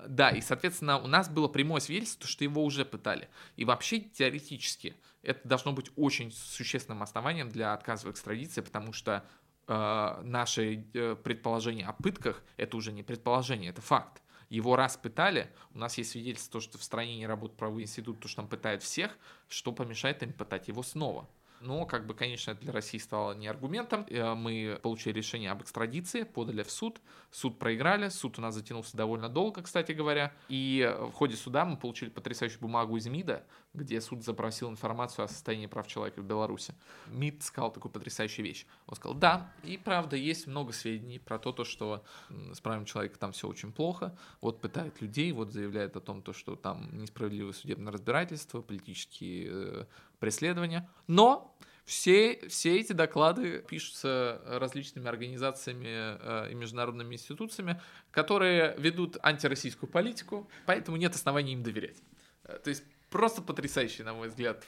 Да, 0.06 0.30
и, 0.30 0.40
соответственно, 0.40 0.98
у 0.98 1.06
нас 1.06 1.28
было 1.28 1.48
прямое 1.48 1.80
свидетельство, 1.80 2.28
что 2.28 2.44
его 2.44 2.64
уже 2.64 2.84
пытали. 2.84 3.28
И 3.56 3.64
вообще, 3.64 4.00
теоретически, 4.00 4.94
это 5.22 5.46
должно 5.46 5.72
быть 5.72 5.90
очень 5.96 6.32
существенным 6.32 7.02
основанием 7.02 7.48
для 7.48 7.72
отказа 7.72 8.06
в 8.06 8.10
экстрадиции, 8.10 8.60
потому 8.60 8.92
что 8.92 9.24
э, 9.66 10.20
наши 10.22 10.84
э, 10.94 11.16
предположения 11.16 11.86
о 11.86 11.92
пытках 11.92 12.42
это 12.56 12.76
уже 12.76 12.92
не 12.92 13.02
предположение, 13.02 13.70
это 13.70 13.82
факт. 13.82 14.22
Его 14.48 14.76
раз 14.76 14.96
пытали, 14.96 15.50
у 15.74 15.78
нас 15.78 15.98
есть 15.98 16.10
свидетельство, 16.10 16.60
что 16.60 16.78
в 16.78 16.82
стране 16.82 17.16
не 17.16 17.26
работает 17.26 17.58
правовой 17.58 17.82
институт, 17.82 18.20
то, 18.20 18.28
что 18.28 18.42
там 18.42 18.48
пытают 18.48 18.82
всех, 18.82 19.16
что 19.48 19.72
помешает 19.72 20.22
им 20.22 20.32
пытать 20.32 20.68
его 20.68 20.82
снова. 20.82 21.28
Но, 21.60 21.86
как 21.86 22.06
бы, 22.06 22.14
конечно, 22.14 22.54
для 22.54 22.72
России 22.72 22.98
стало 22.98 23.32
не 23.32 23.48
аргументом. 23.48 24.06
Э, 24.08 24.34
мы 24.34 24.78
получили 24.82 25.14
решение 25.14 25.50
об 25.50 25.62
экстрадиции, 25.62 26.22
подали 26.22 26.62
в 26.62 26.70
суд. 26.70 27.00
Суд 27.30 27.58
проиграли. 27.58 28.08
Суд 28.10 28.38
у 28.38 28.42
нас 28.42 28.54
затянулся 28.54 28.96
довольно 28.96 29.28
долго, 29.28 29.62
кстати 29.62 29.92
говоря. 29.92 30.32
И 30.48 30.88
в 30.98 31.12
ходе 31.12 31.36
суда 31.36 31.64
мы 31.64 31.76
получили 31.76 32.10
потрясающую 32.10 32.60
бумагу 32.60 32.96
из 32.96 33.06
МИДа, 33.06 33.44
где 33.78 34.00
суд 34.00 34.24
запросил 34.24 34.70
информацию 34.70 35.24
о 35.24 35.28
состоянии 35.28 35.66
прав 35.66 35.86
человека 35.86 36.20
в 36.20 36.24
Беларуси. 36.24 36.74
МИД 37.08 37.42
сказал 37.42 37.72
такую 37.72 37.92
потрясающую 37.92 38.44
вещь. 38.44 38.66
Он 38.86 38.96
сказал, 38.96 39.16
да, 39.16 39.52
и 39.64 39.78
правда, 39.78 40.16
есть 40.16 40.46
много 40.46 40.72
сведений 40.72 41.18
про 41.18 41.38
то, 41.38 41.52
то 41.52 41.64
что 41.64 42.04
с 42.52 42.60
правами 42.60 42.84
человека 42.84 43.18
там 43.18 43.32
все 43.32 43.48
очень 43.48 43.72
плохо. 43.72 44.16
Вот 44.40 44.60
пытают 44.60 45.00
людей, 45.00 45.32
вот 45.32 45.52
заявляет 45.52 45.96
о 45.96 46.00
том, 46.00 46.22
то, 46.22 46.32
что 46.32 46.56
там 46.56 46.88
несправедливое 46.92 47.52
судебное 47.52 47.92
разбирательство, 47.92 48.60
политические 48.60 49.48
э, 49.50 49.84
преследования. 50.18 50.88
Но 51.06 51.56
все, 51.88 52.46
все 52.48 52.78
эти 52.78 52.92
доклады 52.92 53.64
пишутся 53.66 54.42
различными 54.44 55.08
организациями 55.08 55.88
э, 55.88 56.52
и 56.52 56.54
международными 56.54 57.14
институциями, 57.14 57.80
которые 58.10 58.74
ведут 58.76 59.16
антироссийскую 59.22 59.90
политику, 59.90 60.50
поэтому 60.66 60.98
нет 60.98 61.14
оснований 61.14 61.54
им 61.54 61.62
доверять. 61.62 61.96
Э, 62.44 62.58
то 62.58 62.68
есть 62.68 62.84
просто 63.10 63.42
потрясающая, 63.42 64.04
на 64.04 64.14
мой 64.14 64.28
взгляд, 64.28 64.64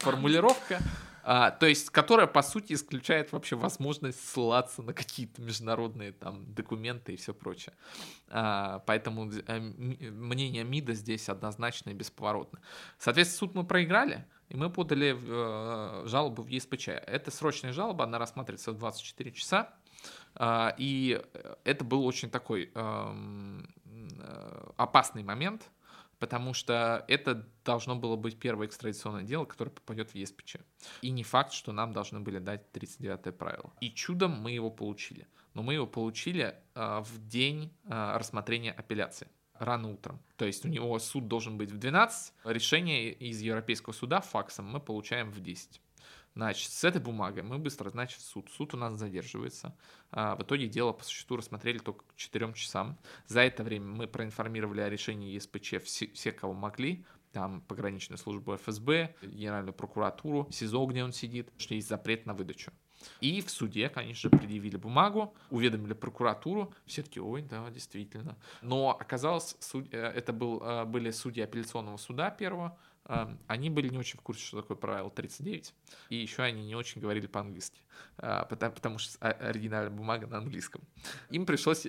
формулировка, 0.00 0.80
а, 1.26 1.50
то 1.50 1.66
есть, 1.66 1.88
которая, 1.88 2.26
по 2.26 2.42
сути, 2.42 2.74
исключает 2.74 3.32
вообще 3.32 3.56
возможность 3.56 4.22
ссылаться 4.28 4.82
на 4.82 4.92
какие-то 4.92 5.40
международные 5.40 6.12
там 6.12 6.44
документы 6.52 7.14
и 7.14 7.16
все 7.16 7.32
прочее. 7.32 7.74
А, 8.28 8.80
поэтому 8.80 9.30
а, 9.46 9.58
мнение 9.58 10.64
МИДа 10.64 10.92
здесь 10.92 11.28
однозначно 11.30 11.90
и 11.90 11.94
бесповоротно. 11.94 12.60
Соответственно, 12.98 13.38
суд 13.38 13.54
мы 13.54 13.64
проиграли, 13.64 14.26
и 14.50 14.56
мы 14.56 14.68
подали 14.68 15.16
э, 15.16 16.06
жалобу 16.06 16.42
в 16.42 16.48
ЕСПЧ. 16.48 16.88
Это 16.88 17.30
срочная 17.30 17.72
жалоба, 17.72 18.04
она 18.04 18.18
рассматривается 18.18 18.72
в 18.72 18.78
24 18.78 19.32
часа. 19.32 19.74
А, 20.34 20.74
и 20.76 21.22
это 21.64 21.84
был 21.84 22.04
очень 22.04 22.30
такой 22.30 22.70
эм, 22.74 23.66
э, 23.86 24.70
опасный 24.76 25.22
момент, 25.22 25.70
потому 26.18 26.54
что 26.54 27.04
это 27.08 27.46
должно 27.64 27.96
было 27.96 28.16
быть 28.16 28.38
первое 28.38 28.66
экстрадиционное 28.66 29.22
дело, 29.22 29.44
которое 29.44 29.70
попадет 29.70 30.10
в 30.10 30.14
ЕСПЧ. 30.14 30.56
И 31.02 31.10
не 31.10 31.22
факт, 31.22 31.52
что 31.52 31.72
нам 31.72 31.92
должны 31.92 32.20
были 32.20 32.38
дать 32.38 32.62
39-е 32.72 33.32
правило. 33.32 33.72
И 33.80 33.90
чудом 33.90 34.32
мы 34.32 34.52
его 34.52 34.70
получили. 34.70 35.26
Но 35.54 35.62
мы 35.62 35.74
его 35.74 35.86
получили 35.86 36.54
э, 36.74 37.02
в 37.04 37.28
день 37.28 37.72
э, 37.84 38.16
рассмотрения 38.16 38.72
апелляции 38.72 39.28
рано 39.58 39.92
утром. 39.92 40.20
То 40.36 40.44
есть 40.44 40.64
у 40.64 40.68
него 40.68 40.98
суд 40.98 41.28
должен 41.28 41.56
быть 41.56 41.70
в 41.70 41.78
12, 41.78 42.32
решение 42.44 43.12
из 43.12 43.40
Европейского 43.40 43.92
суда 43.92 44.20
факсом 44.20 44.66
мы 44.66 44.80
получаем 44.80 45.30
в 45.30 45.40
10. 45.40 45.80
Значит, 46.34 46.72
с 46.72 46.82
этой 46.82 47.00
бумагой 47.00 47.44
мы 47.44 47.58
быстро, 47.58 47.90
значит, 47.90 48.20
суд. 48.20 48.50
Суд 48.50 48.74
у 48.74 48.76
нас 48.76 48.94
задерживается. 48.94 49.76
А, 50.10 50.34
в 50.34 50.42
итоге 50.42 50.66
дело 50.66 50.92
по 50.92 51.04
существу 51.04 51.36
рассмотрели 51.36 51.78
только 51.78 52.04
к 52.04 52.16
4 52.16 52.52
часам. 52.54 52.98
За 53.26 53.40
это 53.40 53.62
время 53.62 53.86
мы 53.86 54.06
проинформировали 54.08 54.80
о 54.80 54.88
решении 54.88 55.32
ЕСПЧ 55.34 55.74
все, 55.84 56.32
кого 56.32 56.52
могли. 56.52 57.04
Там 57.32 57.62
пограничную 57.62 58.18
службу 58.18 58.54
ФСБ, 58.56 59.14
Генеральную 59.22 59.74
прокуратуру, 59.74 60.48
СИЗО, 60.50 60.86
где 60.86 61.02
он 61.02 61.12
сидит, 61.12 61.52
что 61.56 61.74
есть 61.74 61.88
запрет 61.88 62.26
на 62.26 62.34
выдачу. 62.34 62.72
И 63.20 63.40
в 63.40 63.50
суде, 63.50 63.88
конечно, 63.88 64.30
предъявили 64.30 64.76
бумагу, 64.76 65.34
уведомили 65.50 65.94
прокуратуру. 65.94 66.72
Все 66.86 67.02
таки 67.02 67.20
ой, 67.20 67.42
да, 67.42 67.68
действительно. 67.70 68.36
Но 68.62 68.90
оказалось, 68.90 69.56
суд... 69.60 69.86
Э, 69.92 69.98
это 69.98 70.32
был, 70.32 70.62
э, 70.62 70.84
были 70.84 71.10
судьи 71.10 71.42
апелляционного 71.42 71.96
суда 71.96 72.30
первого, 72.30 72.78
они 73.46 73.70
были 73.70 73.88
не 73.88 73.98
очень 73.98 74.18
в 74.18 74.22
курсе, 74.22 74.44
что 74.44 74.62
такое 74.62 74.76
правило 74.76 75.10
39, 75.10 75.74
и 76.08 76.16
еще 76.16 76.42
они 76.42 76.64
не 76.64 76.74
очень 76.74 77.00
говорили 77.00 77.26
по-английски, 77.26 77.80
э, 78.18 78.44
потому, 78.48 78.74
потому 78.74 78.98
что 78.98 79.18
оригинальная 79.28 79.90
бумага 79.90 80.26
на 80.26 80.38
английском. 80.38 80.82
Им 81.30 81.44
пришлось 81.44 81.86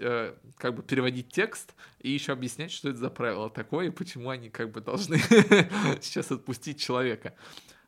как 0.57 0.76
бы 0.76 0.84
переводить 0.84 1.30
текст 1.30 1.74
и 1.99 2.11
еще 2.11 2.34
объяснять, 2.34 2.72
что 2.72 2.89
это 2.89 2.97
за 2.97 3.09
правило 3.09 3.49
такое, 3.49 3.88
и 3.88 3.91
почему 3.91 4.30
они 4.30 4.49
как 4.49 4.72
бы 4.72 4.82
должны 4.82 5.18
сейчас 6.01 6.32
отпустить 6.32 6.82
человека. 6.82 7.34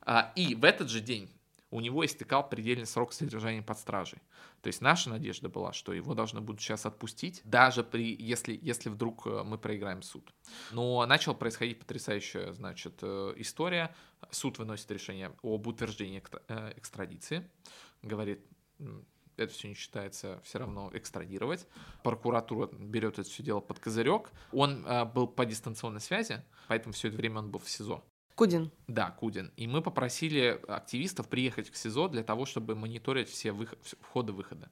А, 0.02 0.32
и 0.38 0.56
в 0.56 0.64
этот 0.64 0.90
же 0.90 1.02
день 1.02 1.30
у 1.70 1.82
него 1.82 2.06
истекал 2.06 2.48
предельный 2.48 2.86
срок 2.86 3.14
содержания 3.14 3.62
под 3.62 3.78
стражей. 3.78 4.20
То 4.62 4.68
есть 4.68 4.82
наша 4.82 5.10
надежда 5.10 5.50
была, 5.50 5.74
что 5.74 5.94
его 5.94 6.14
должны 6.14 6.42
будут 6.42 6.62
сейчас 6.62 6.86
отпустить, 6.86 7.42
даже 7.44 7.84
при, 7.84 8.16
если, 8.16 8.58
если 8.62 8.90
вдруг 8.90 9.28
э, 9.28 9.44
мы 9.44 9.58
проиграем 9.58 10.02
суд. 10.02 10.32
Но 10.72 11.06
начала 11.06 11.34
происходить 11.34 11.80
потрясающая, 11.80 12.54
значит, 12.54 13.00
э, 13.02 13.34
история. 13.38 13.94
Суд 14.32 14.58
выносит 14.58 14.90
решение 14.92 15.34
об 15.44 15.68
утверждении 15.68 16.24
э, 16.48 16.74
экстрадиции, 16.76 17.50
говорит, 18.02 18.46
это 19.38 19.54
все 19.54 19.68
не 19.68 19.76
считается 19.76 20.42
все 20.44 20.60
равно 20.60 20.90
экстрадировать. 20.94 21.68
Прокуратура 22.04 22.68
берет 22.74 23.20
это 23.20 23.30
все 23.30 23.44
дело 23.44 23.60
под 23.60 23.80
козырек. 23.80 24.32
Он 24.52 24.86
э, 24.86 25.06
был 25.06 25.28
по 25.28 25.46
дистанционной 25.46 26.02
связи, 26.02 26.44
поэтому 26.68 26.94
все 26.94 27.08
это 27.10 27.18
время 27.18 27.40
он 27.40 27.52
был 27.52 27.60
в 27.60 27.70
СИЗО. 27.70 28.04
Кудин. 28.38 28.70
Да, 28.88 29.10
Кудин. 29.10 29.52
И 29.58 29.66
мы 29.66 29.82
попросили 29.82 30.62
активистов 30.68 31.28
приехать 31.28 31.72
к 31.72 31.76
СИЗО 31.76 32.08
для 32.08 32.24
того, 32.24 32.46
чтобы 32.46 32.76
мониторить 32.76 33.30
все 33.30 33.52
выход, 33.52 33.80
входы-выходы. 34.00 34.70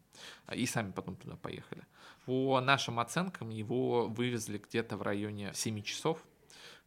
И 0.53 0.68
сами 0.68 0.91
потом 0.91 1.16
туда 1.16 1.36
поехали. 1.36 1.82
По 2.28 2.61
нашим 2.61 2.99
оценкам 2.99 3.49
его 3.49 4.07
вывезли 4.07 4.59
где-то 4.59 4.97
в 4.97 5.01
районе 5.01 5.51
7 5.55 5.82
часов. 5.82 6.24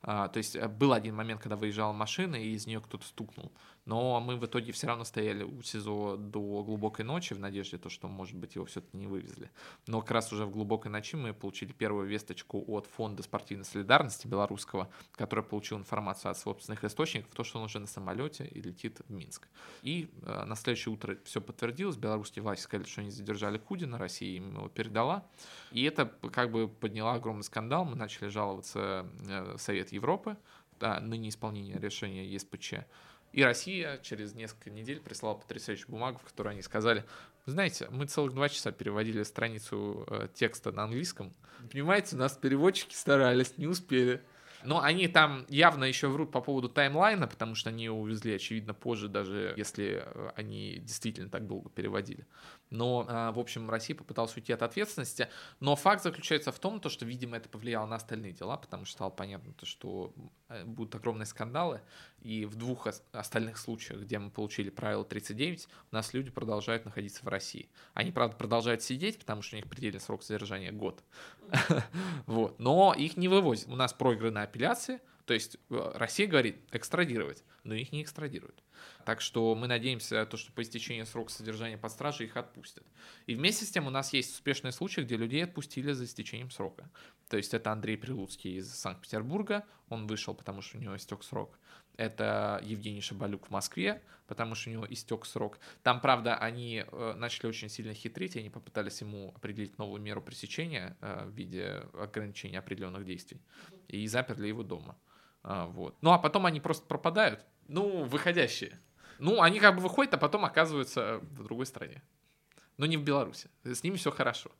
А, 0.02 0.28
то 0.28 0.38
есть 0.38 0.54
э, 0.54 0.68
был 0.68 0.92
один 0.92 1.16
момент, 1.16 1.42
когда 1.42 1.56
выезжала 1.56 1.92
машина, 1.92 2.36
и 2.36 2.50
из 2.50 2.68
нее 2.68 2.80
кто-то 2.80 3.04
стукнул. 3.04 3.50
Но 3.88 4.20
мы 4.20 4.36
в 4.36 4.44
итоге 4.44 4.72
все 4.72 4.86
равно 4.86 5.04
стояли 5.04 5.44
у 5.44 5.62
СИЗО 5.62 6.18
до 6.18 6.62
глубокой 6.62 7.06
ночи 7.06 7.32
в 7.32 7.38
надежде, 7.38 7.78
то, 7.78 7.88
что, 7.88 8.06
может 8.06 8.36
быть, 8.36 8.54
его 8.54 8.66
все-таки 8.66 8.98
не 8.98 9.06
вывезли. 9.06 9.50
Но 9.86 10.02
как 10.02 10.10
раз 10.10 10.30
уже 10.30 10.44
в 10.44 10.50
глубокой 10.50 10.90
ночи 10.90 11.16
мы 11.16 11.32
получили 11.32 11.72
первую 11.72 12.06
весточку 12.06 12.62
от 12.68 12.86
Фонда 12.86 13.22
спортивной 13.22 13.64
солидарности 13.64 14.26
белорусского, 14.26 14.90
который 15.12 15.42
получил 15.42 15.78
информацию 15.78 16.30
от 16.30 16.36
собственных 16.36 16.84
источников, 16.84 17.34
то, 17.34 17.44
что 17.44 17.60
он 17.60 17.64
уже 17.64 17.78
на 17.78 17.86
самолете 17.86 18.46
и 18.46 18.60
летит 18.60 19.00
в 19.08 19.10
Минск. 19.10 19.48
И 19.80 20.10
э, 20.20 20.44
на 20.44 20.54
следующее 20.54 20.92
утро 20.92 21.16
все 21.24 21.40
подтвердилось. 21.40 21.96
Белорусские 21.96 22.42
власти 22.42 22.64
сказали, 22.64 22.86
что 22.86 23.00
они 23.00 23.10
задержали 23.10 23.56
Кудина, 23.56 23.96
Россия 23.96 24.36
им 24.36 24.52
его 24.52 24.68
передала. 24.68 25.26
И 25.72 25.82
это 25.84 26.12
как 26.30 26.52
бы 26.52 26.68
подняло 26.68 27.14
огромный 27.14 27.42
скандал. 27.42 27.86
Мы 27.86 27.96
начали 27.96 28.28
жаловаться 28.28 29.06
э, 29.26 29.54
в 29.56 29.58
Совет 29.58 29.92
Европы, 29.92 30.36
да, 30.78 31.00
ныне 31.00 31.30
исполнение 31.30 31.78
решения 31.78 32.26
ЕСПЧ. 32.26 32.74
И 33.32 33.42
Россия 33.42 33.98
через 33.98 34.34
несколько 34.34 34.70
недель 34.70 35.00
прислала 35.00 35.34
потрясающую 35.34 35.88
бумагу, 35.90 36.18
в 36.18 36.24
которой 36.24 36.54
они 36.54 36.62
сказали, 36.62 37.04
знаете, 37.46 37.88
мы 37.90 38.06
целых 38.06 38.34
два 38.34 38.48
часа 38.48 38.72
переводили 38.72 39.22
страницу 39.22 40.04
э, 40.08 40.28
текста 40.34 40.72
на 40.72 40.84
английском. 40.84 41.32
Понимаете, 41.70 42.16
у 42.16 42.18
нас 42.18 42.36
переводчики 42.36 42.94
старались, 42.94 43.56
не 43.56 43.66
успели. 43.66 44.22
Но 44.64 44.82
они 44.82 45.06
там 45.08 45.46
явно 45.48 45.84
еще 45.84 46.08
врут 46.08 46.32
по 46.32 46.40
поводу 46.40 46.68
таймлайна, 46.68 47.28
потому 47.28 47.54
что 47.54 47.70
они 47.70 47.84
его 47.84 48.00
увезли, 48.00 48.34
очевидно, 48.34 48.74
позже, 48.74 49.08
даже 49.08 49.54
если 49.56 50.02
э, 50.04 50.30
они 50.36 50.78
действительно 50.80 51.30
так 51.30 51.46
долго 51.46 51.70
переводили. 51.70 52.26
Но, 52.70 53.06
э, 53.08 53.30
в 53.32 53.38
общем, 53.38 53.70
Россия 53.70 53.96
попыталась 53.96 54.36
уйти 54.36 54.52
от 54.52 54.62
ответственности. 54.62 55.28
Но 55.60 55.76
факт 55.76 56.02
заключается 56.02 56.52
в 56.52 56.58
том, 56.58 56.80
то, 56.80 56.88
что, 56.88 57.04
видимо, 57.06 57.36
это 57.36 57.48
повлияло 57.48 57.86
на 57.86 57.96
остальные 57.96 58.32
дела, 58.32 58.56
потому 58.56 58.84
что 58.84 58.94
стало 58.94 59.10
понятно, 59.10 59.52
то, 59.52 59.64
что 59.64 60.12
будут 60.64 60.94
огромные 60.94 61.26
скандалы. 61.26 61.80
И 62.20 62.44
в 62.46 62.56
двух 62.56 62.88
остальных 63.12 63.58
случаях, 63.58 64.00
где 64.02 64.18
мы 64.18 64.30
получили 64.30 64.70
правило 64.70 65.04
39, 65.04 65.68
у 65.90 65.94
нас 65.94 66.12
люди 66.14 66.30
продолжают 66.30 66.84
находиться 66.84 67.24
в 67.24 67.28
России. 67.28 67.68
Они, 67.94 68.10
правда, 68.10 68.36
продолжают 68.36 68.82
сидеть, 68.82 69.18
потому 69.18 69.42
что 69.42 69.56
у 69.56 69.58
них 69.58 69.68
предельный 69.68 70.00
срок 70.00 70.22
содержания 70.22 70.72
год. 70.72 71.02
Вот. 72.26 72.58
Но 72.58 72.94
их 72.96 73.16
не 73.16 73.28
вывозят. 73.28 73.68
У 73.68 73.76
нас 73.76 73.92
проиграны 73.92 74.40
апелляции, 74.40 75.00
то 75.28 75.34
есть 75.34 75.58
э, 75.68 75.92
Россия 75.94 76.26
говорит 76.26 76.56
экстрадировать, 76.72 77.44
но 77.62 77.74
их 77.74 77.92
не 77.92 78.02
экстрадируют. 78.02 78.62
Так 79.04 79.20
что 79.20 79.54
мы 79.54 79.66
надеемся, 79.66 80.24
то, 80.24 80.38
что 80.38 80.52
по 80.52 80.62
истечении 80.62 81.02
срока 81.02 81.30
содержания 81.30 81.76
под 81.76 81.92
стражей 81.92 82.28
их 82.28 82.36
отпустят. 82.38 82.82
И 83.26 83.34
вместе 83.34 83.66
с 83.66 83.70
тем 83.70 83.86
у 83.86 83.90
нас 83.90 84.14
есть 84.14 84.32
успешные 84.32 84.72
случаи, 84.72 85.02
где 85.02 85.18
людей 85.18 85.44
отпустили 85.44 85.92
за 85.92 86.06
истечением 86.06 86.50
срока. 86.50 86.90
То 87.28 87.36
есть 87.36 87.52
это 87.52 87.70
Андрей 87.70 87.98
Прилуцкий 87.98 88.56
из 88.56 88.72
Санкт-Петербурга, 88.72 89.66
он 89.90 90.06
вышел, 90.06 90.34
потому 90.34 90.62
что 90.62 90.78
у 90.78 90.80
него 90.80 90.96
истек 90.96 91.22
срок. 91.22 91.58
Это 91.98 92.62
Евгений 92.64 93.02
Шабалюк 93.02 93.48
в 93.48 93.50
Москве, 93.50 94.00
потому 94.28 94.54
что 94.54 94.70
у 94.70 94.72
него 94.72 94.86
истек 94.88 95.26
срок. 95.26 95.58
Там, 95.82 96.00
правда, 96.00 96.36
они 96.36 96.84
э, 96.90 97.14
начали 97.18 97.48
очень 97.48 97.68
сильно 97.68 97.92
хитрить, 97.92 98.34
они 98.36 98.48
попытались 98.48 99.02
ему 99.02 99.34
определить 99.36 99.76
новую 99.76 100.00
меру 100.00 100.22
пресечения 100.22 100.96
э, 101.02 101.26
в 101.26 101.34
виде 101.34 101.82
ограничения 101.92 102.60
определенных 102.60 103.04
действий. 103.04 103.42
И 103.88 104.06
заперли 104.06 104.46
его 104.46 104.62
дома. 104.62 104.96
А, 105.42 105.66
вот. 105.66 105.96
Ну, 106.00 106.12
а 106.12 106.18
потом 106.18 106.46
они 106.46 106.60
просто 106.60 106.86
пропадают. 106.86 107.44
Ну, 107.68 108.04
выходящие. 108.04 108.78
Ну, 109.18 109.42
они 109.42 109.60
как 109.60 109.76
бы 109.76 109.82
выходят, 109.82 110.14
а 110.14 110.18
потом 110.18 110.44
оказываются 110.44 111.18
в 111.22 111.42
другой 111.42 111.66
стране. 111.66 112.02
Но 112.76 112.86
не 112.86 112.96
в 112.96 113.02
Беларуси. 113.02 113.50
С 113.64 113.82
ними 113.82 113.96
все 113.96 114.10
хорошо. 114.10 114.50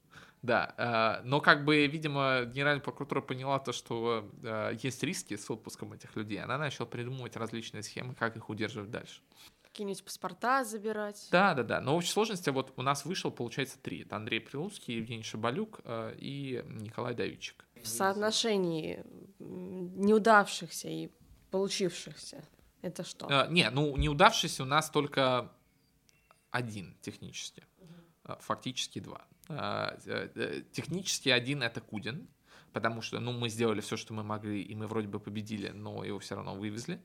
Да, 0.43 0.75
э, 0.77 1.27
но 1.27 1.41
как 1.41 1.65
бы, 1.65 1.87
видимо, 1.87 2.45
Генеральная 2.45 2.83
прокуратура 2.83 3.21
поняла 3.21 3.59
то, 3.59 3.73
что 3.73 4.31
э, 4.43 4.77
есть 4.81 5.03
риски 5.03 5.37
с 5.37 5.51
отпуском 5.51 5.93
этих 5.93 6.15
людей. 6.15 6.41
Она 6.41 6.59
начала 6.59 6.87
придумывать 6.87 7.37
различные 7.37 7.83
схемы, 7.83 8.15
как 8.15 8.37
их 8.37 8.49
удерживать 8.49 8.91
дальше. 8.91 9.21
Какие-нибудь 9.63 10.05
паспорта 10.05 10.65
забирать. 10.65 11.29
Да, 11.31 11.55
да, 11.55 11.63
да. 11.63 11.81
Но 11.81 11.95
в 11.95 11.99
общей 11.99 12.11
сложности 12.11 12.51
вот 12.51 12.73
у 12.77 12.83
нас 12.83 13.05
вышел, 13.05 13.31
получается, 13.31 13.79
три. 13.81 14.03
Это 14.03 14.17
Андрей 14.17 14.41
Прилуцкий, 14.41 14.97
Евгений 14.97 15.23
Шабалюк 15.23 15.81
э, 15.85 16.15
и 16.19 16.65
Николай 16.67 17.15
Давидчик. 17.15 17.65
В 17.83 17.89
соотношении 17.89 19.05
неудавшихся 19.39 20.89
и 20.89 21.11
получившихся. 21.51 22.45
Это 22.83 23.05
что? 23.05 23.27
Э, 23.29 23.47
не, 23.51 23.69
ну 23.71 23.97
неудавшийся 23.97 24.63
у 24.63 24.67
нас 24.67 24.91
только 24.91 25.51
один 26.51 26.97
технически. 27.01 27.65
Угу. 27.79 28.37
Фактически 28.41 29.01
два. 29.01 29.27
Э, 29.49 29.97
э, 30.05 30.63
технически 30.73 31.31
один 31.31 31.63
это 31.63 31.81
Кудин, 31.81 32.29
потому 32.73 33.03
что, 33.03 33.19
ну, 33.21 33.33
мы 33.33 33.49
сделали 33.49 33.81
все, 33.81 33.97
что 33.97 34.15
мы 34.15 34.23
могли, 34.23 34.63
и 34.63 34.75
мы 34.75 34.87
вроде 34.87 35.09
бы 35.09 35.21
победили, 35.21 35.71
но 35.71 36.05
его 36.05 36.19
все 36.19 36.35
равно 36.37 36.55
вывезли. 36.55 37.01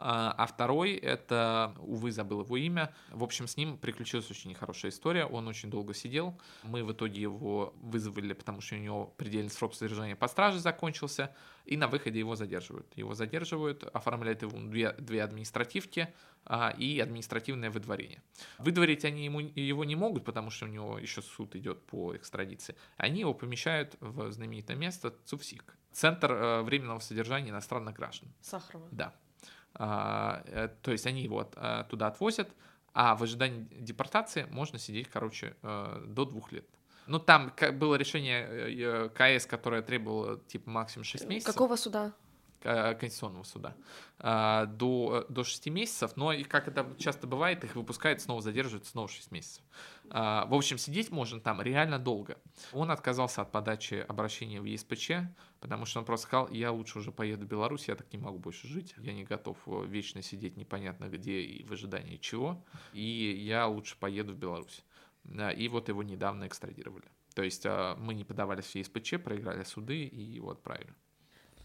А, 0.00 0.32
а 0.36 0.46
второй, 0.46 0.92
это, 0.92 1.74
увы, 1.78 2.12
забыл 2.12 2.42
его 2.42 2.56
имя. 2.56 2.94
В 3.10 3.24
общем, 3.24 3.48
с 3.48 3.56
ним 3.56 3.76
приключилась 3.76 4.30
очень 4.30 4.50
нехорошая 4.50 4.92
история. 4.92 5.24
Он 5.26 5.48
очень 5.48 5.70
долго 5.70 5.92
сидел. 5.92 6.38
Мы 6.62 6.84
в 6.84 6.92
итоге 6.92 7.20
его 7.20 7.74
вызвали, 7.80 8.32
потому 8.32 8.60
что 8.60 8.76
у 8.76 8.78
него 8.78 9.12
предельный 9.16 9.50
срок 9.50 9.74
содержания 9.74 10.14
под 10.14 10.30
стражей 10.30 10.60
закончился. 10.60 11.34
И 11.64 11.76
на 11.76 11.88
выходе 11.88 12.18
его 12.18 12.34
задерживают. 12.34 12.86
Его 12.96 13.14
задерживают, 13.14 13.82
оформляют 13.82 14.42
его 14.42 14.56
две, 14.58 14.92
две 14.92 15.22
административки 15.22 16.08
а, 16.46 16.70
и 16.70 16.98
административное 16.98 17.70
выдворение. 17.70 18.22
Выдворить 18.58 19.04
они 19.04 19.24
ему, 19.24 19.40
его 19.40 19.84
не 19.84 19.96
могут, 19.96 20.24
потому 20.24 20.50
что 20.50 20.64
у 20.64 20.68
него 20.68 20.98
еще 20.98 21.20
суд 21.20 21.56
идет 21.56 21.84
по 21.86 22.16
экстрадиции. 22.16 22.74
Они 22.96 23.20
его 23.20 23.34
помещают 23.34 23.96
в 24.00 24.32
знаменитое 24.32 24.76
место 24.76 25.14
ЦУФСИК. 25.26 25.76
Центр 25.92 26.32
э, 26.32 26.62
временного 26.62 27.00
содержания 27.00 27.50
иностранных 27.50 27.96
граждан. 27.96 28.32
Сахарова. 28.40 28.88
Да. 28.90 29.12
А, 29.78 30.42
э, 30.46 30.68
то 30.82 30.90
есть 30.90 31.06
они 31.06 31.22
его 31.22 31.48
э, 31.54 31.84
туда 31.88 32.08
отвозят, 32.08 32.48
а 32.94 33.14
в 33.14 33.22
ожидании 33.22 33.66
депортации 33.70 34.46
можно 34.50 34.78
сидеть, 34.78 35.08
короче, 35.08 35.54
э, 35.62 36.04
до 36.06 36.24
двух 36.24 36.52
лет. 36.52 36.66
Ну, 37.06 37.18
там 37.18 37.52
было 37.74 37.94
решение 37.94 39.08
КС, 39.10 39.46
которое 39.46 39.80
требовало, 39.80 40.40
типа, 40.40 40.68
максимум 40.68 41.04
6 41.04 41.26
месяцев. 41.26 41.54
Какого 41.54 41.76
суда? 41.76 42.12
Конституционного 42.60 43.44
суда. 43.44 43.76
А, 44.18 44.66
до, 44.66 45.26
до 45.28 45.44
6 45.44 45.66
месяцев, 45.68 46.16
но, 46.16 46.32
и 46.32 46.42
как 46.42 46.66
это 46.66 46.86
часто 46.98 47.26
бывает, 47.26 47.62
их 47.62 47.76
выпускают, 47.76 48.20
снова 48.20 48.42
задерживают, 48.42 48.86
снова 48.86 49.08
6 49.08 49.30
месяцев. 49.30 49.62
А, 50.10 50.46
в 50.46 50.54
общем, 50.54 50.76
сидеть 50.78 51.10
можно 51.10 51.40
там 51.40 51.62
реально 51.62 51.98
долго. 51.98 52.38
Он 52.72 52.90
отказался 52.90 53.42
от 53.42 53.52
подачи 53.52 54.04
обращения 54.08 54.60
в 54.60 54.64
ЕСПЧ, 54.64 55.12
потому 55.60 55.86
что 55.86 56.00
он 56.00 56.04
просто 56.04 56.26
сказал, 56.26 56.48
я 56.50 56.72
лучше 56.72 56.98
уже 56.98 57.12
поеду 57.12 57.46
в 57.46 57.48
Беларусь, 57.48 57.88
я 57.88 57.94
так 57.94 58.12
не 58.12 58.18
могу 58.18 58.38
больше 58.38 58.66
жить, 58.66 58.94
я 58.98 59.12
не 59.12 59.24
готов 59.24 59.56
э, 59.66 59.84
вечно 59.86 60.20
сидеть 60.22 60.56
непонятно 60.56 61.08
где 61.08 61.40
и 61.40 61.64
в 61.64 61.72
ожидании 61.72 62.16
чего, 62.16 62.64
и 62.92 63.02
я 63.02 63.66
лучше 63.66 63.96
поеду 63.98 64.32
в 64.32 64.36
Беларусь. 64.36 64.84
И 65.56 65.68
вот 65.68 65.88
его 65.88 66.02
недавно 66.02 66.46
экстрадировали. 66.46 67.04
То 67.34 67.42
есть 67.42 67.64
а, 67.66 67.94
мы 67.96 68.14
не 68.14 68.24
подавались 68.24 68.64
в 68.64 68.74
ЕСПЧ, 68.74 69.22
проиграли 69.22 69.62
суды 69.62 70.04
и 70.04 70.20
его 70.20 70.50
отправили. 70.50 70.92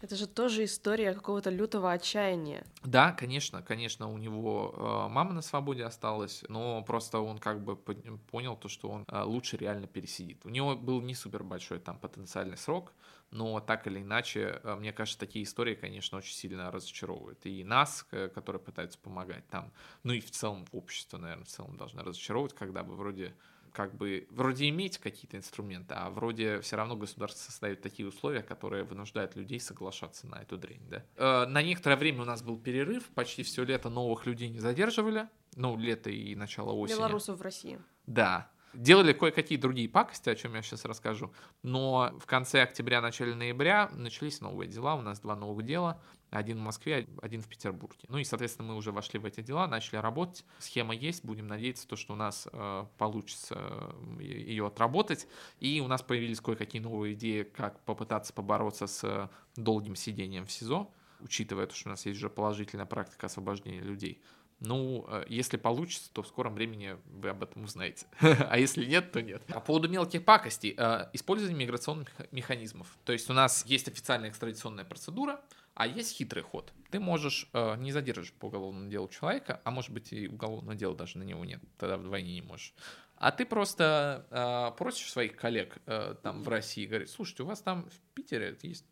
Это 0.04 0.16
же 0.16 0.26
тоже 0.26 0.64
история 0.64 1.14
какого-то 1.14 1.48
лютого 1.48 1.90
отчаяния. 1.90 2.66
Да, 2.82 3.12
конечно, 3.12 3.62
конечно, 3.62 4.12
у 4.12 4.18
него 4.18 4.74
э, 4.76 5.08
мама 5.10 5.32
на 5.32 5.40
свободе 5.40 5.82
осталась, 5.82 6.44
но 6.48 6.82
просто 6.82 7.20
он 7.20 7.38
как 7.38 7.64
бы 7.64 7.74
понял 7.74 8.54
то, 8.54 8.68
что 8.68 8.90
он 8.90 9.06
э, 9.08 9.22
лучше 9.22 9.56
реально 9.56 9.86
пересидит. 9.86 10.44
У 10.44 10.50
него 10.50 10.76
был 10.76 11.00
не 11.00 11.14
супер 11.14 11.42
большой 11.42 11.78
там 11.78 11.98
потенциальный 11.98 12.58
срок, 12.58 12.92
но 13.30 13.60
так 13.60 13.86
или 13.86 14.02
иначе, 14.02 14.60
э, 14.62 14.76
мне 14.76 14.92
кажется, 14.92 15.18
такие 15.18 15.42
истории, 15.42 15.74
конечно, 15.74 16.18
очень 16.18 16.34
сильно 16.34 16.70
разочаровывают. 16.70 17.38
И 17.46 17.64
нас, 17.64 18.06
которые 18.34 18.60
пытаются 18.60 18.98
помогать 18.98 19.48
там, 19.48 19.72
ну 20.02 20.12
и 20.12 20.20
в 20.20 20.30
целом 20.30 20.66
общество, 20.72 21.16
наверное, 21.16 21.46
в 21.46 21.48
целом 21.48 21.78
должно 21.78 22.02
разочаровывать, 22.02 22.52
когда 22.52 22.82
бы 22.82 22.94
вроде 22.94 23.34
как 23.74 23.94
бы 23.96 24.26
вроде 24.30 24.68
иметь 24.68 24.98
какие-то 24.98 25.36
инструменты, 25.36 25.94
а 25.94 26.08
вроде 26.08 26.60
все 26.60 26.76
равно 26.76 26.96
государство 26.96 27.50
создает 27.50 27.82
такие 27.82 28.08
условия, 28.08 28.42
которые 28.42 28.84
вынуждают 28.84 29.34
людей 29.34 29.58
соглашаться 29.58 30.26
на 30.28 30.36
эту 30.36 30.56
дрянь, 30.56 30.88
да. 30.88 31.04
Э, 31.16 31.46
на 31.46 31.60
некоторое 31.62 31.96
время 31.96 32.22
у 32.22 32.24
нас 32.24 32.42
был 32.42 32.56
перерыв, 32.56 33.08
почти 33.10 33.42
все 33.42 33.64
лето 33.64 33.90
новых 33.90 34.26
людей 34.26 34.48
не 34.48 34.60
задерживали, 34.60 35.28
ну, 35.56 35.76
лето 35.76 36.08
и 36.08 36.34
начало 36.36 36.72
осени. 36.72 36.98
Белорусов 36.98 37.38
в 37.38 37.42
России. 37.42 37.80
Да, 38.06 38.50
Делали 38.74 39.12
кое-какие 39.12 39.56
другие 39.56 39.88
пакости, 39.88 40.28
о 40.28 40.34
чем 40.34 40.54
я 40.54 40.62
сейчас 40.62 40.84
расскажу. 40.84 41.32
Но 41.62 42.12
в 42.18 42.26
конце 42.26 42.62
октября, 42.62 43.00
начале 43.00 43.34
ноября 43.34 43.88
начались 43.92 44.40
новые 44.40 44.68
дела. 44.68 44.96
У 44.96 45.02
нас 45.02 45.20
два 45.20 45.36
новых 45.36 45.64
дела. 45.64 46.02
Один 46.34 46.58
в 46.58 46.62
Москве, 46.62 47.06
один 47.22 47.42
в 47.42 47.46
Петербурге. 47.46 48.00
Ну 48.08 48.18
и, 48.18 48.24
соответственно, 48.24 48.68
мы 48.68 48.76
уже 48.76 48.90
вошли 48.90 49.20
в 49.20 49.24
эти 49.24 49.40
дела, 49.40 49.68
начали 49.68 49.98
работать. 49.98 50.44
Схема 50.58 50.92
есть, 50.92 51.24
будем 51.24 51.46
надеяться, 51.46 51.86
то, 51.86 51.94
что 51.94 52.14
у 52.14 52.16
нас 52.16 52.48
э, 52.52 52.84
получится 52.98 53.54
э, 53.56 54.22
ее 54.22 54.66
отработать. 54.66 55.28
И 55.60 55.80
у 55.80 55.86
нас 55.86 56.02
появились 56.02 56.40
кое-какие 56.40 56.82
новые 56.82 57.14
идеи, 57.14 57.44
как 57.44 57.78
попытаться 57.84 58.32
побороться 58.32 58.88
с 58.88 59.04
э, 59.04 59.28
долгим 59.54 59.94
сидением 59.94 60.46
в 60.46 60.50
СИЗО, 60.50 60.90
учитывая 61.20 61.66
то, 61.66 61.74
что 61.76 61.88
у 61.88 61.90
нас 61.90 62.04
есть 62.04 62.18
уже 62.18 62.28
положительная 62.28 62.86
практика 62.86 63.26
освобождения 63.26 63.80
людей. 63.80 64.20
Ну, 64.60 65.04
э, 65.08 65.24
если 65.28 65.56
получится, 65.56 66.10
то 66.12 66.22
в 66.22 66.26
скором 66.26 66.54
времени 66.54 66.96
вы 67.06 67.28
об 67.28 67.42
этом 67.42 67.64
узнаете. 67.64 68.06
а 68.20 68.58
если 68.58 68.84
нет, 68.84 69.12
то 69.12 69.22
нет. 69.22 69.44
По 69.46 69.60
поводу 69.60 69.88
мелких 69.88 70.24
пакостей. 70.24 70.74
Э, 70.76 71.08
использование 71.12 71.58
миграционных 71.58 72.08
механизмов. 72.30 72.96
То 73.04 73.12
есть 73.12 73.28
у 73.30 73.32
нас 73.32 73.64
есть 73.66 73.88
официальная 73.88 74.30
экстрадиционная 74.30 74.84
процедура, 74.84 75.40
а 75.74 75.86
есть 75.86 76.16
хитрый 76.16 76.42
ход. 76.42 76.72
Ты 76.90 77.00
можешь 77.00 77.48
э, 77.52 77.76
не 77.76 77.92
задерживать 77.92 78.32
по 78.34 78.46
уголовному 78.46 78.88
делу 78.88 79.08
человека, 79.08 79.60
а 79.64 79.70
может 79.70 79.90
быть 79.90 80.12
и 80.12 80.28
уголовного 80.28 80.74
дела 80.74 80.94
даже 80.94 81.18
на 81.18 81.24
него 81.24 81.44
нет, 81.44 81.60
тогда 81.78 81.96
вдвойне 81.96 82.34
не 82.34 82.42
можешь. 82.42 82.74
А 83.16 83.32
ты 83.32 83.44
просто 83.44 84.26
э, 84.30 84.76
просишь 84.76 85.10
своих 85.10 85.36
коллег 85.36 85.78
э, 85.86 86.14
там 86.22 86.42
в 86.42 86.48
России, 86.48 86.86
говорит, 86.86 87.10
слушайте, 87.10 87.42
у 87.42 87.46
вас 87.46 87.60
там 87.60 87.88
в 87.88 88.14
Питере 88.14 88.56
есть 88.62 88.86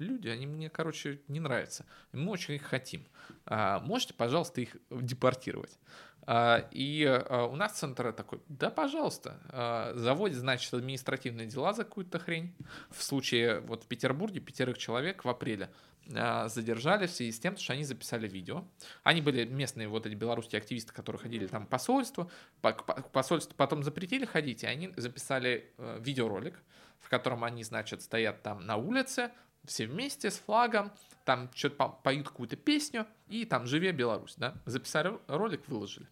люди, 0.00 0.28
они 0.28 0.46
мне, 0.46 0.70
короче, 0.70 1.20
не 1.28 1.40
нравятся. 1.40 1.86
Мы 2.12 2.30
очень 2.30 2.54
их 2.54 2.62
хотим. 2.62 3.06
А, 3.46 3.80
можете, 3.80 4.14
пожалуйста, 4.14 4.60
их 4.60 4.76
депортировать? 4.90 5.78
А, 6.24 6.68
и 6.70 7.04
а, 7.04 7.46
у 7.46 7.56
нас 7.56 7.72
центр 7.72 8.12
такой, 8.12 8.40
да, 8.48 8.70
пожалуйста, 8.70 9.40
а, 9.48 9.92
заводит, 9.94 10.38
значит, 10.38 10.72
административные 10.72 11.46
дела 11.46 11.72
за 11.72 11.84
какую-то 11.84 12.18
хрень. 12.18 12.54
В 12.90 13.02
случае, 13.02 13.60
вот 13.60 13.84
в 13.84 13.86
Петербурге 13.86 14.40
пятерых 14.40 14.78
человек 14.78 15.24
в 15.24 15.28
апреле 15.28 15.70
а, 16.14 16.48
задержали 16.48 17.06
в 17.06 17.10
связи 17.10 17.32
с 17.32 17.40
тем, 17.40 17.56
что 17.56 17.72
они 17.72 17.84
записали 17.84 18.28
видео. 18.28 18.64
Они 19.02 19.20
были 19.20 19.44
местные 19.44 19.88
вот 19.88 20.06
эти 20.06 20.14
белорусские 20.14 20.58
активисты, 20.58 20.92
которые 20.92 21.20
ходили 21.20 21.46
там 21.46 21.66
к 21.66 21.68
посольству. 21.68 22.30
По, 22.60 22.72
по, 22.72 23.02
посольству 23.02 23.54
потом 23.56 23.82
запретили 23.82 24.24
ходить, 24.24 24.62
и 24.62 24.66
они 24.66 24.92
записали 24.96 25.72
э, 25.78 25.98
видеоролик, 26.00 26.60
в 27.00 27.08
котором 27.08 27.44
они, 27.44 27.64
значит, 27.64 28.02
стоят 28.02 28.42
там 28.42 28.66
на 28.66 28.76
улице, 28.76 29.30
все 29.64 29.86
вместе 29.86 30.30
с 30.30 30.38
флагом, 30.38 30.92
там 31.24 31.50
что-то 31.54 31.88
поют 32.02 32.28
какую-то 32.28 32.56
песню, 32.56 33.06
и 33.28 33.44
там 33.44 33.66
«Живе 33.66 33.92
Беларусь», 33.92 34.34
да, 34.36 34.54
записали 34.66 35.18
ролик, 35.28 35.68
выложили. 35.68 36.08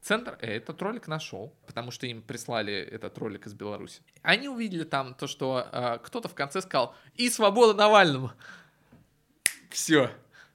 Центр 0.00 0.38
этот 0.40 0.80
ролик 0.80 1.08
нашел, 1.08 1.52
потому 1.66 1.90
что 1.90 2.06
им 2.06 2.22
прислали 2.22 2.72
этот 2.72 3.18
ролик 3.18 3.46
из 3.46 3.52
Беларуси. 3.52 4.00
Они 4.22 4.48
увидели 4.48 4.84
там 4.84 5.14
то, 5.14 5.26
что 5.26 5.68
э, 5.70 5.98
кто-то 6.02 6.28
в 6.28 6.34
конце 6.34 6.62
сказал 6.62 6.94
«И 7.16 7.28
свобода 7.28 7.74
Навальному!» 7.74 8.32
Все. 9.68 10.10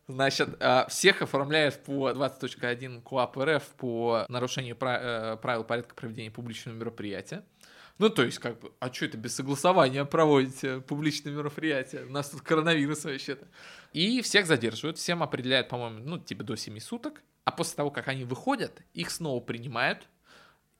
Значит, 0.07 0.49
э, 0.59 0.85
всех 0.89 1.21
оформляют 1.21 1.83
по 1.83 2.09
20.1 2.09 3.01
КОАП 3.01 3.37
РФ 3.37 3.63
по 3.77 4.25
нарушению 4.29 4.77
э, 4.79 5.37
правил 5.37 5.63
порядка 5.63 5.93
проведения 5.93 6.31
публичного 6.31 6.75
мероприятия. 6.75 7.43
Ну, 7.97 8.09
то 8.09 8.23
есть, 8.23 8.39
как 8.39 8.59
бы, 8.59 8.73
а 8.79 8.91
что 8.91 9.05
это 9.05 9.17
без 9.17 9.35
согласования 9.35 10.03
проводите 10.03 10.81
публичные 10.81 11.33
мероприятия? 11.33 12.03
У 12.03 12.11
нас 12.11 12.29
тут 12.29 12.41
коронавирус 12.41 13.05
вообще-то. 13.05 13.47
И 13.93 14.21
всех 14.21 14.47
задерживают, 14.47 14.97
всем 14.97 15.23
определяют, 15.23 15.69
по-моему, 15.69 15.99
ну, 16.03 16.17
типа 16.17 16.43
до 16.43 16.57
7 16.57 16.77
суток. 16.79 17.21
А 17.45 17.51
после 17.51 17.75
того, 17.75 17.91
как 17.91 18.07
они 18.09 18.25
выходят, 18.25 18.81
их 18.93 19.09
снова 19.11 19.39
принимают, 19.39 20.09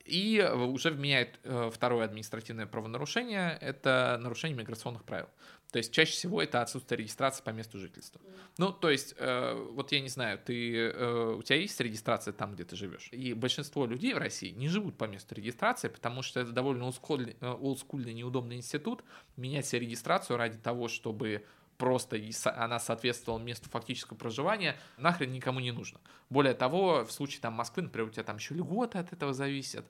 и 0.04 0.40
уже 0.54 0.90
вменяют 0.90 1.40
э, 1.42 1.70
второе 1.72 2.04
административное 2.04 2.66
правонарушение, 2.66 3.58
это 3.60 4.18
нарушение 4.20 4.56
миграционных 4.56 5.04
правил. 5.04 5.28
То 5.76 5.78
есть 5.78 5.92
чаще 5.92 6.12
всего 6.12 6.40
это 6.40 6.62
отсутствие 6.62 7.00
регистрации 7.00 7.42
по 7.42 7.50
месту 7.50 7.78
жительства. 7.78 8.18
Ну, 8.56 8.72
то 8.72 8.88
есть, 8.88 9.14
э, 9.18 9.52
вот 9.72 9.92
я 9.92 10.00
не 10.00 10.08
знаю, 10.08 10.38
ты, 10.38 10.74
э, 10.88 11.34
у 11.38 11.42
тебя 11.42 11.58
есть 11.58 11.78
регистрация 11.78 12.32
там, 12.32 12.54
где 12.54 12.64
ты 12.64 12.76
живешь? 12.76 13.10
И 13.12 13.34
большинство 13.34 13.84
людей 13.84 14.14
в 14.14 14.16
России 14.16 14.52
не 14.52 14.68
живут 14.68 14.96
по 14.96 15.04
месту 15.04 15.34
регистрации, 15.34 15.88
потому 15.88 16.22
что 16.22 16.40
это 16.40 16.52
довольно 16.52 16.86
олдскульный, 16.86 17.36
э, 17.38 17.46
олдскульный 17.46 18.14
неудобный 18.14 18.56
институт. 18.56 19.04
Менять 19.36 19.66
себе 19.66 19.80
регистрацию 19.80 20.38
ради 20.38 20.56
того, 20.56 20.88
чтобы 20.88 21.44
просто 21.76 22.18
она 22.56 22.80
соответствовала 22.80 23.38
месту 23.38 23.68
фактического 23.68 24.16
проживания, 24.16 24.78
нахрен 24.96 25.30
никому 25.30 25.60
не 25.60 25.72
нужно. 25.72 26.00
Более 26.30 26.54
того, 26.54 27.04
в 27.04 27.12
случае 27.12 27.42
там 27.42 27.52
Москвы, 27.52 27.82
например, 27.82 28.08
у 28.08 28.10
тебя 28.10 28.24
там 28.24 28.36
еще 28.36 28.54
льготы 28.54 28.96
от 28.96 29.12
этого 29.12 29.34
зависят. 29.34 29.84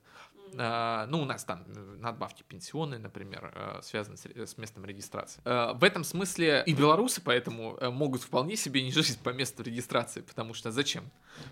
Uh, 0.53 1.07
ну, 1.07 1.23
у 1.23 1.25
нас 1.25 1.45
там 1.45 1.65
э, 1.67 1.97
надбавки 1.99 2.45
пенсионные, 2.47 2.99
например, 2.99 3.53
uh, 3.55 3.83
связаны 3.83 4.17
с, 4.17 4.57
местом 4.57 4.85
регистрации. 4.85 5.43
Uh, 5.45 5.77
в 5.77 5.83
этом 5.85 6.05
смысле 6.05 6.63
и 6.67 6.73
белорусы 6.73 7.21
поэтому 7.21 7.79
могут 7.91 8.23
вполне 8.23 8.57
себе 8.57 8.83
не 8.83 8.93
жить 8.93 9.19
по 9.19 9.31
месту 9.31 9.63
регистрации, 9.63 10.21
потому 10.21 10.55
что 10.55 10.71
зачем? 10.71 11.11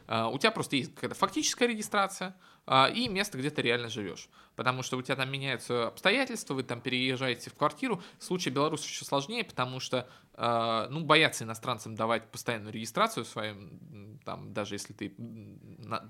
У 0.08 0.38
тебя 0.38 0.50
просто 0.50 0.76
есть 0.76 0.94
какая-то 0.94 1.14
фактическая 1.14 1.68
регистрация, 1.68 2.34
а, 2.66 2.88
и 2.88 3.08
место, 3.08 3.36
где 3.36 3.50
ты 3.50 3.62
реально 3.62 3.88
живешь. 3.88 4.28
Потому 4.56 4.82
что 4.82 4.96
у 4.96 5.02
тебя 5.02 5.16
там 5.16 5.30
меняются 5.30 5.88
обстоятельства, 5.88 6.54
вы 6.54 6.62
там 6.62 6.80
переезжаете 6.80 7.50
в 7.50 7.54
квартиру. 7.54 8.02
В 8.18 8.24
случае 8.24 8.54
Беларуси 8.54 8.86
еще 8.86 9.04
сложнее, 9.04 9.44
потому 9.44 9.80
что 9.80 9.98
а, 9.98 10.06
ну, 10.36 11.04
боятся 11.04 11.44
иностранцам 11.44 11.94
давать 11.94 12.30
постоянную 12.30 12.72
регистрацию 12.72 13.24
своим, 13.24 14.18
там, 14.24 14.52
даже 14.52 14.74
если 14.74 14.92
ты 14.92 15.14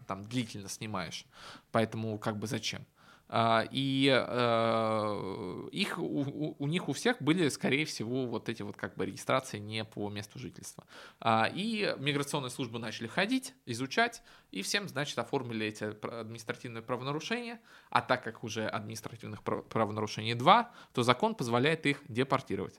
там 0.06 0.24
длительно 0.24 0.68
снимаешь. 0.68 1.26
Поэтому 1.72 2.18
как 2.18 2.38
бы 2.38 2.46
зачем? 2.46 2.86
А, 3.28 3.66
и 3.70 4.08
э, 4.14 5.68
их, 5.72 5.98
у, 5.98 6.56
у 6.58 6.66
них 6.66 6.88
у 6.88 6.92
всех 6.92 7.20
были, 7.22 7.48
скорее 7.48 7.86
всего, 7.86 8.26
вот 8.26 8.48
эти 8.48 8.62
вот 8.62 8.76
как 8.76 8.96
бы 8.96 9.06
регистрации 9.06 9.58
не 9.58 9.84
по 9.84 10.10
месту 10.10 10.38
жительства. 10.38 10.84
А, 11.20 11.50
и 11.52 11.94
миграционные 11.98 12.50
службы 12.50 12.78
начали 12.78 13.06
ходить, 13.06 13.54
изучать, 13.64 14.22
и 14.50 14.62
всем, 14.62 14.88
значит, 14.88 15.18
оформили 15.18 15.66
эти 15.66 15.84
административные 15.84 16.82
правонарушения, 16.82 17.60
а 17.88 18.02
так 18.02 18.22
как 18.22 18.44
уже 18.44 18.66
административных 18.66 19.42
правонарушений 19.42 20.34
два, 20.34 20.70
то 20.92 21.02
закон 21.02 21.34
позволяет 21.34 21.86
их 21.86 22.02
депортировать. 22.08 22.78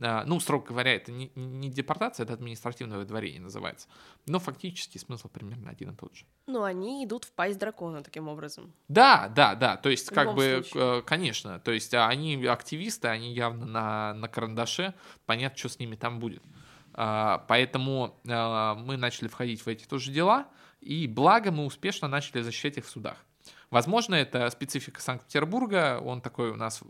А, 0.00 0.24
ну, 0.24 0.40
строго 0.40 0.66
говоря, 0.66 0.94
это 0.94 1.10
не, 1.10 1.30
не 1.34 1.70
депортация, 1.70 2.24
это 2.24 2.34
административное 2.34 2.98
выдворение 2.98 3.40
называется. 3.40 3.88
Но 4.26 4.38
фактически 4.38 4.98
смысл 4.98 5.28
примерно 5.28 5.70
один 5.70 5.90
и 5.90 5.96
тот 5.96 6.14
же. 6.14 6.24
Ну, 6.46 6.62
они 6.62 7.04
идут 7.04 7.24
в 7.24 7.32
пасть 7.32 7.58
дракона 7.58 8.02
таким 8.02 8.28
образом. 8.28 8.72
Да, 8.88 9.28
да, 9.34 9.54
да. 9.54 9.76
То 9.76 9.88
есть, 9.88 10.10
в 10.10 10.14
как 10.14 10.34
бы, 10.34 10.62
случае. 10.64 11.02
конечно, 11.02 11.58
то 11.60 11.72
есть 11.72 11.94
а, 11.94 12.08
они 12.08 12.44
активисты, 12.46 13.08
они 13.08 13.32
явно 13.32 13.66
на, 13.66 14.14
на 14.14 14.28
карандаше, 14.28 14.94
понятно, 15.24 15.58
что 15.58 15.68
с 15.68 15.78
ними 15.78 15.96
там 15.96 16.20
будет. 16.20 16.42
А, 16.92 17.44
поэтому 17.48 18.18
мы 18.24 18.96
начали 18.96 19.28
входить 19.28 19.64
в 19.64 19.68
эти 19.68 19.86
тоже 19.86 20.12
дела, 20.12 20.46
и 20.80 21.06
благо 21.06 21.50
мы 21.50 21.64
успешно 21.64 22.06
начали 22.08 22.42
защищать 22.42 22.76
их 22.76 22.86
в 22.86 22.90
судах. 22.90 23.16
Возможно, 23.70 24.14
это 24.14 24.48
специфика 24.50 25.00
Санкт-Петербурга, 25.00 26.00
он 26.02 26.20
такой 26.20 26.50
у 26.50 26.56
нас 26.56 26.82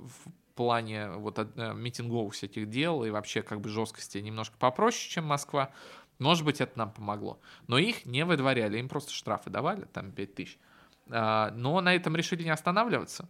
плане 0.57 1.11
вот 1.11 1.39
э, 1.39 1.75
митинговых 1.75 2.35
всяких 2.35 2.69
дел 2.69 3.05
и 3.05 3.11
вообще 3.11 3.43
как 3.43 3.61
бы 3.61 3.69
жесткости 3.69 4.19
немножко 4.19 4.57
попроще, 4.59 5.11
чем 5.11 5.27
Москва. 5.27 5.71
Может 6.19 6.45
быть, 6.45 6.61
это 6.61 6.79
нам 6.79 6.93
помогло. 6.93 7.39
Но 7.67 7.79
их 7.79 8.07
не 8.07 8.25
выдворяли, 8.25 8.79
им 8.79 8.89
просто 8.89 9.13
штрафы 9.13 9.51
давали, 9.51 9.85
там 9.85 10.11
5 10.13 10.35
тысяч. 10.35 10.59
А, 11.11 11.51
но 11.53 11.81
на 11.81 11.95
этом 11.95 12.17
решили 12.17 12.43
не 12.43 12.51
останавливаться. 12.51 13.29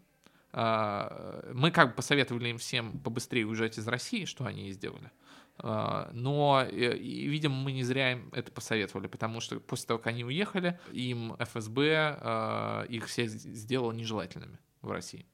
А, 0.52 1.50
мы 1.52 1.70
как 1.70 1.88
бы 1.88 1.94
посоветовали 1.94 2.48
им 2.48 2.58
всем 2.58 2.98
побыстрее 3.00 3.46
уезжать 3.46 3.76
из 3.76 3.86
России, 3.88 4.24
что 4.24 4.46
они 4.46 4.68
и 4.68 4.72
сделали. 4.72 5.10
А, 5.58 6.10
но, 6.12 6.64
и, 6.70 7.26
видимо, 7.26 7.56
мы 7.56 7.72
не 7.72 7.82
зря 7.82 8.12
им 8.12 8.30
это 8.32 8.52
посоветовали, 8.52 9.08
потому 9.08 9.40
что 9.40 9.58
после 9.58 9.88
того, 9.88 9.98
как 9.98 10.08
они 10.08 10.24
уехали, 10.24 10.78
им 10.92 11.34
ФСБ 11.38 12.86
их 12.88 13.06
всех 13.06 13.30
сделало 13.30 13.92
нежелательными 13.92 14.58
в 14.80 14.90
России. 14.92 15.26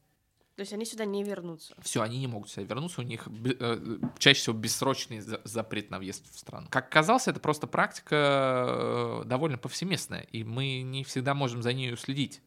То 0.57 0.61
есть 0.61 0.72
они 0.72 0.84
сюда 0.84 1.07
не 1.07 1.24
вернутся? 1.24 1.74
Все, 1.80 2.03
они 2.03 2.18
не 2.18 2.26
могут 2.26 2.50
сюда 2.50 2.66
вернуться, 2.66 3.00
у 3.00 3.05
них 3.05 3.26
э, 3.44 3.98
чаще 4.18 4.40
всего 4.40 4.57
бессрочный 4.57 5.20
запрет 5.44 5.90
на 5.90 5.98
въезд 5.98 6.30
в 6.30 6.38
страну. 6.38 6.66
Как 6.70 6.86
оказалось, 6.88 7.26
это 7.26 7.40
просто 7.40 7.66
практика 7.66 9.22
э, 9.22 9.24
довольно 9.24 9.57
повсеместная, 9.57 10.20
и 10.20 10.44
мы 10.44 10.82
не 10.82 11.05
всегда 11.05 11.32
можем 11.32 11.62
за 11.62 11.72
ней 11.72 11.96
следить, 11.96 12.42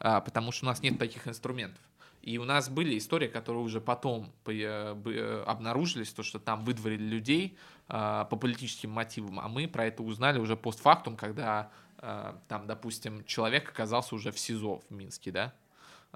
э, 0.00 0.20
потому 0.24 0.50
что 0.50 0.64
у 0.64 0.68
нас 0.68 0.82
нет 0.82 0.98
таких 0.98 1.28
инструментов. 1.28 1.80
И 2.22 2.38
у 2.38 2.44
нас 2.44 2.70
были 2.70 2.96
истории, 2.98 3.28
которые 3.28 3.62
уже 3.62 3.80
потом 3.80 4.32
э, 4.46 5.44
обнаружились, 5.46 6.12
то, 6.12 6.22
что 6.22 6.40
там 6.40 6.64
выдворили 6.64 7.04
людей 7.04 7.56
э, 7.88 8.24
по 8.28 8.36
политическим 8.36 8.90
мотивам, 8.90 9.38
а 9.38 9.48
мы 9.48 9.68
про 9.68 9.86
это 9.86 10.02
узнали 10.02 10.40
уже 10.40 10.56
постфактум, 10.56 11.16
когда 11.16 11.70
э, 11.98 12.34
там, 12.48 12.66
допустим, 12.66 13.24
человек 13.26 13.68
оказался 13.68 14.14
уже 14.14 14.32
в 14.32 14.38
СИЗО 14.38 14.80
в 14.88 14.90
Минске, 14.90 15.30
да, 15.30 15.54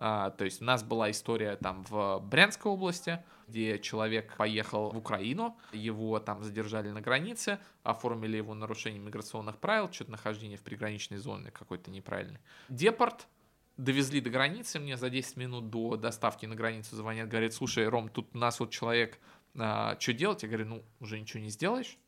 а, 0.01 0.31
то 0.31 0.45
есть 0.45 0.63
у 0.63 0.65
нас 0.65 0.85
была 0.85 1.11
история 1.11 1.57
там 1.57 1.85
в 1.89 2.21
Брянской 2.21 2.71
области, 2.71 3.23
где 3.49 3.81
человек 3.81 4.37
поехал 4.37 4.91
в 4.91 4.97
Украину, 4.97 5.59
его 5.73 6.21
там 6.21 6.45
задержали 6.45 6.91
на 6.91 7.01
границе, 7.01 7.59
оформили 7.83 8.37
его 8.37 8.55
нарушение 8.55 9.01
миграционных 9.01 9.59
правил, 9.59 9.91
что-то 9.93 10.13
нахождение 10.13 10.57
в 10.57 10.63
приграничной 10.63 11.17
зоне 11.17 11.51
какой-то 11.51 11.91
неправильный. 11.91 12.39
Депорт, 12.69 13.27
довезли 13.77 14.21
до 14.21 14.31
границы, 14.31 14.79
мне 14.79 14.97
за 14.97 15.11
10 15.11 15.37
минут 15.37 15.69
до 15.69 15.97
доставки 15.97 16.47
на 16.47 16.55
границу 16.55 16.95
звонят, 16.95 17.29
говорят, 17.29 17.53
слушай, 17.53 17.89
Ром, 17.89 18.09
тут 18.09 18.29
у 18.35 18.39
нас 18.39 18.61
вот 18.61 18.71
человек, 18.71 19.19
а, 19.57 19.97
что 19.99 20.13
делать? 20.13 20.45
Я 20.45 20.49
говорю, 20.49 20.67
ну, 20.67 20.85
уже 21.01 21.19
ничего 21.19 21.43
не 21.43 21.51
сделаешь, 21.51 21.99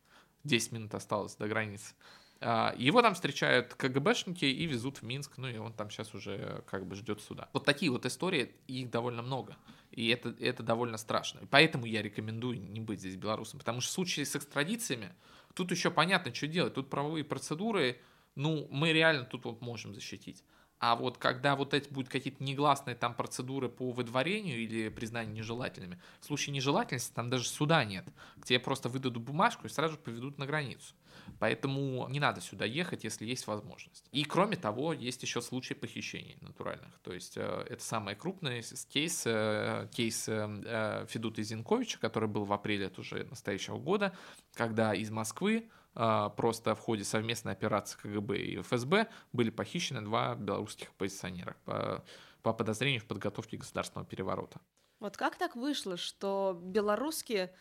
10 0.45 0.73
минут 0.73 0.95
осталось 0.95 1.35
до 1.35 1.49
границы. 1.49 1.95
А, 2.43 2.75
его 2.79 3.03
там 3.03 3.15
встречают 3.15 3.75
КГБшники 3.75 4.47
и 4.47 4.67
везут 4.67 4.99
в 4.99 5.03
Минск, 5.03 5.33
ну 5.37 5.49
и 5.49 5.59
он 5.59 5.73
там 5.75 5.91
сейчас 5.91 6.15
уже 6.15 6.65
как 6.67 6.87
бы 6.87 6.97
ждет 6.97 7.21
суда. 7.21 7.49
Вот 7.53 7.65
такие 7.65 7.93
вот 7.93 8.07
истории, 8.07 8.53
их 8.67 8.91
довольно 8.91 9.23
много. 9.23 9.57
И 9.91 10.09
это, 10.09 10.35
это 10.41 10.63
довольно 10.63 10.97
страшно. 10.97 11.41
Поэтому 11.51 11.85
я 11.85 12.01
рекомендую 12.01 12.61
не 12.61 12.81
быть 12.81 13.01
здесь 13.01 13.17
белорусом. 13.17 13.59
Потому 13.59 13.81
что 13.81 13.91
в 13.91 13.93
случае 13.93 14.25
с 14.25 14.35
экстрадициями, 14.37 15.13
тут 15.55 15.71
еще 15.71 15.91
понятно, 15.91 16.33
что 16.33 16.47
делать. 16.47 16.75
Тут 16.75 16.89
правовые 16.89 17.25
процедуры, 17.25 18.01
ну, 18.37 18.67
мы 18.71 18.93
реально 18.93 19.25
тут 19.25 19.45
вот 19.45 19.61
можем 19.61 19.95
защитить. 19.95 20.43
А 20.79 20.97
вот 20.97 21.19
когда 21.19 21.57
вот 21.57 21.75
эти 21.75 21.93
будут 21.93 22.09
какие-то 22.09 22.43
негласные 22.43 22.97
там 22.97 23.15
процедуры 23.15 23.69
по 23.69 23.91
выдворению 23.91 24.59
или 24.61 24.89
признанию 24.89 25.35
нежелательными, 25.35 26.01
в 26.21 26.25
случае 26.25 26.55
нежелательности 26.55 27.13
там 27.13 27.29
даже 27.29 27.47
суда 27.49 27.85
нет. 27.85 28.07
К 28.41 28.47
тебе 28.47 28.59
просто 28.59 28.89
выдадут 28.89 29.23
бумажку 29.23 29.67
и 29.67 29.71
сразу 29.71 29.99
поведут 29.99 30.39
на 30.39 30.47
границу. 30.47 30.95
Поэтому 31.39 32.09
не 32.09 32.21
надо 32.21 32.41
сюда 32.41 32.65
ехать, 32.65 33.05
если 33.05 33.25
есть 33.25 33.47
возможность. 33.47 34.09
И 34.13 34.25
кроме 34.25 34.57
того, 34.57 34.93
есть 34.93 35.23
еще 35.23 35.41
случаи 35.41 35.75
похищений 35.75 36.39
натуральных. 36.41 36.99
То 37.03 37.13
есть 37.13 37.37
э, 37.37 37.67
это 37.69 37.83
самый 37.83 38.15
крупный 38.15 38.63
кейс, 38.89 39.23
э, 39.27 39.89
кейс 39.93 40.29
э, 40.29 41.07
Федута 41.09 41.43
Зинковича, 41.43 41.99
который 41.99 42.29
был 42.29 42.45
в 42.45 42.53
апреле 42.53 42.91
уже 42.97 43.25
настоящего 43.25 43.79
года, 43.79 44.15
когда 44.55 44.95
из 44.95 45.11
Москвы 45.11 45.71
просто 45.93 46.75
в 46.77 46.79
ходе 46.79 47.03
совместной 47.03 47.53
операции 47.53 47.99
КГБ 47.99 48.39
и 48.39 48.57
ФСБ 48.63 49.09
были 49.33 49.51
похищены 49.51 50.03
два 50.03 50.37
белорусских 50.37 50.91
оппозиционера 50.91 51.57
по, 51.65 52.05
по 52.43 52.53
подозрению 52.53 53.01
в 53.01 53.07
подготовке 53.07 53.57
государственного 53.57 54.07
переворота. 54.07 54.61
Вот 55.01 55.17
как 55.17 55.37
так 55.37 55.57
вышло, 55.57 55.97
что 55.97 56.59
белорусские 56.63 57.53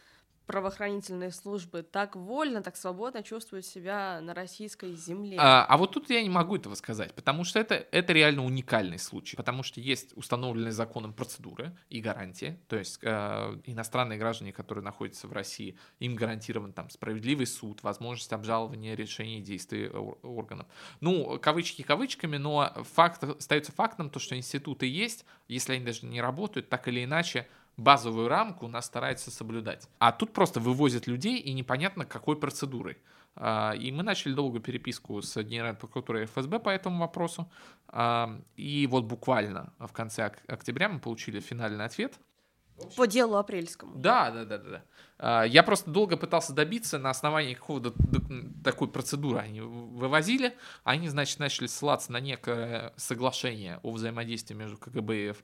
правоохранительные 0.49 1.31
службы 1.31 1.83
так 1.83 2.15
вольно, 2.15 2.63
так 2.63 2.75
свободно 2.75 3.21
чувствуют 3.21 3.67
себя 3.67 4.19
на 4.19 4.33
российской 4.33 4.95
земле. 4.95 5.37
А, 5.39 5.63
а 5.63 5.77
вот 5.77 5.91
тут 5.91 6.09
я 6.09 6.23
не 6.23 6.29
могу 6.29 6.55
этого 6.55 6.73
сказать, 6.73 7.13
потому 7.13 7.43
что 7.43 7.59
это, 7.59 7.75
это 7.91 8.13
реально 8.13 8.43
уникальный 8.43 8.97
случай, 8.97 9.37
потому 9.37 9.61
что 9.61 9.79
есть 9.79 10.17
установленные 10.17 10.71
законом 10.71 11.13
процедуры 11.13 11.77
и 11.91 12.01
гарантии, 12.01 12.59
то 12.67 12.77
есть 12.77 12.97
э, 13.03 13.59
иностранные 13.65 14.17
граждане, 14.17 14.51
которые 14.51 14.83
находятся 14.83 15.27
в 15.27 15.33
России, 15.33 15.77
им 15.99 16.15
гарантирован 16.15 16.73
там 16.73 16.89
справедливый 16.89 17.45
суд, 17.45 17.83
возможность 17.83 18.33
обжалования 18.33 18.95
решений 18.95 19.41
действий 19.41 19.87
органов. 19.87 20.65
Ну, 20.99 21.37
кавычки 21.39 21.83
кавычками, 21.83 22.37
но 22.37 22.73
факт 22.95 23.23
остается 23.23 23.71
фактом, 23.71 24.09
то, 24.09 24.17
что 24.17 24.35
институты 24.35 24.87
есть, 24.87 25.25
если 25.47 25.73
они 25.73 25.85
даже 25.85 26.07
не 26.07 26.21
работают, 26.21 26.69
так 26.69 26.87
или 26.87 27.03
иначе 27.03 27.47
базовую 27.79 28.27
рамку 28.27 28.67
нас 28.67 28.85
старается 28.85 29.31
соблюдать. 29.31 29.89
А 29.99 30.11
тут 30.11 30.33
просто 30.33 30.59
вывозят 30.59 31.07
людей 31.07 31.37
и 31.37 31.53
непонятно 31.53 32.05
какой 32.05 32.35
процедурой. 32.35 32.97
А, 33.35 33.71
и 33.71 33.91
мы 33.91 34.03
начали 34.03 34.33
долгую 34.33 34.61
переписку 34.61 35.21
с 35.21 35.41
Генеральной 35.41 35.77
прокуратурой 35.77 36.25
ФСБ 36.25 36.59
по 36.59 36.69
этому 36.69 36.99
вопросу. 36.99 37.49
А, 37.87 38.39
и 38.55 38.87
вот 38.87 39.05
буквально 39.05 39.73
в 39.79 39.91
конце 39.91 40.31
октября 40.47 40.89
мы 40.89 40.99
получили 40.99 41.39
финальный 41.39 41.85
ответ. 41.85 42.19
По 42.95 43.07
делу 43.07 43.37
апрельскому. 43.37 43.95
Да, 43.95 44.31
да, 44.31 44.45
да, 44.45 44.57
да. 44.57 44.83
А, 45.17 45.43
я 45.43 45.63
просто 45.63 45.91
долго 45.91 46.17
пытался 46.17 46.53
добиться 46.53 46.97
на 46.97 47.09
основании 47.09 47.53
какого-то 47.53 47.93
такой 48.63 48.87
процедуры 48.87 49.39
они 49.39 49.61
вывозили. 49.61 50.55
Они, 50.83 51.09
значит, 51.09 51.39
начали 51.39 51.67
ссылаться 51.67 52.11
на 52.11 52.19
некое 52.19 52.93
соглашение 52.95 53.79
о 53.83 53.91
взаимодействии 53.91 54.55
между 54.55 54.77
КГБ 54.77 55.35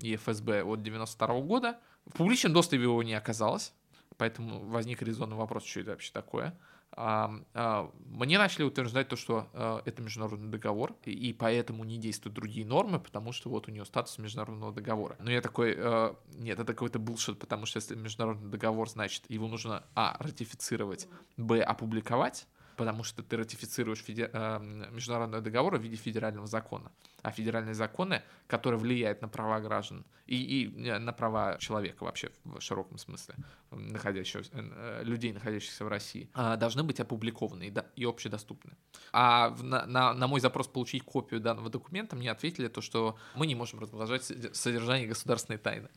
и 0.00 0.16
ФСБ 0.16 0.64
от 0.64 0.82
92 0.82 1.40
года. 1.40 1.78
В 2.06 2.16
публичном 2.16 2.52
доступе 2.52 2.82
его 2.82 3.02
не 3.02 3.14
оказалось, 3.14 3.72
поэтому 4.16 4.60
возник 4.66 5.02
резонный 5.02 5.36
вопрос, 5.36 5.64
что 5.64 5.80
это 5.80 5.90
вообще 5.90 6.12
такое. 6.12 6.58
А, 6.92 7.90
мне 8.06 8.38
начали 8.38 8.64
утверждать 8.64 9.08
то, 9.08 9.16
что 9.16 9.48
а, 9.52 9.82
это 9.84 10.02
международный 10.02 10.50
договор, 10.50 10.96
и, 11.04 11.12
и 11.12 11.32
поэтому 11.32 11.84
не 11.84 11.98
действуют 11.98 12.34
другие 12.34 12.66
нормы, 12.66 12.98
потому 12.98 13.32
что 13.32 13.48
вот 13.48 13.68
у 13.68 13.70
нее 13.70 13.84
статус 13.84 14.18
международного 14.18 14.72
договора. 14.72 15.16
Но 15.20 15.30
я 15.30 15.40
такой, 15.40 15.74
а, 15.78 16.16
нет, 16.34 16.58
это 16.58 16.72
какой-то 16.72 16.98
булшит, 16.98 17.38
потому 17.38 17.66
что 17.66 17.78
если 17.78 17.94
международный 17.94 18.50
договор, 18.50 18.88
значит, 18.88 19.24
его 19.28 19.46
нужно, 19.46 19.84
а, 19.94 20.16
ратифицировать, 20.18 21.08
б, 21.36 21.60
опубликовать, 21.62 22.46
потому 22.80 23.04
что 23.04 23.22
ты 23.22 23.36
ратифицируешь 23.36 23.98
феде... 23.98 24.30
э, 24.32 24.58
международные 24.90 25.42
договоры 25.42 25.78
в 25.78 25.82
виде 25.82 25.96
федерального 25.96 26.46
закона. 26.46 26.90
А 27.20 27.30
федеральные 27.30 27.74
законы, 27.74 28.22
которые 28.46 28.80
влияют 28.80 29.20
на 29.20 29.28
права 29.28 29.60
граждан 29.60 30.02
и, 30.26 30.36
и 30.36 30.88
э, 30.88 30.98
на 30.98 31.12
права 31.12 31.58
человека 31.58 32.04
вообще 32.04 32.30
в 32.44 32.58
широком 32.58 32.96
смысле, 32.96 33.34
находящихся, 33.70 34.50
э, 34.54 35.02
людей, 35.04 35.34
находящихся 35.34 35.84
в 35.84 35.88
России, 35.88 36.30
э, 36.34 36.56
должны 36.56 36.82
быть 36.82 37.00
опубликованы 37.00 37.64
и, 37.64 37.70
да, 37.70 37.84
и 37.96 38.06
общедоступны. 38.06 38.72
А 39.12 39.54
на, 39.60 39.84
на, 39.84 40.14
на 40.14 40.26
мой 40.26 40.40
запрос 40.40 40.66
получить 40.66 41.04
копию 41.04 41.40
данного 41.40 41.68
документа 41.68 42.16
мне 42.16 42.30
ответили 42.30 42.68
то, 42.68 42.80
что 42.80 43.18
мы 43.34 43.46
не 43.46 43.54
можем 43.54 43.80
разглашать 43.80 44.24
содержание 44.56 45.06
государственной 45.06 45.58
тайны. 45.58 45.90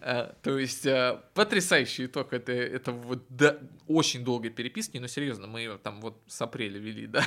Э, 0.00 0.32
то 0.42 0.58
есть 0.58 0.86
э, 0.86 1.20
потрясающий 1.34 2.06
итог 2.06 2.32
это, 2.32 2.52
это 2.52 2.92
вот 2.92 3.24
да, 3.28 3.58
очень 3.86 4.24
долгой 4.24 4.50
переписки, 4.50 4.96
но 4.98 5.06
серьезно, 5.06 5.46
мы 5.46 5.60
ее 5.60 5.78
там 5.78 6.00
вот 6.00 6.22
с 6.26 6.40
апреля 6.40 6.78
вели, 6.78 7.06
да. 7.06 7.24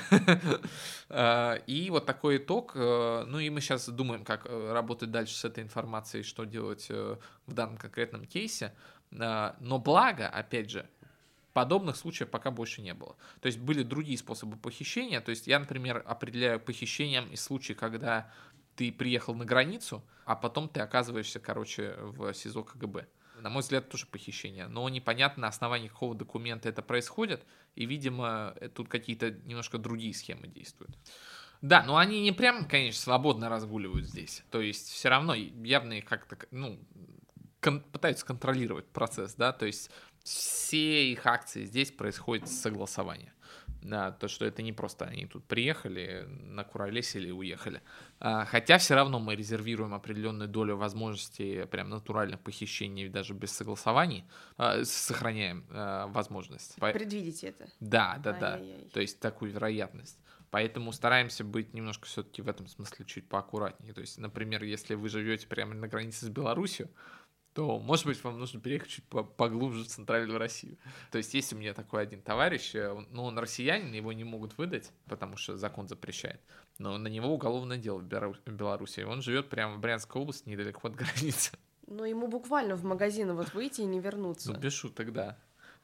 Э, 1.10 1.60
и 1.68 1.90
вот 1.90 2.06
такой 2.06 2.38
итог. 2.38 2.74
Ну 2.76 3.40
и 3.40 3.50
мы 3.50 3.62
сейчас 3.62 3.88
думаем, 3.90 4.24
как 4.26 4.46
работать 4.46 5.12
дальше 5.12 5.36
с 5.36 5.46
этой 5.46 5.64
информацией, 5.64 6.24
что 6.24 6.46
делать 6.46 6.90
в 6.90 7.54
данном 7.54 7.78
конкретном 7.78 8.26
кейсе. 8.26 8.74
Но 9.12 9.80
благо, 9.80 10.28
опять 10.28 10.72
же, 10.72 10.88
подобных 11.54 11.96
случаев 11.96 12.30
пока 12.30 12.52
больше 12.52 12.82
не 12.82 12.94
было. 12.94 13.16
То 13.42 13.46
есть 13.48 13.60
были 13.60 13.84
другие 13.84 14.18
способы 14.18 14.58
похищения. 14.58 15.22
То 15.22 15.30
есть 15.30 15.48
я, 15.48 15.60
например, 15.60 16.04
определяю 16.06 16.60
похищением 16.60 17.28
из 17.32 17.42
случая, 17.44 17.76
когда 17.76 18.32
ты 18.76 18.92
приехал 18.92 19.36
на 19.36 19.46
границу, 19.46 20.04
а 20.26 20.36
потом 20.36 20.70
ты 20.70 20.80
оказываешься, 20.80 21.40
короче, 21.40 21.96
в 21.98 22.34
СИЗО 22.34 22.64
КГБ. 22.64 23.08
На 23.40 23.50
мой 23.50 23.62
взгляд, 23.62 23.90
тоже 23.90 24.06
похищение. 24.06 24.68
Но 24.68 24.88
непонятно, 24.90 25.42
на 25.42 25.48
основании 25.48 25.88
какого 25.88 26.16
документа 26.16 26.70
это 26.70 26.82
происходит. 26.82 27.46
И, 27.76 27.86
видимо, 27.86 28.56
тут 28.76 28.88
какие-то 28.88 29.32
немножко 29.32 29.78
другие 29.78 30.14
схемы 30.14 30.48
действуют. 30.48 30.96
Да, 31.62 31.84
но 31.84 31.98
они 31.98 32.22
не 32.22 32.32
прям, 32.32 32.68
конечно, 32.68 33.02
свободно 33.02 33.50
разгуливают 33.50 34.06
здесь. 34.06 34.44
То 34.52 34.62
есть 34.62 34.90
все 34.90 35.10
равно 35.10 35.34
явно 35.34 36.02
как-то, 36.02 36.38
ну, 36.52 36.80
кон- 37.62 37.82
пытаются 37.82 38.26
контролировать 38.26 38.88
процесс, 38.88 39.36
да, 39.36 39.54
то 39.54 39.66
есть 39.66 39.90
все 40.24 41.12
их 41.12 41.26
акции 41.26 41.66
здесь 41.66 41.92
происходят 41.92 42.50
с 42.50 42.62
согласования 42.62 43.34
да, 43.84 44.12
то, 44.12 44.28
что 44.28 44.46
это 44.46 44.62
не 44.62 44.74
просто 44.74 45.06
они 45.06 45.26
тут 45.26 45.46
приехали, 45.46 46.26
накуролесили 46.28 47.28
и 47.28 47.32
уехали. 47.32 47.82
А, 48.20 48.46
хотя 48.46 48.78
все 48.78 48.96
равно 48.96 49.20
мы 49.20 49.36
резервируем 49.36 49.94
определенную 49.94 50.50
долю 50.50 50.78
возможностей 50.78 51.66
прям 51.66 51.90
натуральных 51.90 52.40
похищений 52.40 53.10
даже 53.10 53.34
без 53.34 53.52
согласований, 53.52 54.26
а, 54.58 54.84
сохраняем 54.84 55.66
а, 55.70 56.08
возможность. 56.08 56.76
Предвидите 56.76 57.48
это? 57.48 57.70
Да, 57.80 58.20
да, 58.24 58.34
да. 58.34 58.62
То 58.94 59.02
есть 59.02 59.20
такую 59.20 59.52
вероятность. 59.52 60.20
Поэтому 60.54 60.92
стараемся 60.92 61.44
быть 61.44 61.74
немножко 61.74 62.06
все-таки 62.06 62.44
в 62.44 62.48
этом 62.48 62.68
смысле 62.68 63.06
чуть 63.06 63.28
поаккуратнее. 63.28 63.92
То 63.92 64.02
есть, 64.02 64.20
например, 64.20 64.64
если 64.64 64.94
вы 64.94 65.10
живете 65.10 65.48
прямо 65.48 65.74
на 65.74 65.88
границе 65.88 66.28
с 66.28 66.30
Беларусью, 66.30 66.92
то, 67.54 67.80
может 67.80 68.06
быть, 68.06 68.24
вам 68.24 68.40
нужно 68.40 68.60
переехать 68.60 68.90
чуть 68.90 69.06
поглубже 69.06 69.84
в 69.84 69.88
центральную 69.88 70.40
Россию. 70.40 70.78
То 71.12 71.20
есть 71.20 71.34
есть 71.34 71.54
у 71.54 71.56
меня 71.56 71.74
такой 71.74 72.02
один 72.02 72.22
товарищ, 72.22 72.74
э, 72.74 73.06
ну, 73.12 73.24
он 73.24 73.38
россиянин, 73.38 73.94
его 73.94 74.12
не 74.12 74.24
могут 74.24 74.58
выдать, 74.58 74.92
потому 75.06 75.38
что 75.38 75.56
закон 75.56 75.88
запрещает. 75.88 76.42
Но 76.80 76.98
на 76.98 77.08
него 77.08 77.34
уголовное 77.34 77.78
дело 77.78 78.00
в 78.00 78.52
Беларуси. 78.52 79.02
Он 79.02 79.22
живет 79.22 79.50
прямо 79.50 79.76
в 79.76 79.80
Брянской 79.80 80.22
области, 80.22 80.50
недалеко 80.50 80.88
от 80.88 80.96
границы. 80.96 81.52
Ну, 81.86 82.04
ему 82.06 82.28
буквально 82.28 82.76
в 82.76 82.84
магазин 82.84 83.36
вот 83.36 83.54
выйти 83.54 83.82
и 83.82 83.86
не 83.86 84.00
вернуться. 84.00 84.52
Ну, 84.52 84.60
без 84.60 84.74
шуток, 84.74 85.14
да. 85.14 85.38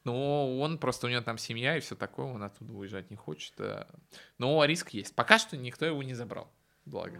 Но 0.06 0.60
он 0.60 0.78
просто, 0.78 1.08
у 1.08 1.10
него 1.10 1.22
там 1.22 1.38
семья 1.38 1.78
и 1.78 1.82
все 1.82 1.96
такое, 1.96 2.26
он 2.26 2.42
оттуда 2.42 2.74
уезжать 2.74 3.12
не 3.12 3.18
хочет. 3.18 3.54
Э. 3.60 3.86
Но 4.38 4.64
риск 4.64 4.92
есть. 4.92 5.14
Пока 5.14 5.38
что 5.38 5.58
никто 5.58 5.86
его 5.86 6.02
не 6.04 6.14
забрал. 6.14 6.50
Благо. 6.86 7.20